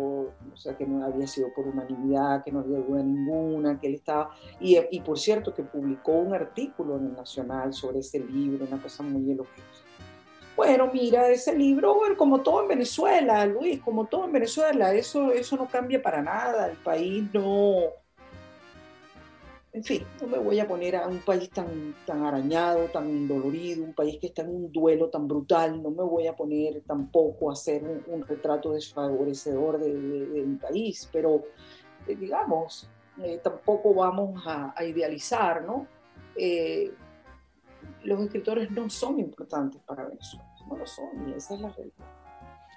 o 0.53 0.57
sea, 0.57 0.77
que 0.77 0.87
no 0.87 1.05
había 1.05 1.27
sido 1.27 1.49
por 1.55 1.67
unanimidad, 1.67 2.45
que 2.45 2.53
no 2.53 2.61
había 2.61 2.79
duda 2.79 3.03
ninguna, 3.03 3.79
que 3.81 3.89
él 3.89 3.95
estaba, 3.95 4.31
y, 4.61 4.79
y 4.91 5.01
por 5.01 5.19
cierto, 5.19 5.55
que 5.55 5.63
publicó 5.63 6.13
un 6.13 6.35
artículo 6.35 6.97
en 6.97 7.07
el 7.07 7.13
Nacional 7.15 7.73
sobre 7.73 8.01
ese 8.01 8.21
libro, 8.21 8.67
una 8.67 8.81
cosa 8.81 9.03
muy 9.03 9.31
elogiosa. 9.31 9.85
Bueno, 10.57 10.91
mira, 10.93 11.29
ese 11.29 11.57
libro, 11.57 11.95
bueno, 11.95 12.17
como 12.17 12.41
todo 12.41 12.63
en 12.63 12.69
Venezuela, 12.69 13.47
Luis, 13.47 13.81
como 13.81 14.07
todo 14.07 14.25
en 14.25 14.33
Venezuela, 14.33 14.93
eso, 14.93 15.31
eso 15.31 15.57
no 15.57 15.69
cambia 15.69 16.03
para 16.03 16.21
nada, 16.21 16.69
el 16.69 16.77
país 16.79 17.25
no, 17.33 17.83
en 19.73 19.85
fin, 19.85 20.03
no 20.21 20.27
me 20.27 20.39
voy 20.39 20.59
a 20.61 20.67
poner 20.67 20.97
a 20.97 21.07
un 21.07 21.19
país 21.21 21.51
tan, 21.51 21.95
tan 22.07 22.25
arañado, 22.25 22.87
tan 22.87 23.29
dolorido, 23.29 23.85
un 23.85 23.93
país 23.93 24.19
que 24.19 24.29
está 24.29 24.43
en 24.43 24.49
un 24.49 24.73
duelo 24.73 25.11
tan 25.11 25.29
brutal, 25.29 25.83
no 25.83 25.91
me 25.91 26.03
voy 26.03 26.27
a 26.27 26.35
poner 26.35 26.83
tampoco 26.87 27.51
a 27.51 27.53
hacer 27.53 27.85
un, 28.07 28.27
retrato 28.27 28.73
desfavorecedor 28.73 29.79
de, 29.79 29.93
mi 29.93 30.57
país, 30.57 31.09
pero 31.13 31.45
eh, 32.07 32.17
digamos, 32.17 32.89
eh, 33.23 33.41
tampoco 33.43 33.95
vamos 33.95 34.43
a, 34.47 34.75
idealizar, 34.83 35.63
¿no? 35.65 35.87
Eh, 36.35 36.93
los 38.05 38.21
escritores 38.21 38.71
no 38.71 38.89
son 38.89 39.19
importantes 39.19 39.83
para 39.83 40.07
Venezuela, 40.07 40.49
no 40.67 40.77
lo 40.77 40.87
son, 40.87 41.29
y 41.29 41.35
esa 41.35 41.55
es 41.55 41.61
la 41.61 41.69
realidad. 41.69 42.07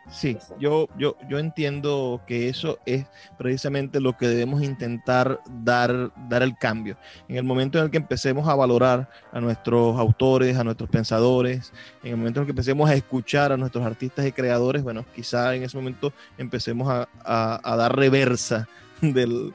Sí, 0.10 0.38
yo, 0.60 0.90
yo, 0.98 1.16
yo 1.30 1.40
entiendo 1.40 2.22
que 2.28 2.50
eso 2.50 2.80
es 2.86 3.06
precisamente 3.38 4.02
lo 4.02 4.18
que 4.18 4.28
debemos 4.28 4.62
intentar 4.62 5.40
dar, 5.64 6.12
dar 6.28 6.42
el 6.42 6.58
cambio. 6.58 6.98
En 7.30 7.38
el 7.38 7.44
momento 7.44 7.78
en 7.78 7.86
el 7.86 7.92
que 7.92 7.98
empecemos 7.98 8.48
a 8.50 8.56
valorar 8.56 9.10
a 9.32 9.40
nuestros 9.40 9.98
autores, 9.98 10.58
a 10.58 10.64
nuestros 10.64 10.90
pensadores, 10.90 11.72
en 12.04 12.12
el 12.12 12.18
momento 12.18 12.40
en 12.40 12.42
el 12.42 12.48
que 12.48 12.52
empecemos 12.52 12.90
a 12.90 12.96
escuchar 12.96 13.52
a 13.52 13.58
nuestros 13.58 13.86
artistas 13.86 14.26
y 14.26 14.32
creadores, 14.32 14.84
bueno, 14.84 15.06
quizá 15.16 15.56
en 15.56 15.64
ese 15.64 15.78
momento 15.78 16.12
empecemos 16.38 16.90
a, 17.24 17.76
dar 17.78 17.96
reversa 17.96 18.68
del, 19.02 19.54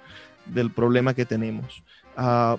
problema 0.75 1.13
que 1.13 1.27
tenemos. 1.27 1.83
Ah, 2.17 2.57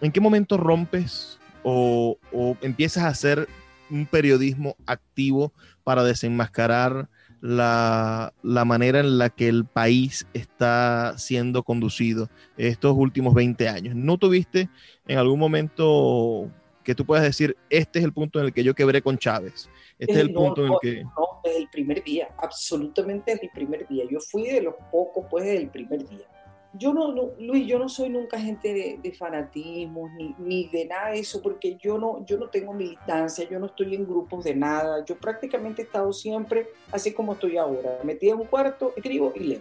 ¿En 0.00 0.12
qué 0.12 0.20
momento 0.20 0.58
rompes 0.58 1.38
o, 1.64 2.18
o 2.32 2.56
empiezas 2.60 3.04
a 3.04 3.08
hacer 3.08 3.48
un 3.90 4.06
periodismo 4.06 4.76
activo 4.86 5.52
para 5.82 6.04
desenmascarar 6.04 7.08
la, 7.42 8.32
manera 8.42 9.00
en 9.00 9.18
la 9.18 9.28
que 9.28 9.48
el 9.48 9.66
país 9.66 10.26
está 10.32 11.18
siendo 11.18 11.64
conducido 11.64 12.30
estos 12.56 12.94
últimos 12.96 13.34
20 13.34 13.68
años. 13.68 13.94
¿No 13.94 14.16
tuviste 14.16 14.70
en 15.06 15.18
algún 15.18 15.40
momento 15.40 16.48
que 16.84 16.94
tú 16.94 17.04
puedas 17.04 17.24
decir, 17.24 17.56
este 17.68 17.98
es 17.98 18.04
el 18.04 18.12
punto 18.12 18.38
en 18.38 18.46
el 18.46 18.52
que 18.52 18.64
yo 18.64 18.74
quebré 18.74 19.02
con 19.02 19.18
Chávez? 19.18 19.68
Este 19.98 20.14
es 20.14 20.18
el 20.18 20.32
punto 20.32 20.64
en 20.64 20.72
el 20.72 20.78
que... 20.80 21.04
No, 21.04 21.40
desde 21.44 21.58
el 21.58 21.68
primer 21.68 22.02
día, 22.04 22.28
absolutamente 22.38 23.32
desde 23.32 23.46
el 23.46 23.52
primer 23.52 23.88
día. 23.88 24.04
Yo 24.08 24.20
fui 24.20 24.44
de 24.44 24.62
los 24.62 24.74
pocos, 24.90 25.26
pues, 25.28 25.44
desde 25.44 25.62
el 25.62 25.68
primer 25.68 26.08
día 26.08 26.26
yo 26.74 26.94
no, 26.94 27.12
Luis, 27.38 27.66
yo 27.66 27.78
no 27.78 27.88
soy 27.88 28.08
nunca 28.08 28.38
gente 28.38 28.72
de, 28.72 28.98
de 29.02 29.12
fanatismo 29.12 30.08
ni, 30.16 30.34
ni, 30.38 30.68
de 30.68 30.86
nada 30.86 31.10
de 31.10 31.18
eso, 31.18 31.42
porque 31.42 31.76
yo 31.76 31.98
no, 31.98 32.24
yo 32.24 32.38
no 32.38 32.48
tengo 32.48 32.72
militancia, 32.72 33.46
yo 33.48 33.58
no 33.58 33.66
estoy 33.66 33.94
en 33.94 34.06
grupos 34.06 34.44
de 34.44 34.54
nada. 34.54 35.04
Yo 35.04 35.16
prácticamente 35.18 35.82
he 35.82 35.84
estado 35.84 36.12
siempre 36.12 36.68
así 36.90 37.12
como 37.12 37.34
estoy 37.34 37.58
ahora, 37.58 37.98
metida 38.04 38.32
en 38.32 38.40
un 38.40 38.46
cuarto, 38.46 38.94
escribo 38.96 39.32
y 39.36 39.40
leo. 39.40 39.60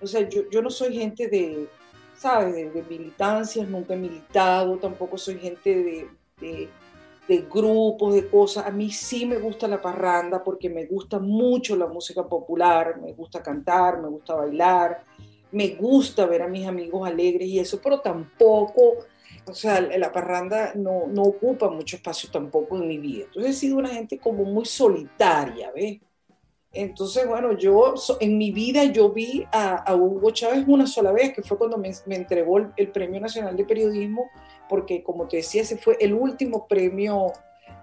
O 0.00 0.06
sea, 0.06 0.28
yo, 0.28 0.42
yo 0.50 0.60
no 0.60 0.68
soy 0.68 0.94
gente 0.94 1.28
de, 1.28 1.68
¿sabes?, 2.16 2.74
de, 2.74 2.82
militancias, 2.82 3.66
nunca 3.66 3.94
he 3.94 3.96
militado, 3.96 4.76
tampoco 4.76 5.16
soy 5.16 5.38
gente 5.38 5.74
de, 5.74 6.08
de, 6.38 6.68
de 7.28 7.46
grupos, 7.50 8.14
de 8.14 8.28
cosas. 8.28 8.66
A 8.66 8.70
mí 8.70 8.90
sí 8.90 9.24
me 9.24 9.38
gusta 9.38 9.66
la 9.66 9.80
parranda 9.80 10.44
porque 10.44 10.68
me 10.68 10.84
gusta 10.84 11.18
mucho 11.18 11.76
la 11.76 11.86
música 11.86 12.28
popular, 12.28 13.00
me 13.00 13.14
gusta 13.14 13.42
cantar, 13.42 14.02
me 14.02 14.08
gusta 14.08 14.34
bailar 14.34 15.02
me 15.52 15.68
gusta 15.68 16.26
ver 16.26 16.42
a 16.42 16.48
mis 16.48 16.66
amigos 16.66 17.08
alegres 17.08 17.48
y 17.48 17.58
eso, 17.58 17.80
pero 17.82 18.00
tampoco, 18.00 18.96
o 19.46 19.54
sea, 19.54 19.80
la 19.80 20.12
parranda 20.12 20.72
no, 20.74 21.06
no 21.06 21.22
ocupa 21.22 21.70
mucho 21.70 21.96
espacio 21.96 22.30
tampoco 22.30 22.76
en 22.76 22.88
mi 22.88 22.98
vida. 22.98 23.24
Entonces 23.24 23.56
he 23.56 23.58
sido 23.60 23.78
una 23.78 23.90
gente 23.90 24.18
como 24.18 24.44
muy 24.44 24.64
solitaria, 24.64 25.70
¿ves? 25.74 26.00
Entonces, 26.76 27.26
bueno, 27.26 27.56
yo 27.56 27.94
en 28.20 28.36
mi 28.36 28.50
vida 28.50 28.84
yo 28.84 29.10
vi 29.10 29.46
a, 29.50 29.94
Hugo 29.94 30.30
Chávez 30.30 30.64
una 30.66 30.86
sola 30.86 31.10
vez, 31.10 31.32
que 31.32 31.42
fue 31.42 31.56
cuando 31.56 31.78
me, 31.78 31.90
entregó 32.10 32.58
el, 32.58 32.88
Premio 32.88 33.18
Nacional 33.18 33.56
de 33.56 33.64
Periodismo, 33.64 34.28
porque 34.68 35.02
como 35.02 35.26
te 35.26 35.38
decía, 35.38 35.62
ese 35.62 35.78
fue 35.78 35.96
el 36.00 36.12
último 36.12 36.66
premio 36.68 37.32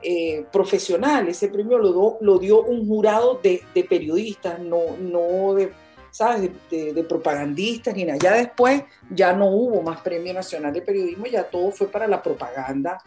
eh, 0.03 0.45
profesional. 0.51 1.27
Ese 1.27 1.47
premio 1.47 1.79
lo, 1.79 2.17
lo 2.21 2.37
dio 2.37 2.61
un 2.61 2.87
jurado 2.87 3.39
de, 3.41 3.63
periodistas, 3.89 4.59
no, 4.59 4.95
no 4.99 5.55
de, 5.55 5.71
¿sabes? 6.13 6.51
De, 6.69 7.03
propagandistas 7.09 7.95
ni 7.95 8.05
nada. 8.05 8.19
Ya 8.21 8.33
después 8.33 8.83
ya 9.09 9.33
no 9.33 9.47
hubo 9.47 9.81
más 9.81 9.99
Premio 10.01 10.33
Nacional 10.33 10.71
de 10.71 10.81
Periodismo, 10.81 11.25
ya 11.25 11.43
todo 11.43 11.71
fue 11.71 11.87
para 11.87 12.07
la 12.07 12.21
propaganda 12.21 13.01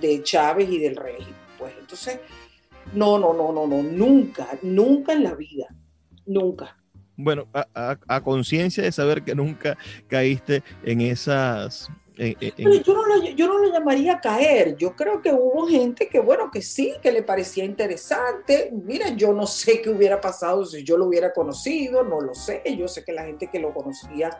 de 0.00 0.22
Chávez 0.22 0.70
y 0.70 0.78
del 0.78 0.96
régimen. 0.96 1.34
Pues 1.58 1.74
entonces 1.78 2.20
no, 2.94 3.18
no, 3.18 3.34
no, 3.34 3.52
no, 3.52 3.66
no, 3.66 3.82
nunca, 3.82 4.48
nunca 4.62 5.12
en 5.12 5.24
la 5.24 5.34
vida, 5.34 5.66
nunca. 6.24 6.78
Bueno, 7.16 7.48
a, 7.52 8.20
conciencia 8.22 8.84
de 8.84 8.92
saber 8.92 9.22
que 9.22 9.34
nunca 9.34 9.76
caíste 10.06 10.62
en 10.84 11.00
esas 11.00 11.90
yo, 12.16 12.94
no 12.94 13.06
lo, 13.06 13.22
yo 13.24 13.46
no 13.46 13.58
lo 13.58 13.70
llamaría 13.70 14.20
caer. 14.20 14.76
Yo 14.76 14.96
creo 14.96 15.20
que 15.20 15.32
hubo 15.32 15.66
gente 15.66 16.08
que, 16.08 16.18
bueno, 16.18 16.50
que 16.50 16.62
sí, 16.62 16.94
que 17.02 17.12
le 17.12 17.22
parecía 17.22 17.64
interesante. 17.64 18.70
Mira, 18.72 19.10
yo 19.10 19.32
no 19.32 19.46
sé 19.46 19.82
qué 19.82 19.90
hubiera 19.90 20.20
pasado 20.20 20.64
si 20.64 20.82
yo 20.82 20.96
lo 20.96 21.06
hubiera 21.06 21.32
conocido, 21.32 22.02
no 22.02 22.20
lo 22.20 22.34
sé. 22.34 22.62
Yo 22.76 22.88
sé 22.88 23.04
que 23.04 23.12
la 23.12 23.24
gente 23.24 23.48
que 23.48 23.58
lo 23.58 23.74
conocía, 23.74 24.30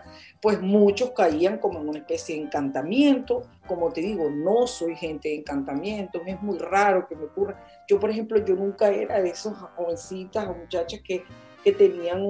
pues 0.40 0.60
muchos 0.60 1.10
caían 1.10 1.58
como 1.58 1.80
en 1.80 1.88
una 1.88 1.98
especie 1.98 2.36
de 2.36 2.42
encantamiento. 2.42 3.42
Como 3.66 3.92
te 3.92 4.00
digo, 4.00 4.30
no 4.30 4.66
soy 4.66 4.96
gente 4.96 5.28
de 5.28 5.36
encantamiento, 5.36 6.22
es 6.26 6.40
muy 6.40 6.58
raro 6.58 7.06
que 7.06 7.16
me 7.16 7.24
ocurra. 7.24 7.62
Yo, 7.88 8.00
por 8.00 8.10
ejemplo, 8.10 8.42
yo 8.44 8.54
nunca 8.54 8.88
era 8.88 9.20
de 9.20 9.30
esas 9.30 9.54
jovencitas 9.76 10.48
o 10.48 10.54
muchachas 10.54 11.00
que 11.04 11.24
que 11.66 11.72
tenían 11.72 12.22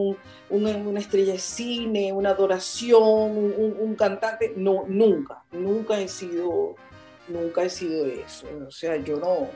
una, 0.49 0.99
estrella 0.99 1.35
de 1.35 1.39
cine, 1.39 2.11
una 2.11 2.31
adoración, 2.31 3.03
un, 3.03 3.95
cantante. 3.95 4.55
No, 4.57 4.87
nunca, 4.89 5.45
nunca 5.53 6.01
he 6.01 6.09
sido, 6.09 6.75
nunca 7.29 7.63
he 7.63 7.69
sido 7.69 8.07
eso. 8.07 8.47
O 8.67 8.71
sea, 8.71 8.97
yo 8.97 9.19
no, 9.19 9.49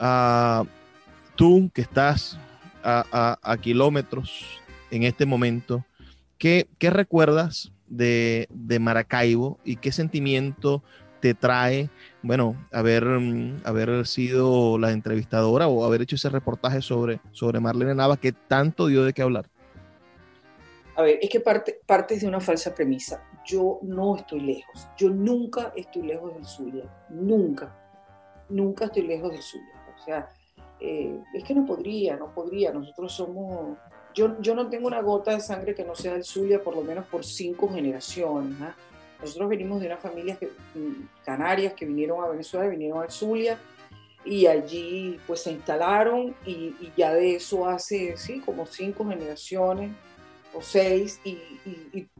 Uh, 0.00 0.66
tú 1.36 1.70
que 1.74 1.82
estás 1.82 2.38
a, 2.82 3.56
kilómetros 3.60 4.60
en 4.90 5.02
este 5.02 5.26
momento, 5.26 5.84
¿qué, 6.38 6.68
recuerdas 6.80 7.72
de, 7.88 8.48
Maracaibo 8.80 9.58
y 9.64 9.76
qué 9.76 9.92
sentimiento 9.92 10.82
te 11.20 11.34
trae, 11.34 11.88
bueno, 12.22 12.56
haber, 12.72 13.04
mm, 13.04 13.62
haber 13.64 14.06
sido 14.06 14.78
la 14.78 14.92
entrevistadora 14.92 15.68
o 15.68 15.84
haber 15.84 16.02
hecho 16.02 16.16
ese 16.16 16.28
reportaje 16.28 16.82
sobre, 16.82 17.20
sobre 17.32 17.60
Marlene 17.60 17.94
Nava 17.94 18.16
que 18.16 18.32
tanto 18.32 18.86
dio 18.86 19.04
de 19.04 19.12
qué 19.12 19.22
hablar? 19.22 19.46
A 20.96 21.02
ver, 21.02 21.18
es 21.20 21.28
que 21.28 21.40
parte, 21.40 21.78
parte 21.84 22.18
de 22.18 22.26
una 22.26 22.40
falsa 22.40 22.74
premisa. 22.74 23.22
Yo 23.44 23.78
no 23.82 24.16
estoy 24.16 24.40
lejos. 24.40 24.88
Yo 24.96 25.10
nunca 25.10 25.72
estoy 25.76 26.02
lejos 26.02 26.34
del 26.34 26.44
Zulia. 26.44 26.84
Nunca. 27.10 27.74
Nunca 28.48 28.86
estoy 28.86 29.02
lejos 29.02 29.30
del 29.30 29.42
Zulia. 29.42 29.74
O 29.94 30.04
sea, 30.04 30.28
eh, 30.80 31.20
es 31.34 31.44
que 31.44 31.54
no 31.54 31.66
podría, 31.66 32.16
no 32.16 32.32
podría. 32.34 32.72
Nosotros 32.72 33.12
somos... 33.12 33.76
Yo, 34.14 34.40
yo 34.40 34.54
no 34.54 34.70
tengo 34.70 34.86
una 34.86 35.02
gota 35.02 35.32
de 35.32 35.40
sangre 35.40 35.74
que 35.74 35.84
no 35.84 35.94
sea 35.94 36.14
del 36.14 36.24
Zulia, 36.24 36.62
por 36.62 36.74
lo 36.74 36.82
menos 36.82 37.04
por 37.06 37.22
cinco 37.24 37.68
generaciones. 37.68 38.58
¿ah? 38.62 38.74
Nosotros 39.20 39.48
venimos 39.48 39.80
de 39.80 39.86
una 39.86 39.96
familia 39.96 40.36
que, 40.36 40.46
mm, 40.46 41.08
canarias 41.24 41.72
que 41.74 41.86
vinieron 41.86 42.22
a 42.22 42.28
Venezuela, 42.28 42.68
vinieron 42.68 43.02
a 43.02 43.10
Zulia 43.10 43.58
y 44.24 44.46
allí 44.46 45.18
pues 45.26 45.42
se 45.42 45.52
instalaron 45.52 46.34
y, 46.44 46.74
ya 46.96 47.14
de 47.14 47.36
eso 47.36 47.66
hace, 47.66 48.16
sí, 48.16 48.40
como 48.40 48.66
cinco 48.66 49.06
generaciones 49.08 49.92
o 50.52 50.60
seis 50.60 51.20
y, 51.24 51.38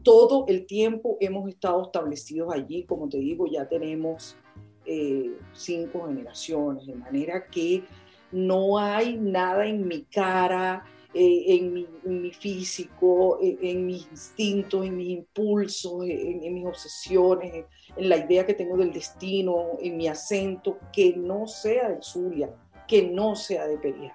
todo 0.03 0.45
el 0.47 0.65
tiempo 0.65 1.17
hemos 1.19 1.49
estado 1.49 1.83
establecidos 1.83 2.53
allí, 2.53 2.83
como 2.83 3.09
te 3.09 3.17
digo, 3.17 3.45
ya 3.45 3.67
tenemos 3.67 4.37
eh, 4.85 5.33
cinco 5.53 6.07
generaciones, 6.07 6.87
de 6.87 6.95
manera 6.95 7.45
que 7.47 7.83
no 8.31 8.79
hay 8.79 9.17
nada 9.17 9.65
en 9.65 9.85
mi 9.85 10.03
cara, 10.03 10.85
eh, 11.13 11.43
en, 11.47 11.87
mi, 12.03 12.31
físico, 12.31 13.39
en, 13.41 13.85
mis 13.85 14.07
instintos, 14.11 14.85
en 14.85 14.97
mis 14.97 15.09
impulsos, 15.09 16.03
en, 16.05 16.53
mis 16.53 16.65
obsesiones, 16.65 17.65
en 17.95 18.09
la 18.09 18.17
idea 18.17 18.45
que 18.45 18.53
tengo 18.53 18.77
del 18.77 18.91
destino, 18.91 19.77
en 19.79 19.97
mi 19.97 20.07
acento, 20.07 20.77
que 20.91 21.15
no 21.15 21.47
sea 21.47 21.89
de 21.89 22.01
Zulia, 22.01 22.53
que 22.87 23.03
no 23.03 23.35
sea 23.35 23.67
de 23.67 23.77
Peria. 23.77 24.13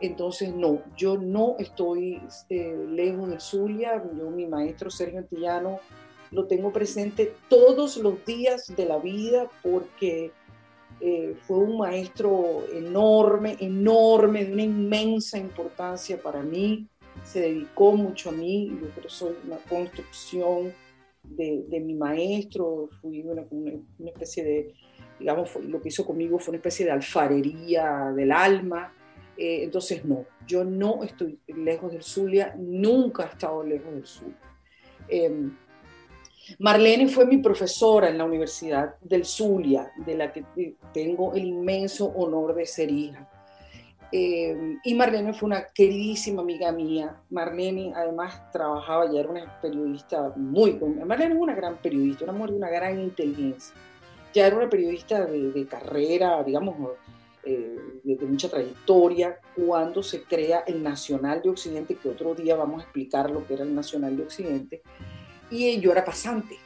Entonces, 0.00 0.54
no, 0.54 0.82
yo 0.96 1.16
no 1.16 1.56
estoy 1.58 2.20
eh, 2.48 2.76
lejos 2.88 3.30
de 3.30 3.40
Zulia, 3.40 4.02
yo 4.18 4.30
mi 4.30 4.46
maestro 4.46 4.90
Sergio 4.90 5.18
Antillano 5.18 5.80
lo 6.30 6.46
tengo 6.46 6.72
presente 6.72 7.34
todos 7.48 7.96
los 7.98 8.24
días 8.24 8.74
de 8.74 8.84
la 8.84 8.98
vida 8.98 9.48
porque 9.62 10.32
eh, 11.00 11.36
fue 11.46 11.58
un 11.58 11.76
maestro 11.76 12.64
enorme, 12.72 13.56
enorme, 13.60 14.44
de 14.44 14.52
una 14.52 14.62
inmensa 14.62 15.38
importancia 15.38 16.20
para 16.20 16.42
mí. 16.42 16.88
Se 17.22 17.40
dedicó 17.40 17.94
mucho 17.96 18.30
a 18.30 18.32
mí, 18.32 18.68
yo 18.68 18.88
creo 18.90 19.02
que 19.02 19.08
soy 19.08 19.34
una 19.46 19.56
construcción 19.68 20.72
de, 21.22 21.80
mi 21.80 21.94
maestro, 21.94 22.88
fui 23.00 23.22
una, 23.22 23.42
especie 24.06 24.44
de, 24.44 24.74
digamos, 25.18 25.54
lo 25.56 25.80
que 25.82 25.88
hizo 25.88 26.06
conmigo 26.06 26.38
fue 26.38 26.52
una 26.52 26.58
especie 26.58 26.86
de 26.86 26.92
alfarería 26.92 28.12
del 28.14 28.32
alma. 28.32 28.94
Eh, 29.36 29.64
entonces, 29.64 30.04
no, 30.04 30.24
yo 30.46 30.64
no 30.64 31.04
estoy 31.04 31.38
lejos 31.46 31.92
del 31.92 32.02
Zulia, 32.02 32.54
nunca 32.58 33.24
he 33.24 33.28
estado 33.28 33.62
lejos 33.62 33.92
del 33.92 34.06
Zulia. 34.06 34.40
Em, 35.08 35.56
Marlene 36.58 37.08
fue 37.08 37.26
mi 37.26 37.38
profesora 37.38 38.08
en 38.08 38.18
la 38.18 38.24
Universidad 38.24 38.94
del 39.00 39.24
Zulia, 39.24 39.90
de 40.04 40.16
la 40.16 40.32
que 40.32 40.44
tengo 40.92 41.34
el 41.34 41.44
inmenso 41.44 42.06
honor 42.06 42.54
de 42.54 42.66
ser 42.66 42.90
hija. 42.90 43.28
Eh, 44.12 44.76
y 44.84 44.94
Marlene 44.94 45.34
fue 45.34 45.48
una 45.48 45.66
queridísima 45.66 46.42
amiga 46.42 46.70
mía. 46.70 47.16
Marlene 47.30 47.92
además 47.94 48.50
trabajaba, 48.52 49.10
ya 49.12 49.20
era 49.20 49.28
una 49.28 49.60
periodista 49.60 50.32
muy... 50.36 50.78
Marlene 51.04 51.34
es 51.34 51.40
una 51.40 51.54
gran 51.54 51.76
periodista, 51.78 52.24
una 52.24 52.32
mujer 52.32 52.52
de 52.52 52.56
una 52.56 52.70
gran 52.70 53.00
inteligencia. 53.00 53.74
Ya 54.32 54.46
era 54.46 54.56
una 54.56 54.68
periodista 54.68 55.24
de, 55.24 55.66
carrera, 55.66 56.42
digamos, 56.44 56.76
eh, 57.42 57.76
de, 58.04 58.26
mucha 58.26 58.48
trayectoria, 58.48 59.38
cuando 59.56 60.02
se 60.02 60.22
crea 60.22 60.60
el 60.66 60.82
Nacional 60.82 61.42
de 61.42 61.50
Occidente, 61.50 61.96
que 61.96 62.08
otro 62.08 62.34
día 62.34 62.54
vamos 62.54 62.80
a 62.80 62.84
explicar 62.84 63.30
lo 63.30 63.46
que 63.46 63.54
era 63.54 63.64
el 63.64 63.74
Nacional 63.74 64.16
de 64.16 64.22
Occidente. 64.22 64.82
Y 65.50 65.80
yo 65.80 65.92
era 65.92 66.04
pasante. 66.04 66.56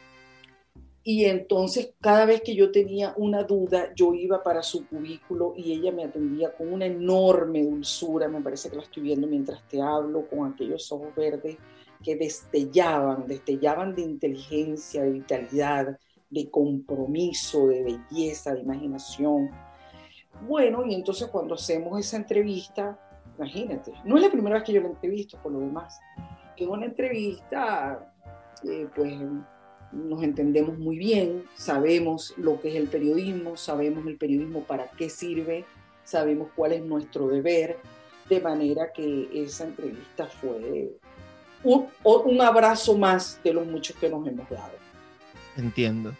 Y 1.03 1.25
entonces 1.25 1.95
cada 2.01 2.27
vez 2.27 2.43
que 2.43 2.55
yo 2.55 2.71
tenía 2.71 3.15
una 3.17 3.43
duda, 3.45 3.93
yo 3.95 4.13
iba 4.13 4.43
para 4.43 4.63
su 4.63 4.87
cubículo 4.87 5.55
y 5.57 5.73
ella 5.73 5.93
me 5.93 6.05
atendía 6.05 6.55
con 6.55 6.73
una 6.73 6.87
enorme 6.87 7.65
dulzura, 7.65 8.29
me 8.29 8.43
parece 8.43 8.69
que 8.69 8.77
la 8.77 8.83
estoy 8.83 9.05
viendo 9.05 9.27
mientras 9.27 9.67
te 9.67 9.81
hablo, 9.81 10.29
con 10.29 10.53
aquellos 10.53 10.93
ojos 10.93 11.15
verdes 11.17 11.57
que 12.03 12.17
destellaban, 12.17 13.27
destellaban 13.27 13.95
de 13.95 14.03
inteligencia, 14.03 15.03
de 15.03 15.13
vitalidad, 15.13 15.99
de 16.29 16.51
compromiso, 16.51 17.69
de 17.69 17.83
belleza, 17.83 18.55
de 18.55 18.61
imaginación. 18.61 19.51
Bueno, 20.47 20.85
y 20.87 20.95
entonces 20.95 21.29
cuando 21.29 21.55
hacemos 21.55 21.99
esa 21.99 22.19
entrevista, 22.19 22.99
imagínate, 23.37 23.93
no 24.05 24.17
es 24.17 24.23
la 24.23 24.31
primera 24.31 24.57
vez 24.57 24.65
que 24.65 24.73
yo 24.73 24.81
la 24.83 24.89
entrevisto, 24.89 25.39
por 25.43 25.53
lo 25.53 25.61
demás, 25.61 25.99
es 26.57 26.67
una 26.67 26.87
entrevista, 26.87 28.10
eh, 28.65 28.87
pues 28.95 29.15
nos 29.93 30.23
entendemos 30.23 30.79
muy 30.79 30.99
bien, 30.99 31.45
sabemos 31.55 32.35
lo 32.37 32.61
que 32.61 32.69
es 32.69 32.77
el 32.77 32.89
periodismo, 32.89 33.57
sabemos 33.57 34.07
el 34.07 34.17
periodismo 34.17 34.63
para 34.63 34.89
qué 34.91 35.09
sirve, 35.09 35.65
sabemos 36.05 36.49
cuál 36.55 36.73
es 36.73 36.83
nuestro 36.83 37.29
deber, 37.29 37.79
de 38.29 38.41
manera 38.41 38.93
que 38.95 39.29
esa 39.35 39.65
entrevista 39.65 40.27
fue 40.27 40.93
un, 41.65 41.87
un 42.05 42.41
abrazo 42.41 42.97
más 42.97 43.41
de 43.43 43.53
los 43.53 43.67
muchos 43.67 43.97
que 43.97 44.09
nos 44.09 44.27
hemos 44.27 44.49
dado. 44.49 44.73
Entiendo. 45.57 46.15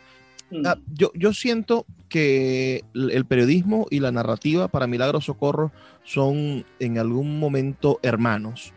Mm. 0.51 0.67
Ah, 0.67 0.77
yo, 0.93 1.13
yo 1.15 1.33
siento 1.33 1.87
que 2.09 2.83
el 2.95 3.25
periodismo 3.25 3.87
y 3.89 4.01
la 4.01 4.11
narrativa 4.11 4.67
para 4.67 4.89
Milagro 4.89 5.21
Socorro 5.21 5.71
son 6.03 6.65
en 6.81 6.99
algún 6.99 7.39
momento 7.39 8.01
hermanos 8.03 8.73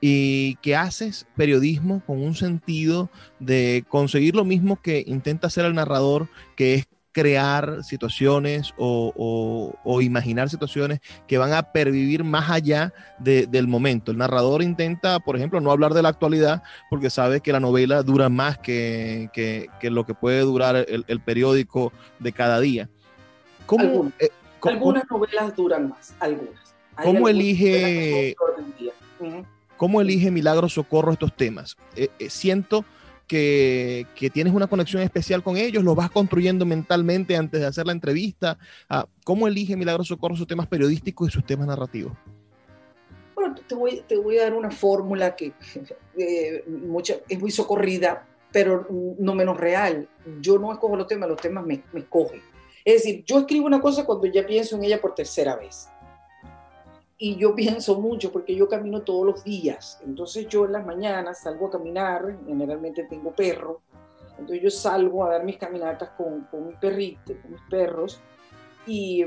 y 0.00 0.56
que 0.56 0.76
haces 0.76 1.26
periodismo 1.36 2.02
con 2.06 2.22
un 2.22 2.34
sentido 2.34 3.10
de 3.40 3.84
conseguir 3.88 4.34
lo 4.34 4.44
mismo 4.44 4.80
que 4.80 5.04
intenta 5.06 5.48
hacer 5.48 5.64
el 5.64 5.74
narrador, 5.74 6.28
que 6.56 6.74
es 6.74 6.88
crear 7.18 7.82
situaciones 7.82 8.72
o, 8.76 9.74
imaginar 10.00 10.48
situaciones 10.48 11.00
que 11.26 11.36
van 11.36 11.52
a 11.52 11.72
pervivir 11.72 12.22
más 12.22 12.48
allá 12.48 12.92
del 13.18 13.66
momento. 13.66 14.12
El 14.12 14.18
narrador 14.18 14.62
intenta, 14.62 15.18
por 15.18 15.34
ejemplo, 15.34 15.60
no 15.60 15.72
hablar 15.72 15.94
de 15.94 16.02
la 16.02 16.10
actualidad 16.10 16.62
porque 16.90 17.10
sabe 17.10 17.40
que 17.40 17.52
la 17.52 17.58
novela 17.58 18.04
dura 18.04 18.28
más 18.28 18.58
que, 18.58 19.28
lo 19.82 20.06
que 20.06 20.14
puede 20.14 20.40
durar 20.42 20.76
el, 20.76 21.20
periódico 21.20 21.92
de 22.20 22.32
cada 22.32 22.60
día. 22.60 22.88
Eh, 24.20 24.30
algunas, 24.62 25.04
novelas 25.10 25.56
duran 25.56 25.88
más, 25.88 26.14
algunas. 26.20 26.74
¿Cómo 27.02 27.28
elige... 27.28 28.36
¿Cómo 29.78 30.00
elige 30.00 30.32
Milagro 30.32 30.68
Socorro 30.68 31.12
estos 31.12 31.34
temas? 31.34 31.76
Eh, 31.94 32.08
eh, 32.18 32.28
siento 32.28 32.84
que, 33.28 34.06
tienes 34.32 34.52
una 34.52 34.66
conexión 34.66 35.02
especial 35.02 35.42
con 35.44 35.56
ellos, 35.56 35.84
los 35.84 35.94
vas 35.94 36.10
construyendo 36.10 36.66
mentalmente 36.66 37.36
antes 37.36 37.60
de 37.60 37.66
hacer 37.66 37.86
la 37.86 37.92
entrevista. 37.92 38.58
Ah, 38.88 39.06
¿Cómo 39.24 39.46
elige 39.46 39.76
Milagro 39.76 40.02
Socorro 40.02 40.34
sus 40.34 40.48
temas 40.48 40.66
periodísticos 40.66 41.28
y 41.28 41.30
sus 41.30 41.46
temas 41.46 41.68
narrativos? 41.68 42.12
Bueno, 43.36 43.54
te 43.68 43.74
voy, 43.76 44.38
a 44.38 44.42
dar 44.42 44.54
una 44.54 44.72
fórmula 44.72 45.36
que 45.36 45.52
eh, 46.16 46.64
es 47.28 47.40
muy 47.40 47.50
socorrida, 47.52 48.26
pero 48.50 48.88
no 48.90 49.34
menos 49.36 49.56
real. 49.56 50.08
Yo 50.40 50.58
no 50.58 50.72
escojo 50.72 50.96
los 50.96 51.06
temas, 51.06 51.28
los 51.28 51.40
temas 51.40 51.64
me, 51.64 51.84
me 51.92 52.00
escogen. 52.00 52.42
Es 52.84 53.04
decir, 53.04 53.22
yo 53.24 53.38
escribo 53.38 53.66
una 53.66 53.80
cosa 53.80 54.04
cuando 54.04 54.26
ya 54.26 54.44
pienso 54.44 54.74
en 54.74 54.82
ella 54.82 55.00
por 55.00 55.14
tercera 55.14 55.54
vez 55.54 55.88
y 57.18 57.34
yo 57.36 57.54
pienso 57.54 58.00
mucho 58.00 58.30
porque 58.30 58.54
yo 58.54 58.68
camino 58.68 59.02
todos 59.02 59.26
los 59.26 59.44
días. 59.44 60.00
Entonces 60.06 60.46
yo 60.48 60.64
en 60.64 60.72
las 60.72 60.86
mañanas 60.86 61.40
salgo 61.40 61.66
a 61.66 61.70
caminar, 61.70 62.38
generalmente 62.46 63.04
tengo 63.04 63.32
perro, 63.32 63.80
entonces 64.38 64.62
yo 64.62 64.70
salgo 64.70 65.24
a 65.24 65.30
dar 65.30 65.44
mis 65.44 65.58
caminatas 65.58 66.10
con, 66.10 66.42
con 66.44 66.68
mi 66.68 66.74
perrito, 66.74 67.34
con 67.42 67.52
mis 67.52 67.62
perros, 67.68 68.20
y, 68.86 69.24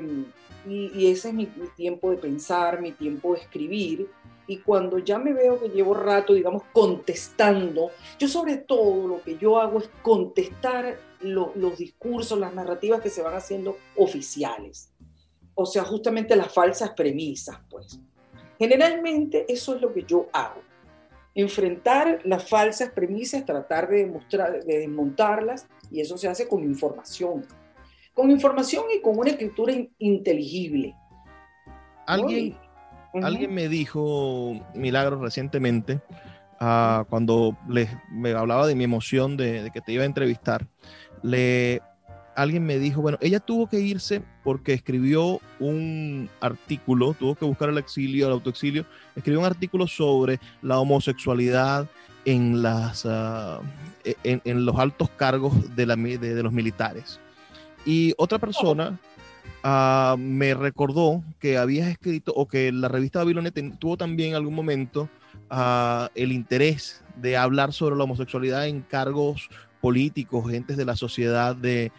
y, 0.65 1.11
ese 1.11 1.27
es 1.27 1.33
mi, 1.33 1.45
tiempo 1.75 2.09
de 2.09 2.17
pensar, 2.17 2.81
mi 2.81 2.93
tiempo 2.93 3.33
de 3.33 3.41
escribir. 3.41 4.09
Y 4.47 4.57
cuando 4.57 4.97
ya 4.97 5.19
me 5.19 5.33
veo 5.33 5.59
que 5.59 5.69
llevo 5.69 5.93
rato, 5.93 6.33
digamos, 6.33 6.63
contestando, 6.73 7.91
yo 8.17 8.27
sobre 8.27 8.57
todo 8.57 9.07
lo 9.07 9.21
que 9.21 9.37
yo 9.37 9.59
hago 9.59 9.79
es 9.79 9.89
contestar 10.01 10.97
los 11.19 11.77
discursos, 11.77 12.39
las 12.39 12.55
narrativas 12.55 13.01
que 13.01 13.09
se 13.09 13.21
van 13.21 13.35
haciendo 13.35 13.77
oficiales 13.95 14.90
o 15.55 15.65
sea, 15.65 15.83
justamente 15.83 16.35
las 16.35 16.53
falsas 16.53 16.91
premisas, 16.91 17.57
pues. 17.69 17.99
Generalmente 18.57 19.45
eso 19.51 19.75
es 19.75 19.81
lo 19.81 19.93
que 19.93 20.03
yo 20.03 20.27
hago. 20.33 20.61
Enfrentar 21.33 22.19
las 22.25 22.47
falsas 22.47 22.91
premisas, 22.91 23.45
tratar 23.45 23.89
de, 23.89 24.05
demostrar, 24.05 24.63
de 24.63 24.79
desmontarlas, 24.79 25.67
y 25.89 26.01
eso 26.01 26.17
se 26.17 26.27
hace 26.27 26.47
con 26.47 26.63
información. 26.63 27.45
Con 28.13 28.29
información 28.29 28.85
y 28.95 29.01
con 29.01 29.17
una 29.17 29.31
escritura 29.31 29.73
inteligible. 29.97 30.95
Alguien, 32.05 32.57
alguien 33.13 33.53
me 33.53 33.67
dijo, 33.67 34.53
Milagro, 34.75 35.21
recientemente, 35.21 36.01
ah, 36.59 37.05
cuando 37.09 37.57
les, 37.69 37.89
me 38.11 38.31
hablaba 38.31 38.67
de 38.67 38.75
mi 38.75 38.83
emoción 38.83 39.37
de, 39.37 39.63
de 39.63 39.71
que 39.71 39.81
te 39.81 39.93
iba 39.93 40.03
a 40.03 40.07
entrevistar, 40.07 40.67
le, 41.23 41.81
alguien 42.35 42.65
me 42.65 42.79
dijo, 42.79 43.01
bueno, 43.01 43.17
ella 43.21 43.39
tuvo 43.39 43.67
que 43.67 43.79
irse 43.79 44.21
porque 44.43 44.73
escribió 44.73 45.39
un 45.59 46.29
artículo, 46.39 47.13
tuvo 47.13 47.35
que 47.35 47.45
buscar 47.45 47.69
el 47.69 47.77
exilio, 47.77 48.27
el 48.27 48.33
autoexilio, 48.33 48.85
escribió 49.15 49.39
un 49.39 49.45
artículo 49.45 49.87
sobre 49.87 50.39
la 50.61 50.79
homosexualidad 50.79 51.87
en, 52.25 52.61
las, 52.61 53.05
e, 53.05 54.15
en, 54.23 54.65
los 54.65 54.77
altos 54.77 55.09
cargos 55.11 55.75
de, 55.75 55.85
la, 55.85 55.95
de, 55.95 56.43
los 56.43 56.53
militares. 56.53 57.19
Y 57.85 58.13
otra 58.17 58.39
persona 58.39 58.99
ah, 59.63 60.15
me 60.17 60.53
recordó 60.53 61.23
que 61.39 61.57
habías 61.57 61.87
escrito, 61.87 62.33
o 62.35 62.47
que 62.47 62.71
la 62.71 62.87
revista 62.87 63.19
Babilonia 63.19 63.51
tuvo 63.79 63.97
también 63.97 64.29
en 64.31 64.35
algún 64.35 64.53
momento 64.53 65.09
ah, 65.49 66.09
el 66.15 66.31
interés 66.31 67.03
de 67.15 67.37
hablar 67.37 67.73
sobre 67.73 67.95
la 67.95 68.03
homosexualidad 68.03 68.67
en 68.67 68.81
cargos 68.81 69.49
políticos, 69.81 70.49
gentes 70.49 70.77
de 70.77 70.85
la 70.85 70.95
sociedad 70.95 71.55
de, 71.55 71.91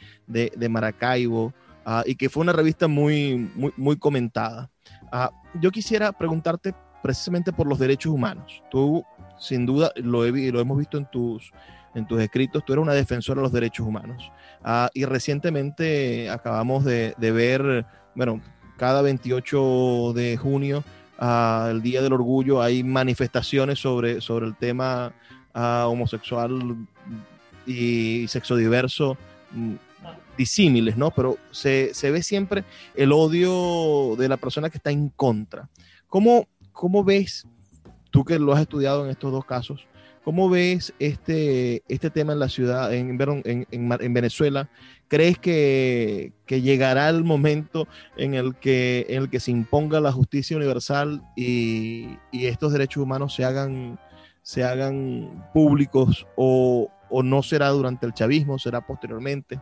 Maracaibo, 0.70 1.52
ah, 1.84 2.04
y 2.06 2.14
que 2.14 2.30
fue 2.30 2.42
una 2.42 2.52
revista 2.52 2.88
muy, 2.88 3.50
muy, 3.76 3.96
comentada. 3.96 4.70
Ah, 5.10 5.30
yo 5.60 5.70
quisiera 5.70 6.12
preguntarte 6.12 6.74
precisamente 7.02 7.52
por 7.52 7.66
los 7.66 7.78
derechos 7.78 8.12
humanos. 8.12 8.62
Tú, 8.70 9.04
sin 9.38 9.66
duda, 9.66 9.92
lo, 9.96 10.24
lo 10.24 10.60
hemos 10.60 10.78
visto 10.78 10.96
en 10.96 11.10
tus, 11.10 11.52
en 11.94 12.06
tus 12.06 12.20
escritos, 12.20 12.64
tú 12.64 12.72
eres 12.72 12.82
una 12.82 12.94
defensora 12.94 13.40
de 13.40 13.42
los 13.42 13.52
derechos 13.52 13.86
humanos. 13.86 14.30
Ah, 14.62 14.88
y 14.94 15.04
recientemente 15.04 16.30
acabamos 16.30 16.84
de, 16.84 17.14
ver, 17.18 17.84
bueno, 18.14 18.40
cada 18.76 19.02
28 19.02 20.12
de 20.14 20.36
junio, 20.36 20.84
el 21.20 21.82
Día 21.82 22.02
del 22.02 22.12
Orgullo, 22.12 22.62
hay 22.62 22.82
manifestaciones 22.82 23.78
sobre, 23.78 24.20
sobre 24.20 24.46
el 24.46 24.56
tema 24.56 25.12
homosexual 25.54 26.86
y 27.66 28.26
sexo 28.28 28.56
diverso 28.56 29.16
mm, 29.52 29.74
disímiles, 30.36 30.96
¿no? 30.96 31.10
Pero 31.10 31.36
se, 31.50 31.92
ve 32.02 32.22
siempre 32.22 32.64
el 32.94 33.12
odio 33.12 34.16
de 34.16 34.28
la 34.28 34.36
persona 34.36 34.70
que 34.70 34.78
está 34.78 34.90
en 34.90 35.08
contra. 35.10 35.68
¿Cómo, 36.08 36.48
¿Cómo, 36.72 37.04
ves, 37.04 37.46
tú 38.10 38.24
que 38.24 38.38
lo 38.38 38.52
has 38.52 38.62
estudiado 38.62 39.04
en 39.04 39.10
estos 39.10 39.32
dos 39.32 39.44
casos, 39.44 39.86
cómo 40.24 40.48
ves 40.48 40.94
este, 40.98 41.82
este 41.88 42.10
tema 42.10 42.32
en 42.32 42.38
la 42.38 42.48
ciudad, 42.48 42.92
en, 42.92 43.18
en, 43.44 43.66
en 43.70 44.14
Venezuela? 44.14 44.68
¿Crees 45.08 45.38
que, 45.38 46.32
llegará 46.48 47.10
el 47.10 47.22
momento 47.22 47.86
en 48.16 48.32
el 48.32 48.54
que, 48.56 49.04
en 49.10 49.24
el 49.24 49.30
que 49.30 49.40
se 49.40 49.50
imponga 49.50 50.00
la 50.00 50.10
justicia 50.10 50.56
universal 50.56 51.22
y, 51.36 52.16
y 52.30 52.46
estos 52.46 52.72
derechos 52.72 53.02
humanos 53.02 53.34
se 53.34 53.44
hagan, 53.44 53.98
se 54.42 54.64
hagan 54.64 55.50
públicos 55.52 56.26
o, 56.36 56.90
o 57.12 57.22
no 57.22 57.42
será 57.42 57.68
durante 57.68 58.06
el 58.06 58.14
chavismo, 58.14 58.58
será 58.58 58.80
posteriormente? 58.80 59.60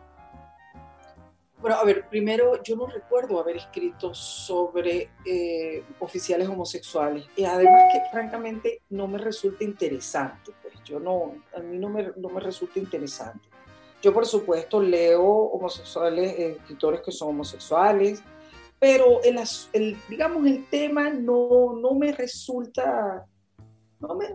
Bueno, 1.59 1.75
a 1.75 1.83
ver, 1.83 2.07
primero 2.09 2.63
yo 2.63 2.75
no 2.75 2.87
recuerdo 2.87 3.39
haber 3.39 3.57
escrito 3.57 4.15
sobre 4.15 5.11
eh, 5.25 5.83
oficiales 5.99 6.47
homosexuales 6.47 7.25
y 7.35 7.43
además 7.43 7.83
que 7.93 8.01
francamente 8.09 8.81
no 8.89 9.07
me 9.07 9.19
resulta 9.19 9.63
interesante, 9.63 10.53
pues 10.63 10.73
yo 10.83 10.99
no, 10.99 11.35
a 11.55 11.59
mí 11.59 11.77
no 11.77 11.89
me, 11.89 12.11
no 12.15 12.29
me 12.29 12.39
resulta 12.39 12.79
interesante. 12.79 13.47
Yo 14.01 14.11
por 14.11 14.25
supuesto 14.25 14.81
leo 14.81 15.23
homosexuales, 15.23 16.33
eh, 16.33 16.57
escritores 16.59 17.01
que 17.01 17.11
son 17.11 17.29
homosexuales, 17.29 18.23
pero 18.79 19.21
el, 19.21 19.39
el, 19.73 19.97
digamos 20.09 20.47
el 20.47 20.67
tema 20.67 21.11
no, 21.11 21.75
no 21.79 21.93
me 21.93 22.11
resulta 22.11 23.27
no 24.01 24.15
me, 24.15 24.27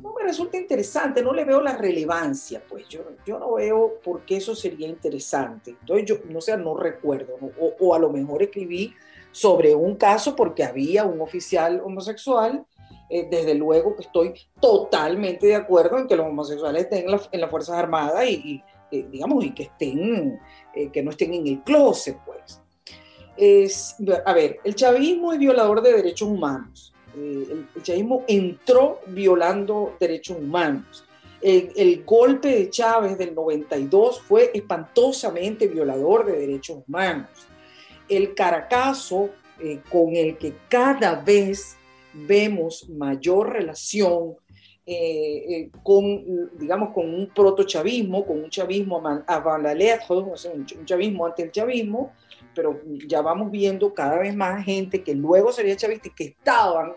no 0.00 0.14
me, 0.14 0.22
resulta 0.22 0.58
interesante, 0.58 1.22
no 1.22 1.32
le 1.32 1.44
veo 1.44 1.60
la 1.60 1.76
relevancia, 1.76 2.62
pues 2.68 2.86
yo, 2.88 3.00
yo 3.24 3.38
no 3.38 3.54
veo 3.54 3.94
por 4.04 4.24
qué 4.26 4.36
eso 4.36 4.54
sería 4.54 4.86
interesante. 4.86 5.70
Entonces 5.80 6.06
yo, 6.06 6.16
no 6.28 6.40
sé, 6.40 6.56
no 6.56 6.76
recuerdo, 6.76 7.34
O, 7.58 7.74
o, 7.80 7.94
a 7.94 7.98
lo 7.98 8.10
mejor 8.10 8.42
escribí 8.42 8.94
sobre 9.32 9.74
un 9.74 9.96
caso 9.96 10.36
porque 10.36 10.64
había 10.64 11.04
un 11.04 11.20
oficial 11.20 11.80
homosexual. 11.84 12.64
Eh, 13.08 13.28
desde 13.30 13.54
luego 13.54 13.94
que 13.94 14.02
estoy 14.02 14.34
totalmente 14.60 15.46
de 15.46 15.54
acuerdo 15.54 15.96
en 15.96 16.08
que 16.08 16.16
los 16.16 16.26
homosexuales 16.26 16.82
estén 16.82 17.08
en, 17.08 17.20
en 17.30 17.40
las 17.40 17.50
Fuerzas 17.50 17.76
Armadas 17.76 18.28
y, 18.28 18.60
eh, 18.90 19.06
digamos, 19.08 19.44
y 19.44 19.54
que 19.54 19.62
estén, 19.62 20.40
eh, 20.74 20.90
que 20.90 21.04
no 21.04 21.10
estén 21.10 21.32
en 21.32 21.46
el 21.46 21.62
closet, 21.62 22.18
pues. 22.26 22.60
Es, 23.36 23.96
a 24.24 24.32
ver, 24.32 24.58
el 24.64 24.74
chavismo 24.74 25.32
es 25.32 25.38
violador 25.38 25.82
de 25.82 25.92
derechos 25.92 26.28
humanos 26.28 26.95
eh, 27.16 27.66
el, 27.74 27.82
chavismo 27.82 28.24
entró 28.28 29.00
violando 29.06 29.96
derechos 29.98 30.36
humanos. 30.38 31.04
El, 31.40 32.04
golpe 32.04 32.48
de 32.48 32.70
Chávez 32.70 33.16
del 33.18 33.34
92 33.34 34.20
fue 34.20 34.50
espantosamente 34.52 35.68
violador 35.68 36.26
de 36.26 36.40
derechos 36.40 36.78
humanos. 36.86 37.28
El 38.08 38.34
Caracazo, 38.34 39.30
eh, 39.60 39.80
con 39.90 40.16
el 40.16 40.36
que 40.38 40.54
cada 40.68 41.14
vez 41.14 41.76
vemos 42.12 42.88
mayor 42.88 43.52
relación 43.52 44.34
eh, 44.88 45.70
con, 45.82 46.58
digamos, 46.58 46.90
con 46.90 47.12
un 47.12 47.28
protochavismo, 47.28 48.24
con 48.24 48.44
un 48.44 48.50
chavismo 48.50 49.02
avant 49.26 49.62
la 49.62 49.72
un 49.72 50.84
chavismo 50.84 51.26
ante 51.26 51.42
el 51.42 51.50
chavismo, 51.50 52.12
pero 52.54 52.80
ya 53.06 53.20
vamos 53.20 53.50
viendo 53.50 53.92
cada 53.92 54.18
vez 54.18 54.34
más 54.34 54.64
gente 54.64 55.02
que 55.02 55.14
luego 55.14 55.52
sería 55.52 55.76
chavista 55.76 56.08
y 56.08 56.12
que 56.12 56.24
estaban 56.24 56.94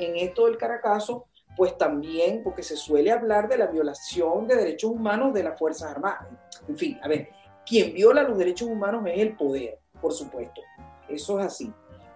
en 0.00 0.16
esto 0.16 0.46
del 0.46 0.56
Caracazo, 0.56 1.26
pues 1.56 1.76
también 1.76 2.42
porque 2.42 2.62
se 2.62 2.76
suele 2.76 3.10
hablar 3.10 3.48
de 3.48 3.58
la 3.58 3.66
violación 3.66 4.46
de 4.46 4.56
derechos 4.56 4.90
humanos 4.90 5.34
de 5.34 5.42
las 5.42 5.58
Fuerzas 5.58 5.90
Armadas. 5.90 6.26
En 6.68 6.76
fin, 6.76 6.98
a 7.02 7.08
ver, 7.08 7.28
quien 7.66 7.92
viola 7.92 8.22
los 8.22 8.38
derechos 8.38 8.68
humanos 8.68 9.02
es 9.06 9.18
el 9.18 9.36
poder, 9.36 9.78
por 10.00 10.12
supuesto. 10.12 10.62
Eso 11.08 11.38
es 11.40 11.46
así. 11.46 11.72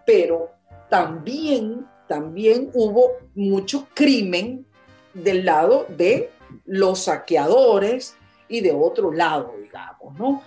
Pero 0.07 0.51
también, 0.89 1.87
también 2.07 2.70
hubo 2.74 3.12
mucho 3.35 3.89
crimen 3.95 4.66
del 5.12 5.45
lado 5.45 5.87
de 5.89 6.30
los 6.64 7.01
saqueadores 7.01 8.16
y 8.49 8.61
de 8.61 8.72
otro 8.72 9.12
lado, 9.12 9.55
digamos, 9.61 10.18
¿no? 10.18 10.43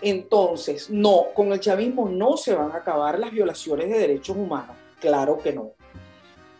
Entonces, 0.00 0.90
no, 0.90 1.26
con 1.34 1.52
el 1.52 1.60
chavismo 1.60 2.08
no 2.08 2.36
se 2.36 2.54
van 2.54 2.72
a 2.72 2.78
acabar 2.78 3.18
las 3.18 3.30
violaciones 3.30 3.88
de 3.88 3.98
derechos 3.98 4.36
humanos, 4.36 4.76
claro 5.00 5.38
que 5.38 5.52
no. 5.52 5.72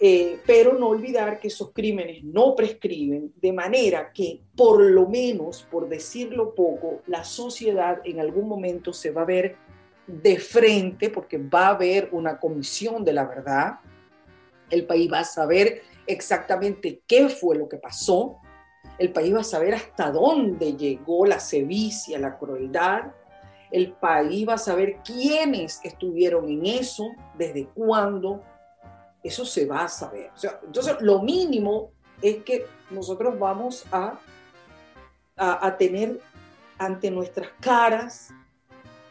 Eh, 0.04 0.40
pero 0.44 0.76
no 0.76 0.88
olvidar 0.88 1.38
que 1.38 1.46
esos 1.46 1.70
crímenes 1.70 2.24
no 2.24 2.56
prescriben, 2.56 3.32
de 3.36 3.52
manera 3.52 4.12
que 4.12 4.40
por 4.56 4.82
lo 4.82 5.06
menos, 5.06 5.64
por 5.70 5.88
decirlo 5.88 6.56
poco, 6.56 7.02
la 7.06 7.22
sociedad 7.22 8.00
en 8.02 8.18
algún 8.18 8.48
momento 8.48 8.92
se 8.92 9.12
va 9.12 9.22
a 9.22 9.26
ver 9.26 9.54
de 10.08 10.40
frente, 10.40 11.08
porque 11.08 11.38
va 11.38 11.68
a 11.68 11.74
haber 11.74 12.08
una 12.10 12.40
comisión 12.40 13.04
de 13.04 13.12
la 13.12 13.26
verdad, 13.26 13.74
el 14.70 14.86
país 14.86 15.08
va 15.12 15.20
a 15.20 15.24
saber 15.24 15.82
exactamente 16.08 17.02
qué 17.06 17.28
fue 17.28 17.56
lo 17.56 17.68
que 17.68 17.76
pasó, 17.76 18.38
el 18.98 19.12
país 19.12 19.32
va 19.32 19.42
a 19.42 19.44
saber 19.44 19.72
hasta 19.72 20.10
dónde 20.10 20.76
llegó 20.76 21.26
la 21.26 21.38
sevicia, 21.38 22.18
la 22.18 22.38
crueldad, 22.38 23.12
el 23.70 23.92
país 23.92 24.48
va 24.48 24.54
a 24.54 24.58
saber 24.58 24.96
quiénes 25.04 25.80
estuvieron 25.84 26.48
en 26.48 26.66
eso, 26.66 27.08
desde 27.38 27.68
cuándo, 27.68 28.42
eso 29.22 29.44
se 29.44 29.66
va 29.66 29.84
a 29.84 29.88
saber. 29.88 30.30
entonces, 30.64 30.96
lo 31.00 31.22
mínimo 31.22 31.92
es 32.20 32.42
que 32.44 32.66
nosotros 32.90 33.38
vamos 33.38 33.84
a, 33.92 34.18
a, 35.36 35.76
tener 35.76 36.20
ante 36.78 37.10
nuestras 37.10 37.48
caras 37.60 38.30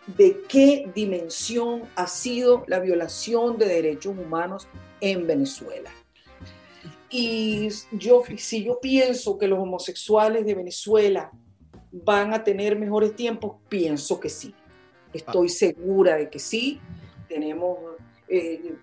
de 0.07 0.41
qué 0.47 0.91
dimensión 0.93 1.83
ha 1.95 2.07
sido 2.07 2.63
la 2.67 2.79
violación 2.79 3.57
de 3.57 3.65
derechos 3.67 4.17
humanos 4.17 4.67
en 4.99 5.27
Venezuela. 5.27 5.91
Y 7.09 7.69
yo, 7.91 8.23
si 8.37 8.63
yo 8.63 8.79
pienso 8.79 9.37
que 9.37 9.47
los 9.47 9.59
homosexuales 9.59 10.45
de 10.45 10.55
Venezuela 10.55 11.31
van 11.91 12.33
a 12.33 12.43
tener 12.43 12.77
mejores 12.77 13.15
tiempos, 13.15 13.57
pienso 13.67 14.19
que 14.19 14.29
sí. 14.29 14.55
Estoy 15.11 15.49
segura 15.49 16.15
de 16.15 16.29
que 16.29 16.39
sí. 16.39 16.79
Tenemos 17.27 17.77
eh, 18.29 18.75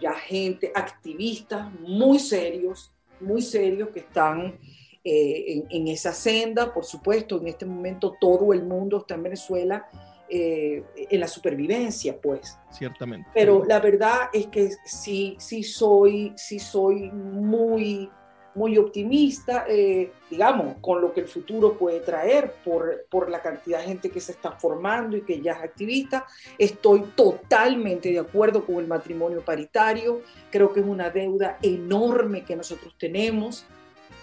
ya 0.00 0.14
gente, 0.14 0.72
activistas 0.74 1.70
muy 1.80 2.18
serios, 2.18 2.92
muy 3.20 3.42
serios 3.42 3.90
que 3.90 4.00
están 4.00 4.58
eh, 5.04 5.64
en, 5.68 5.88
esa 5.88 6.12
senda. 6.12 6.72
Por 6.72 6.84
supuesto, 6.84 7.38
en 7.38 7.48
este 7.48 7.66
momento 7.66 8.16
todo 8.20 8.52
el 8.52 8.62
mundo 8.62 8.98
está 8.98 9.14
en 9.14 9.22
Venezuela 9.22 9.88
eh, 10.28 10.84
en 10.94 11.20
la 11.20 11.28
supervivencia, 11.28 12.20
pues. 12.20 12.58
Ciertamente. 12.70 13.28
Pero 13.34 13.64
la 13.64 13.80
verdad 13.80 14.28
es 14.32 14.46
que 14.46 14.70
sí, 14.84 15.36
sí 15.38 15.62
soy, 15.62 16.32
sí 16.36 16.58
soy 16.58 17.10
muy 17.10 18.10
muy 18.54 18.76
optimista, 18.78 19.64
eh, 19.68 20.12
digamos, 20.28 20.76
con 20.80 21.00
lo 21.00 21.12
que 21.12 21.20
el 21.20 21.28
futuro 21.28 21.78
puede 21.78 22.00
traer 22.00 22.54
por, 22.64 23.06
por 23.08 23.30
la 23.30 23.40
cantidad 23.40 23.78
de 23.78 23.86
gente 23.86 24.10
que 24.10 24.20
se 24.20 24.32
está 24.32 24.52
formando 24.52 25.16
y 25.16 25.22
que 25.22 25.40
ya 25.40 25.52
es 25.52 25.62
activista. 25.62 26.26
Estoy 26.58 27.02
totalmente 27.14 28.10
de 28.10 28.18
acuerdo 28.18 28.64
con 28.66 28.76
el 28.76 28.86
matrimonio 28.86 29.44
paritario, 29.44 30.22
creo 30.50 30.72
que 30.72 30.80
es 30.80 30.86
una 30.86 31.10
deuda 31.10 31.58
enorme 31.62 32.44
que 32.44 32.56
nosotros 32.56 32.94
tenemos. 32.98 33.64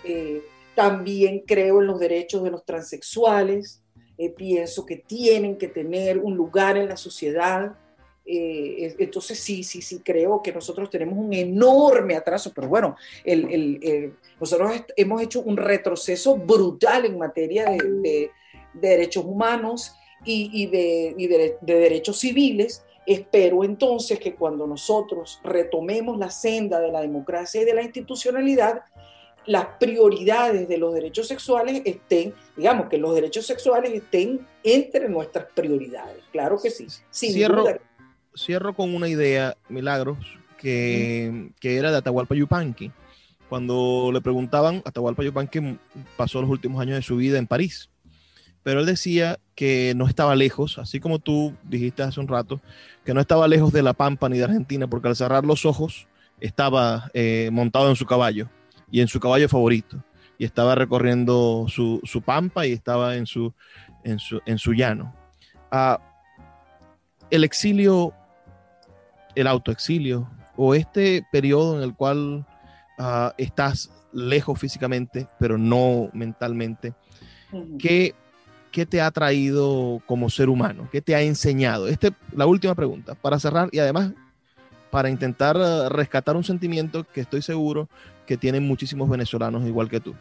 Eh, 0.04 0.44
también 0.76 1.40
creo 1.40 1.82
en 1.82 1.88
los 1.88 2.00
derechos 2.00 2.44
de 2.44 2.52
los 2.52 2.64
transexuales, 2.64 3.82
eh, 4.18 4.30
pienso 4.32 4.86
que 4.86 4.98
tienen 4.98 5.58
que 5.58 5.68
tener 5.68 6.18
un 6.18 6.36
lugar 6.36 6.78
en 6.78 6.88
la 6.88 6.98
sociedad. 6.98 7.78
Eh, 8.30 8.94
entonces 9.00 9.40
sí, 9.40 9.64
sí, 9.64 9.82
sí, 9.82 10.02
creo 10.04 10.42
que 10.42 10.52
nosotros 10.52 10.90
tenemos 10.90 11.18
un 11.18 11.34
enorme 11.34 12.14
atraso, 12.14 12.52
pero 12.54 12.68
bueno, 12.68 12.98
el, 13.24 14.14
nosotros 14.38 14.84
hemos 14.98 15.22
hecho 15.22 15.42
un 15.42 15.56
retroceso 15.56 16.36
brutal 16.36 17.06
en 17.06 17.18
materia 17.18 17.66
de, 17.70 18.32
derechos 18.74 19.24
humanos 19.24 19.96
y, 20.26 20.66
de, 20.66 21.56
derechos 21.62 22.20
civiles. 22.20 22.84
Espero 23.06 23.64
entonces 23.64 24.20
que 24.20 24.36
cuando 24.36 24.68
nosotros 24.68 25.40
retomemos 25.42 26.18
la 26.18 26.30
senda 26.30 26.82
de 26.82 26.92
la 26.92 27.00
democracia 27.00 27.62
y 27.62 27.66
de 27.66 27.74
la 27.74 27.82
institucionalidad, 27.82 28.82
las 29.46 29.66
prioridades 29.80 30.68
de 30.68 30.78
los 30.78 30.94
derechos 30.94 31.30
sexuales 31.30 31.82
estén, 31.86 32.34
digamos, 32.58 32.90
que 32.90 32.98
los 32.98 33.16
derechos 33.16 33.46
sexuales 33.46 33.94
estén 33.94 34.46
entre 34.62 35.08
nuestras 35.08 35.46
prioridades. 35.56 36.22
Claro 36.34 36.60
que 36.62 36.70
sí. 36.70 36.88
Sin 37.10 37.32
Cierro 37.32 37.64
cierro 38.38 38.74
con 38.74 38.96
una 38.96 39.08
idea, 39.08 39.56
Milagros, 39.70 40.18
que, 40.58 41.52
era 41.62 41.92
de 41.92 41.98
Atahualpa 41.98 42.36
Yupanqui. 42.36 42.92
Cuando 43.50 44.10
le 44.12 44.22
preguntaban, 44.22 44.82
Atahualpa 44.86 45.24
Yupanqui 45.24 45.78
pasó 46.16 46.42
los 46.42 46.50
últimos 46.50 46.82
años 46.82 46.96
de 46.96 47.02
su 47.02 47.18
vida 47.18 47.38
en 47.38 47.48
París, 47.48 47.90
pero 48.64 48.82
él 48.82 48.86
decía 48.86 49.40
que 49.56 49.94
no 49.96 50.08
estaba 50.08 50.36
lejos, 50.36 50.78
así 50.78 51.00
como 51.00 51.20
tú 51.20 51.56
dijiste 51.64 52.04
hace 52.04 52.20
un 52.20 52.28
rato, 52.28 52.60
que 53.06 53.14
no 53.14 53.22
estaba 53.22 53.48
lejos 53.48 53.72
de 53.72 53.82
La 53.82 53.94
Pampa 53.94 54.28
ni 54.28 54.38
de 54.38 54.44
Argentina, 54.44 54.88
porque 54.88 55.08
al 55.08 55.16
cerrar 55.16 55.46
los 55.46 55.66
ojos 55.66 56.08
estaba 56.42 57.10
eh, 57.14 57.50
montado 57.52 57.90
en 57.90 57.96
su 57.96 58.06
caballo 58.06 58.50
y 58.92 59.02
en 59.02 59.08
su 59.08 59.20
caballo 59.20 59.48
favorito, 59.48 60.04
y 60.38 60.46
estaba 60.46 60.76
recorriendo 60.76 61.66
su, 61.70 62.22
pampa 62.26 62.68
y 62.68 62.74
estaba 62.74 63.16
en 63.16 63.26
su, 63.26 63.54
en 64.04 64.20
su, 64.20 64.42
en 64.46 64.58
su 64.58 64.74
llano. 64.74 65.16
Ah, 65.72 66.00
el 67.30 67.44
exilio 67.44 68.14
el 69.38 69.48
autoexilio 69.48 70.28
o 70.56 70.74
este 70.74 71.24
periodo 71.32 71.78
en 71.78 71.84
el 71.84 71.94
cual 71.94 72.46
ah, 72.98 73.34
estás 73.38 73.92
lejos 74.12 74.60
físicamente, 74.60 75.28
pero 75.40 75.60
no 75.60 76.10
mentalmente, 76.14 76.96
¿qué, 77.78 78.16
te 78.90 79.02
ha 79.02 79.10
traído 79.12 80.02
como 80.06 80.30
ser 80.30 80.50
humano? 80.50 80.88
¿Qué 80.92 81.02
te 81.02 81.16
ha 81.16 81.22
enseñado? 81.22 81.88
Este, 81.88 82.12
la 82.36 82.46
última 82.46 82.76
pregunta, 82.76 83.16
para 83.16 83.40
cerrar 83.40 83.70
y 83.72 83.80
además 83.80 84.12
para 84.90 85.10
intentar 85.10 85.56
ah, 85.58 85.90
rescatar 85.90 86.36
un 86.36 86.44
sentimiento 86.44 87.04
que 87.04 87.22
estoy 87.22 87.44
seguro 87.44 87.90
que 88.26 88.38
tienen 88.38 88.68
muchísimos 88.68 89.08
venezolanos 89.10 89.66
igual 89.66 89.90
que 89.90 90.00
tú. 90.00 90.16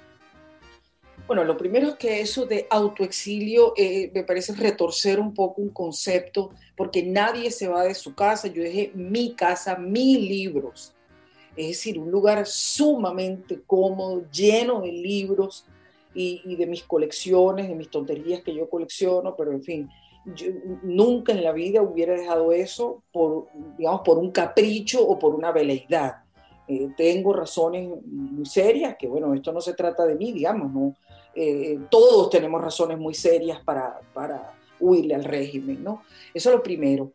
Bueno, 1.26 1.42
lo 1.42 1.56
primero 1.56 1.88
es 1.88 1.94
que 1.96 2.20
eso 2.20 2.46
de 2.46 2.68
autoexilio 2.70 3.72
eh, 3.76 4.12
me 4.14 4.22
parece 4.22 4.54
retorcer 4.54 5.18
un 5.18 5.34
poco 5.34 5.60
un 5.60 5.70
concepto, 5.70 6.50
porque 6.76 7.02
nadie 7.02 7.50
se 7.50 7.66
va 7.66 7.82
de 7.82 7.94
su 7.94 8.14
casa. 8.14 8.46
Yo 8.46 8.62
dejé 8.62 8.92
mi 8.94 9.34
casa, 9.34 9.76
mis 9.76 10.18
libros. 10.18 10.94
Es 11.56 11.68
decir, 11.68 11.98
un 11.98 12.12
lugar 12.12 12.46
sumamente 12.46 13.60
cómodo, 13.66 14.30
lleno 14.30 14.82
de 14.82 14.92
libros 14.92 15.66
y, 16.14 16.54
de 16.54 16.66
mis 16.66 16.84
colecciones, 16.84 17.68
de 17.68 17.74
mis 17.74 17.90
tonterías 17.90 18.42
que 18.42 18.54
yo 18.54 18.70
colecciono, 18.70 19.34
pero 19.36 19.50
en 19.52 19.62
fin, 19.62 19.90
nunca 20.82 21.32
en 21.32 21.42
la 21.42 21.52
vida 21.52 21.82
hubiera 21.82 22.14
dejado 22.14 22.52
eso 22.52 23.02
por, 23.12 23.48
digamos, 23.76 24.02
por 24.02 24.18
un 24.18 24.30
capricho 24.30 25.06
o 25.06 25.18
por 25.18 25.34
una 25.34 25.50
veleidad. 25.50 26.22
Eh, 26.68 26.90
tengo 26.96 27.32
razones 27.32 27.88
muy 28.06 28.46
serias, 28.46 28.96
que 28.98 29.08
bueno, 29.08 29.34
esto 29.34 29.52
no 29.52 29.60
se 29.60 29.74
trata 29.74 30.04
de 30.06 30.14
mí, 30.14 30.32
digamos, 30.32 30.72
¿no? 30.72 30.94
Eh, 31.36 31.78
todos 31.90 32.30
tenemos 32.30 32.62
razones 32.62 32.98
muy 32.98 33.12
serias 33.14 33.60
para, 33.62 34.00
para 34.14 34.54
huirle 34.80 35.14
al 35.14 35.24
régimen, 35.24 35.84
¿no? 35.84 36.02
Eso 36.32 36.48
es 36.48 36.56
lo 36.56 36.62
primero. 36.62 37.12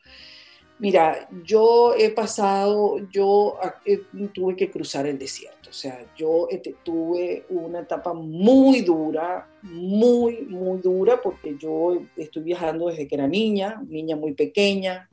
Mira, 0.78 1.28
yo 1.44 1.94
he 1.96 2.10
pasado, 2.10 2.98
yo 3.12 3.58
eh, 3.86 4.02
tuve 4.34 4.56
que 4.56 4.72
cruzar 4.72 5.06
el 5.06 5.20
desierto, 5.20 5.70
o 5.70 5.74
sea, 5.74 6.04
yo 6.18 6.48
este, 6.50 6.76
tuve 6.84 7.46
una 7.50 7.82
etapa 7.82 8.14
muy 8.14 8.82
dura, 8.82 9.48
muy, 9.62 10.42
muy 10.42 10.80
dura, 10.80 11.22
porque 11.22 11.56
yo 11.60 12.02
estoy 12.18 12.42
viajando 12.42 12.88
desde 12.88 13.08
que 13.08 13.14
era 13.14 13.28
niña, 13.28 13.80
niña 13.88 14.16
muy 14.16 14.34
pequeña. 14.34 15.08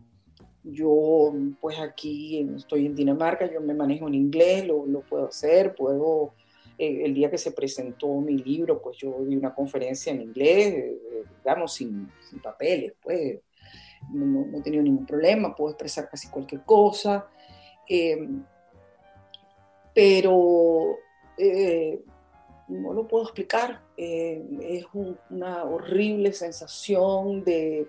Yo, 0.65 1.35
pues 1.61 1.79
aquí 1.79 2.49
estoy 2.57 2.87
en 2.87 2.95
Dinamarca, 2.95 3.51
yo 3.51 3.61
me 3.61 3.75
manejo 3.75 4.09
en 4.09 4.15
inglés, 4.15 4.67
lo, 4.67 4.87
lo 4.87 5.01
puedo 5.01 5.29
hacer, 5.29 5.75
puedo, 5.75 6.33
eh, 6.79 7.05
el 7.05 7.13
día 7.13 7.31
que 7.31 7.39
se 7.39 7.53
presentó 7.53 8.15
mi 8.21 8.39
libro, 8.39 8.81
pues 8.81 8.97
yo 8.99 9.25
di 9.25 9.37
una 9.37 9.55
conferencia 9.55 10.13
en 10.13 10.23
inglés, 10.23 10.75
eh, 10.75 11.25
digamos, 11.39 11.75
sin, 11.75 12.09
papeles, 12.43 12.95
pues 13.03 13.41
no, 14.13 14.57
he 14.57 14.63
tenido 14.63 14.83
ningún 14.83 15.07
problema, 15.07 15.55
puedo 15.55 15.71
expresar 15.71 16.09
casi 16.09 16.29
cualquier 16.29 16.63
cosa, 16.63 17.29
eh, 17.89 18.29
pero 19.95 20.97
eh, 21.37 22.01
no 22.69 22.93
lo 22.93 23.09
puedo 23.09 23.25
explicar. 23.25 23.81
Eh, 23.97 24.43
es 24.63 24.85
una 25.31 25.65
horrible 25.65 26.33
sensación 26.33 27.43
de, 27.45 27.89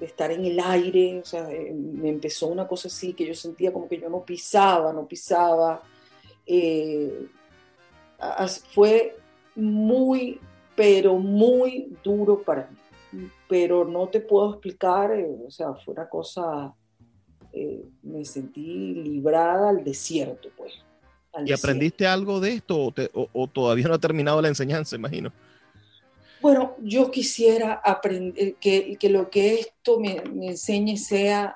estar 0.00 0.30
en 0.30 0.44
el 0.44 0.60
aire, 0.60 1.20
o 1.20 1.24
sea, 1.24 1.48
me 1.48 2.10
empezó 2.10 2.48
una 2.48 2.68
cosa 2.68 2.88
así 2.88 3.14
que 3.14 3.24
yo 3.24 3.34
sentía 3.34 3.72
como 3.72 3.88
que 3.88 3.98
yo 3.98 4.10
no 4.10 4.24
pisaba, 4.24 4.92
no 4.92 5.06
pisaba. 5.06 5.82
Fue 8.74 9.16
muy, 9.54 10.40
pero 10.74 11.18
muy 11.18 11.96
duro 12.02 12.42
para 12.42 12.68
mí 12.70 12.76
pero 13.52 13.84
no 13.84 14.08
te 14.08 14.20
puedo 14.20 14.50
explicar, 14.50 15.12
eh, 15.12 15.28
o 15.46 15.50
sea, 15.50 15.74
fue 15.74 15.92
una 15.92 16.08
cosa, 16.08 16.72
eh, 17.52 17.84
me 18.02 18.24
sentí 18.24 18.94
librada 18.94 19.68
al 19.68 19.84
desierto, 19.84 20.48
pues. 20.56 20.72
¿Y 21.44 21.52
aprendiste 21.52 22.06
algo 22.06 22.40
de 22.40 22.54
esto 22.54 22.94
o, 23.12 23.46
todavía 23.48 23.88
no 23.88 23.94
ha 23.94 23.98
terminado 23.98 24.40
la 24.40 24.48
enseñanza, 24.48 24.96
imagino? 24.96 25.32
Bueno, 26.40 26.76
yo 26.82 27.10
quisiera 27.10 27.74
aprender 27.74 28.54
que, 28.54 28.96
que 28.96 29.08
lo 29.10 29.28
que 29.28 29.60
esto 29.60 30.00
me, 30.00 30.22
me 30.32 30.48
enseñe 30.48 30.96
sea 30.96 31.54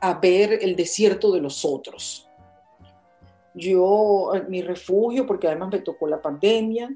a 0.00 0.14
ver 0.14 0.58
el 0.60 0.76
desierto 0.76 1.32
de 1.32 1.40
los 1.40 1.64
otros. 1.64 2.28
Yo, 3.54 4.32
mi 4.48 4.62
refugio, 4.62 5.26
porque 5.26 5.48
además 5.48 5.70
me 5.72 5.80
tocó 5.80 6.06
la 6.06 6.22
pandemia, 6.22 6.90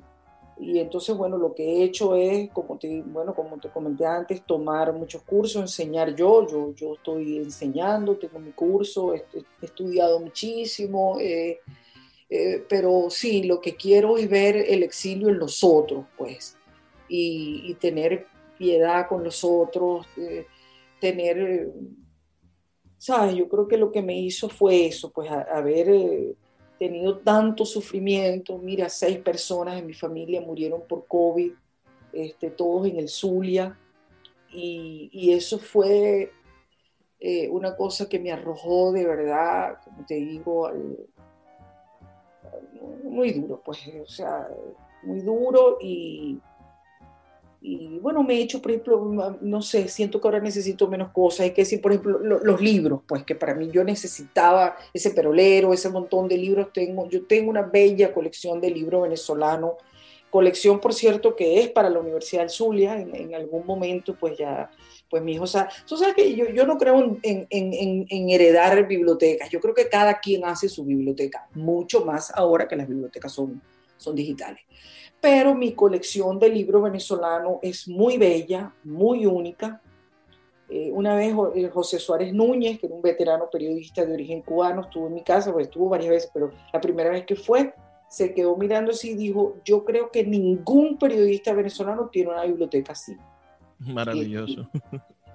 y 0.59 0.79
entonces, 0.79 1.17
bueno, 1.17 1.37
lo 1.37 1.55
que 1.55 1.65
he 1.65 1.83
hecho 1.83 2.15
es, 2.15 2.51
como 2.51 2.79
te, 2.79 3.03
bueno, 3.03 3.35
como 3.35 3.59
te 3.59 3.71
comenté 3.71 4.07
antes, 4.07 4.43
tomar 4.43 4.93
muchos 4.93 5.23
cursos, 5.23 5.61
enseñar 5.61 6.15
yo, 6.15 6.47
yo, 6.47 6.73
yo 6.75 6.95
estoy 6.95 7.39
enseñando, 7.39 8.17
tengo 8.17 8.39
mi 8.39 8.53
curso, 8.53 9.15
he, 9.15 9.25
estudiado 9.63 10.21
muchísimo, 10.21 11.19
eh, 11.19 11.59
eh, 12.31 12.65
pero 12.69 13.11
sí, 13.11 13.43
lo 13.43 13.61
que 13.61 13.75
quiero 13.75 14.17
es 14.17 14.29
ver 14.29 14.57
el 14.57 14.85
exilio 14.85 15.29
en 15.29 15.39
los 15.39 15.65
otros, 15.65 16.07
pues, 16.17 16.57
y, 17.09 17.75
tener 17.81 18.27
piedad 18.57 19.09
con 19.09 19.25
los 19.25 19.43
otros, 19.43 20.07
eh, 20.17 20.47
tener, 21.01 21.73
¿sabes? 22.97 23.35
Yo 23.35 23.49
creo 23.49 23.67
que 23.67 23.77
lo 23.77 23.91
que 23.91 24.03
me 24.03 24.17
hizo 24.17 24.49
fue 24.49 24.87
eso, 24.87 25.11
pues, 25.11 25.29
a, 25.31 25.61
ver 25.61 26.37
tenido 26.89 27.19
tanto 27.19 27.65
sufrimiento. 27.65 28.59
Mira, 28.59 28.89
seis 28.91 29.19
personas 29.19 29.79
en 29.79 29.87
mi 29.87 29.95
familia 29.95 30.43
murieron 30.43 30.83
por 30.87 31.07
COVID, 31.07 31.53
este, 32.13 32.51
todos 32.51 32.87
en 32.87 32.99
el 32.99 33.09
Zulia. 33.09 33.79
Y, 34.51 35.33
eso 35.33 35.59
fue 35.59 36.31
eh, 37.19 37.49
una 37.49 37.75
cosa 37.75 38.09
que 38.09 38.21
me 38.21 38.31
arrojó 38.31 38.93
de 38.93 39.05
verdad, 39.05 39.79
como 39.83 40.05
te 40.07 40.15
digo, 40.15 40.71
muy 43.03 43.33
duro, 43.33 43.61
pues, 43.65 43.81
o 44.01 44.07
sea, 44.07 44.47
muy 45.03 45.21
duro 45.23 45.79
y, 45.81 46.39
y 47.67 47.99
bueno, 47.99 48.23
me 48.23 48.35
he 48.35 48.43
hecho, 48.43 48.61
por 48.61 48.73
ejemplo, 48.73 49.39
no 49.41 49.63
sé, 49.63 49.89
siento 49.89 50.21
que 50.21 50.29
ahora 50.29 50.39
necesito 50.39 50.87
menos 50.87 51.13
cosas. 51.13 51.45
Hay 51.45 51.53
que 51.53 51.63
decir, 51.63 51.81
por 51.81 51.93
ejemplo, 51.93 52.19
los 52.19 52.61
libros, 52.61 53.01
pues 53.07 53.25
que 53.25 53.35
para 53.35 53.55
mí 53.55 53.71
yo 53.73 53.83
necesitaba 53.83 54.77
ese 54.93 55.13
perolero, 55.13 55.73
ese 55.73 55.89
montón 55.89 56.29
de 56.29 56.37
libros. 56.37 56.75
Tengo, 56.75 57.09
yo 57.09 57.25
tengo 57.25 57.49
una 57.49 57.63
bella 57.63 58.13
colección 58.13 58.61
de 58.61 58.71
libros 58.71 59.05
venezolanos, 59.05 59.77
colección, 60.29 60.79
por 60.79 60.93
cierto, 60.93 61.35
que 61.35 61.63
es 61.63 61.71
para 61.71 61.89
la 61.89 62.01
Universidad 62.01 62.43
del 62.43 62.51
Zulia. 62.51 63.01
En, 63.01 63.35
algún 63.35 63.65
momento, 63.65 64.15
pues 64.15 64.37
ya, 64.37 64.71
pues 65.09 65.23
mi 65.23 65.33
hijo, 65.33 65.45
o 65.45 65.47
sea, 65.47 65.67
tú 65.87 65.97
sabes 65.97 66.15
que 66.15 66.35
yo, 66.35 66.51
yo 66.51 66.67
no 66.67 66.77
creo 66.77 67.19
en, 67.23 67.47
en, 67.49 68.07
en 68.11 68.29
heredar 68.29 68.87
bibliotecas. 68.87 69.49
Yo 69.49 69.59
creo 69.61 69.73
que 69.73 69.89
cada 69.89 70.21
quien 70.21 70.45
hace 70.45 70.69
su 70.69 70.85
biblioteca, 70.85 71.49
mucho 71.55 72.05
más 72.05 72.31
ahora 72.35 72.69
que 72.69 72.77
las 72.77 72.87
bibliotecas 72.87 73.33
son, 73.33 73.63
son 73.97 74.15
digitales 74.15 74.61
pero 75.25 75.55
mi 75.55 75.73
colección 75.73 76.39
de 76.39 76.51
libros 76.51 76.83
venezolanos 76.83 77.57
es 77.63 77.89
muy 77.89 78.19
bella, 78.19 78.75
muy 78.85 79.25
única. 79.25 79.81
Eh, 80.69 80.91
una 80.93 81.17
vez 81.17 81.35
eh, 81.55 81.71
José 81.73 81.99
Suárez 81.99 82.35
Núñez, 82.35 82.79
que 82.79 82.85
era 82.85 82.95
un 82.95 83.01
veterano 83.01 83.49
periodista 83.51 84.05
de 84.05 84.13
origen 84.13 84.43
cubano, 84.43 84.83
estuvo 84.83 85.07
en 85.07 85.15
mi 85.15 85.23
casa, 85.23 85.51
pues 85.51 85.69
estuvo 85.69 85.89
varias 85.89 86.11
veces, 86.11 86.31
pero 86.35 86.51
la 86.71 86.79
primera 86.79 87.09
vez 87.09 87.25
que 87.25 87.37
fue, 87.37 87.73
se 88.07 88.35
quedó 88.35 88.55
mirando 88.59 88.91
así 88.91 89.13
y 89.13 89.15
dijo, 89.15 89.57
yo 89.65 89.83
creo 89.83 90.11
que 90.11 90.27
ningún 90.27 90.99
periodista 90.99 91.55
venezolano 91.55 92.11
tiene 92.11 92.29
una 92.29 92.45
biblioteca 92.45 92.93
así. 92.93 93.17
Maravilloso. 93.79 94.69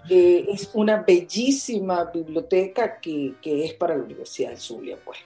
Eh, 0.08 0.46
es 0.50 0.70
una 0.76 1.02
bellísima 1.02 2.06
biblioteca 2.06 3.00
que, 3.00 3.34
que, 3.42 3.66
es 3.66 3.74
para 3.74 3.98
la 3.98 4.04
Universidad 4.04 4.50
del 4.50 4.60
Zulia, 4.60 5.00
pues 5.04 5.18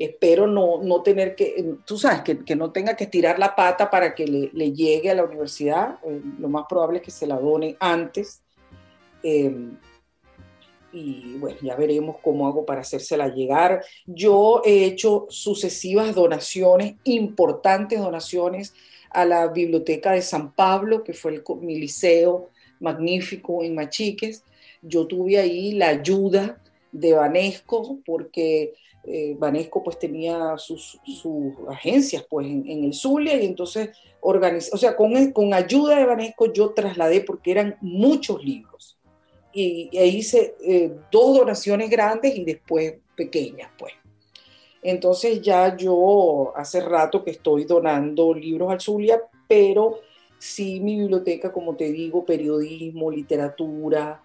espero 0.00 0.46
no, 0.46 0.82
no 0.82 1.02
tener 1.02 1.34
que, 1.36 1.74
tú 1.84 1.98
sabes, 1.98 2.22
que, 2.22 2.42
que, 2.42 2.56
no 2.56 2.72
tenga 2.72 2.96
que 2.96 3.04
estirar 3.04 3.38
la 3.38 3.54
pata 3.54 3.90
para 3.90 4.14
que 4.14 4.26
le, 4.26 4.50
le 4.54 4.72
llegue 4.72 5.10
a 5.10 5.14
la 5.14 5.24
universidad. 5.24 5.98
Eh, 6.04 6.22
lo 6.38 6.48
más 6.48 6.64
probable 6.66 6.98
es 6.98 7.04
que 7.04 7.10
se 7.10 7.26
la 7.26 7.38
done 7.38 7.76
antes. 7.78 8.40
Em, 9.22 9.76
y 10.90 11.36
bueno, 11.36 11.58
ya 11.60 11.76
veremos 11.76 12.16
cómo 12.22 12.48
hago 12.48 12.64
para 12.64 12.80
hacérsela 12.80 13.28
llegar. 13.28 13.84
Yo 14.06 14.62
he 14.64 14.86
hecho 14.86 15.26
sucesivas 15.28 16.14
donaciones, 16.14 16.94
importantes 17.04 18.00
donaciones 18.00 18.72
a 19.10 19.26
la 19.26 19.48
Biblioteca 19.48 20.12
de 20.12 20.22
San 20.22 20.52
Pablo, 20.52 21.04
que 21.04 21.12
fue 21.12 21.32
el, 21.32 21.44
mi 21.60 21.78
liceo 21.78 22.48
magnífico 22.80 23.62
en 23.62 23.74
Machiques. 23.74 24.44
Yo 24.80 25.06
tuve 25.06 25.38
ahí 25.38 25.72
la 25.72 25.88
ayuda 25.88 26.58
de 26.90 27.12
Vanesco, 27.12 27.98
porque 28.06 28.72
eh, 29.04 29.34
Banesco 29.38 29.82
pues 29.82 29.98
tenía 29.98 30.56
sus, 30.58 31.00
agencias 31.68 32.24
pues 32.28 32.46
en, 32.46 32.84
el 32.84 32.92
Zulia 32.92 33.40
y 33.40 33.46
entonces 33.46 33.90
organizó, 34.20 34.74
o 34.74 34.78
sea, 34.78 34.94
con, 34.94 35.32
con 35.32 35.54
ayuda 35.54 35.96
de 35.96 36.04
Banesco 36.04 36.52
yo 36.52 36.70
trasladé 36.70 37.22
porque 37.22 37.52
eran 37.52 37.76
muchos 37.80 38.44
libros 38.44 38.98
y, 39.52 39.90
hice 39.92 40.54
eh, 40.62 40.92
dos 41.10 41.38
donaciones 41.38 41.90
grandes 41.90 42.36
y 42.36 42.44
después 42.44 42.94
pequeñas 43.16 43.70
pues. 43.78 43.92
Entonces 44.82 45.42
ya 45.42 45.76
yo 45.76 46.52
hace 46.56 46.80
rato 46.80 47.22
que 47.22 47.32
estoy 47.32 47.64
donando 47.64 48.32
libros 48.32 48.70
al 48.70 48.80
Zulia, 48.80 49.20
pero 49.46 50.00
sí 50.38 50.80
mi 50.80 50.96
biblioteca, 50.96 51.52
como 51.52 51.76
te 51.76 51.92
digo, 51.92 52.24
periodismo, 52.24 53.10
literatura, 53.10 54.22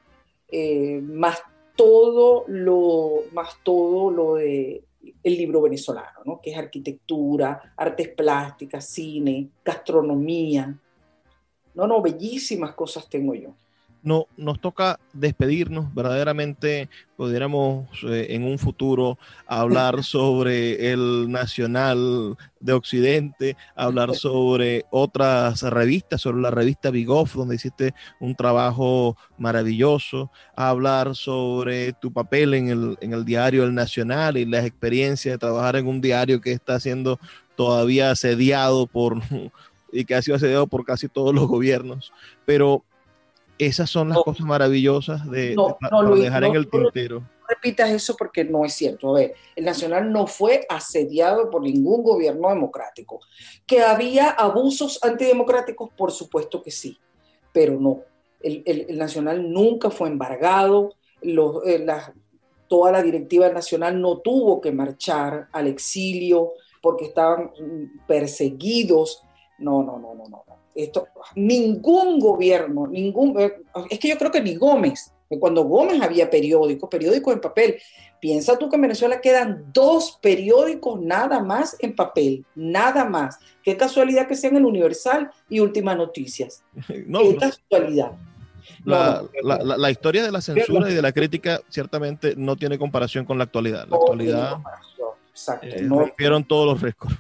eh, 0.50 1.02
más 1.04 1.42
todo 1.76 2.46
lo, 2.48 3.24
más 3.34 3.58
todo 3.64 4.12
lo 4.12 4.36
de 4.36 4.84
el 5.24 5.38
libro 5.38 5.62
venezolano, 5.62 6.22
¿no? 6.26 6.42
que 6.42 6.52
es 6.52 6.58
arquitectura, 6.58 7.74
artes 7.78 8.10
plásticas, 8.10 8.86
cine, 8.86 9.50
gastronomía. 9.64 10.76
No, 11.76 11.88
no, 11.88 12.02
bellísimas 12.02 12.74
cosas 12.74 13.08
tengo 13.10 13.36
yo 13.36 13.54
no, 14.06 14.28
nos 14.38 14.62
toca 14.62 15.00
despedirnos. 15.14 15.94
Verdaderamente 15.94 16.90
pudiéramos 17.18 17.88
eh, 18.04 18.28
en 18.30 18.44
un 18.44 18.60
futuro 18.60 19.18
hablar 19.48 20.04
sobre 20.04 20.92
el 20.92 21.30
Nacional 21.30 22.38
de 22.60 22.74
Occidente, 22.74 23.58
hablar 23.76 24.16
sobre 24.16 24.86
otras 24.92 25.64
revistas, 25.64 26.22
sobre 26.22 26.40
la 26.40 26.52
revista 26.52 26.92
Big 26.92 27.10
Off, 27.10 27.36
donde 27.36 27.56
hiciste 27.56 27.96
un 28.20 28.36
trabajo 28.36 29.18
maravilloso, 29.40 30.32
hablar 30.56 31.16
sobre 31.16 31.94
tu 31.94 32.14
papel 32.14 32.54
en 32.54 32.70
el, 32.70 32.98
en 33.02 33.14
el 33.14 33.26
diario 33.26 33.64
El 33.64 33.74
Nacional 33.74 34.38
y 34.38 34.46
las 34.46 34.66
experiencias 34.66 35.34
de 35.34 35.40
trabajar 35.40 35.78
en 35.78 35.88
un 35.88 36.00
diario 36.00 36.40
que 36.40 36.52
está 36.52 36.80
siendo 36.80 37.20
todavía 37.56 38.12
asediado 38.12 38.86
por 38.86 39.20
y 39.92 40.06
que 40.06 40.14
ha 40.14 40.22
sido 40.22 40.36
asediado 40.38 40.68
por 40.68 40.86
casi 40.86 41.08
todos 41.08 41.34
los 41.34 41.48
gobiernos. 41.48 42.14
Pero 42.46 42.84
esas 43.58 43.90
son 43.90 44.10
las 44.10 44.20
cosas 44.20 44.46
maravillosas 44.46 45.30
de, 45.30 45.56
dejar 46.18 46.44
en 46.44 46.56
el 46.56 46.70
tintero. 46.70 47.20
No 47.20 47.48
repitas 47.48 47.90
eso 47.92 48.16
porque 48.18 48.44
no 48.44 48.66
es 48.66 48.74
cierto. 48.74 49.16
A 49.16 49.20
ver, 49.20 49.34
el 49.56 49.66
Nacional 49.66 50.12
no 50.12 50.28
fue 50.28 50.66
asediado 50.70 51.50
por 51.50 51.62
ningún 51.62 52.04
gobierno 52.04 52.50
democrático. 52.50 53.20
¿Que 53.66 53.82
había 53.82 54.30
abusos 54.30 55.00
antidemocráticos? 55.04 55.90
Por 55.96 56.12
supuesto 56.12 56.62
que 56.62 56.72
sí, 56.72 56.98
pero 57.54 57.80
no. 57.80 58.02
El, 58.42 58.98
Nacional 58.98 59.52
nunca 59.52 59.90
fue 59.90 60.10
embargado, 60.10 60.96
eh, 61.22 61.86
toda 62.68 62.92
la 62.92 63.02
directiva 63.02 63.50
nacional 63.50 64.00
no 64.00 64.20
tuvo 64.20 64.60
que 64.60 64.72
marchar 64.72 65.48
al 65.52 65.68
exilio 65.68 66.54
porque 66.82 67.06
estaban 67.06 67.52
perseguidos. 68.08 69.24
No, 69.58 69.82
no, 69.84 69.98
no, 69.98 70.14
no, 70.14 70.28
no. 70.28 70.44
Esto, 70.76 71.08
ningún 71.36 72.20
gobierno, 72.20 72.86
ningún, 72.86 73.40
eh, 73.40 73.54
es 73.90 73.98
que 73.98 74.10
yo 74.10 74.18
creo 74.18 74.30
que 74.30 74.42
ni 74.42 74.56
Gómez, 74.56 75.14
cuando 75.40 75.64
Gómez 75.64 76.02
había 76.02 76.30
periódicos, 76.30 76.90
periódicos 76.90 77.34
en 77.34 77.40
papel, 77.40 77.78
piensa 78.20 78.58
tú 78.58 78.70
que 78.70 78.76
en 78.76 78.82
Venezuela 78.82 79.22
quedan 79.22 79.72
dos 79.74 80.20
periódicos 80.22 81.00
nada 81.00 81.40
más 81.42 81.78
en 81.80 81.96
papel, 81.96 82.46
nada 82.56 83.06
más. 83.06 83.40
Qué 83.64 83.78
casualidad 83.78 84.28
que 84.28 84.36
sean 84.36 84.58
el 84.58 84.66
Universal 84.66 85.32
y 85.50 85.62
Últimas 85.62 85.96
Noticias. 85.96 86.64
No, 87.08 87.22
Qué 87.22 87.38
casualidad. 87.38 88.12
La, 88.84 89.24
la, 89.44 89.92
historia 89.92 90.24
de 90.24 90.32
la 90.32 90.42
censura 90.42 90.92
y 90.92 90.96
de 90.96 91.02
la 91.02 91.12
crítica 91.12 91.62
ciertamente 91.70 92.36
no 92.36 92.56
tiene 92.56 92.78
comparación 92.78 93.24
con 93.24 93.38
la 93.38 93.46
actualidad. 93.46 93.88
La 93.88 93.96
actualidad 93.96 94.58
eh, 95.62 95.88
rompieron 95.88 96.44
todos 96.44 96.66
los 96.66 96.82
récords 96.82 97.16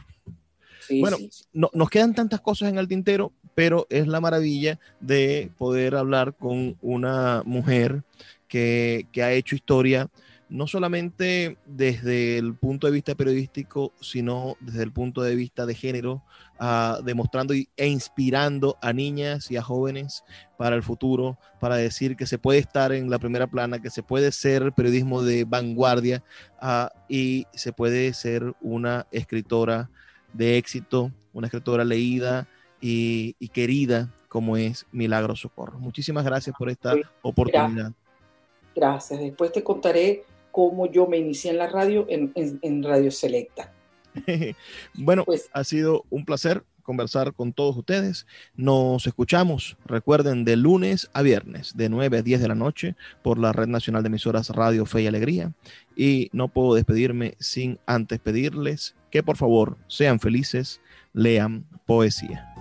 bueno, 0.89 1.17
No, 1.53 1.69
nos 1.73 1.89
quedan 1.89 2.13
tantas 2.13 2.41
cosas 2.41 2.69
en 2.69 2.77
el 2.77 2.87
tintero, 2.87 3.31
pero 3.55 3.87
es 3.89 4.07
la 4.07 4.19
maravilla 4.19 4.79
de 4.99 5.49
poder 5.57 5.95
hablar 5.95 6.35
con 6.35 6.77
una 6.81 7.41
mujer 7.45 8.03
que, 8.47 9.07
ha 9.23 9.31
hecho 9.31 9.55
historia, 9.55 10.09
no 10.47 10.67
solamente 10.67 11.57
desde 11.65 12.37
el 12.37 12.53
punto 12.53 12.85
de 12.85 12.93
vista 12.93 13.15
periodístico, 13.15 13.93
sino 13.99 14.55
desde 14.59 14.83
el 14.83 14.91
punto 14.91 15.21
de 15.23 15.35
vista 15.35 15.65
de 15.65 15.73
género, 15.73 16.23
uh, 16.59 17.01
demostrando 17.03 17.53
e 17.53 17.87
inspirando 17.87 18.77
a 18.81 18.93
niñas 18.93 19.49
y 19.49 19.57
a 19.57 19.63
jóvenes 19.63 20.23
para 20.57 20.75
el 20.75 20.83
futuro, 20.83 21.37
para 21.59 21.77
decir 21.77 22.15
que 22.15 22.27
se 22.27 22.37
puede 22.37 22.59
estar 22.59 22.91
en 22.91 23.09
la 23.09 23.19
primera 23.19 23.47
plana, 23.47 23.81
que 23.81 23.89
se 23.89 24.03
puede 24.03 24.31
ser 24.31 24.71
periodismo 24.73 25.23
de 25.23 25.45
vanguardia 25.45 26.23
uh, 26.61 26.87
y 27.09 27.47
se 27.53 27.73
puede 27.73 28.13
ser 28.13 28.53
una 28.61 29.07
escritora 29.11 29.89
de 30.33 30.57
éxito, 30.57 31.11
una 31.33 31.47
escritora 31.47 31.83
leída 31.83 32.47
y, 32.81 33.33
querida 33.49 34.13
como 34.27 34.57
es 34.57 34.85
Milagro 34.91 35.35
Socorro. 35.35 35.79
Muchísimas 35.79 36.25
gracias 36.25 36.55
por 36.57 36.69
esta 36.69 36.95
oportunidad. 37.21 37.93
Gracias. 38.75 39.19
Después 39.19 39.51
te 39.51 39.63
contaré 39.63 40.23
cómo 40.51 40.91
yo 40.91 41.07
me 41.07 41.17
inicié 41.17 41.51
en 41.51 41.57
la 41.57 41.67
radio, 41.67 42.05
en, 42.09 42.83
Radio 42.83 43.11
Selecta. 43.11 43.71
bueno, 44.93 45.25
pues, 45.25 45.49
ha 45.53 45.63
sido 45.63 46.05
un 46.09 46.25
placer 46.25 46.63
conversar 46.85 47.33
con 47.33 47.51
todos 47.51 47.75
ustedes. 47.75 48.25
Nos 48.55 49.05
escuchamos, 49.05 49.75
recuerden, 49.85 50.45
de 50.45 50.55
lunes 50.55 51.09
a 51.13 51.23
viernes, 51.23 51.75
de 51.75 51.89
9 51.89 52.19
a 52.19 52.21
10 52.21 52.41
de 52.41 52.47
la 52.47 52.55
noche, 52.55 52.95
por 53.23 53.39
la 53.39 53.51
Red 53.51 53.67
Nacional 53.67 54.03
de 54.03 54.07
Emisoras 54.07 54.49
Radio 54.51 54.85
Fe 54.85 55.01
y 55.01 55.07
Alegría. 55.07 55.51
Y 55.97 56.29
no 56.31 56.47
puedo 56.47 56.75
despedirme 56.75 57.35
sin 57.39 57.79
antes 57.85 58.19
pedirles 58.19 58.95
que 59.11 59.23
por 59.23 59.35
favor 59.35 59.77
sean 59.87 60.19
felices, 60.19 60.79
lean 61.13 61.65
poesía. 61.85 62.54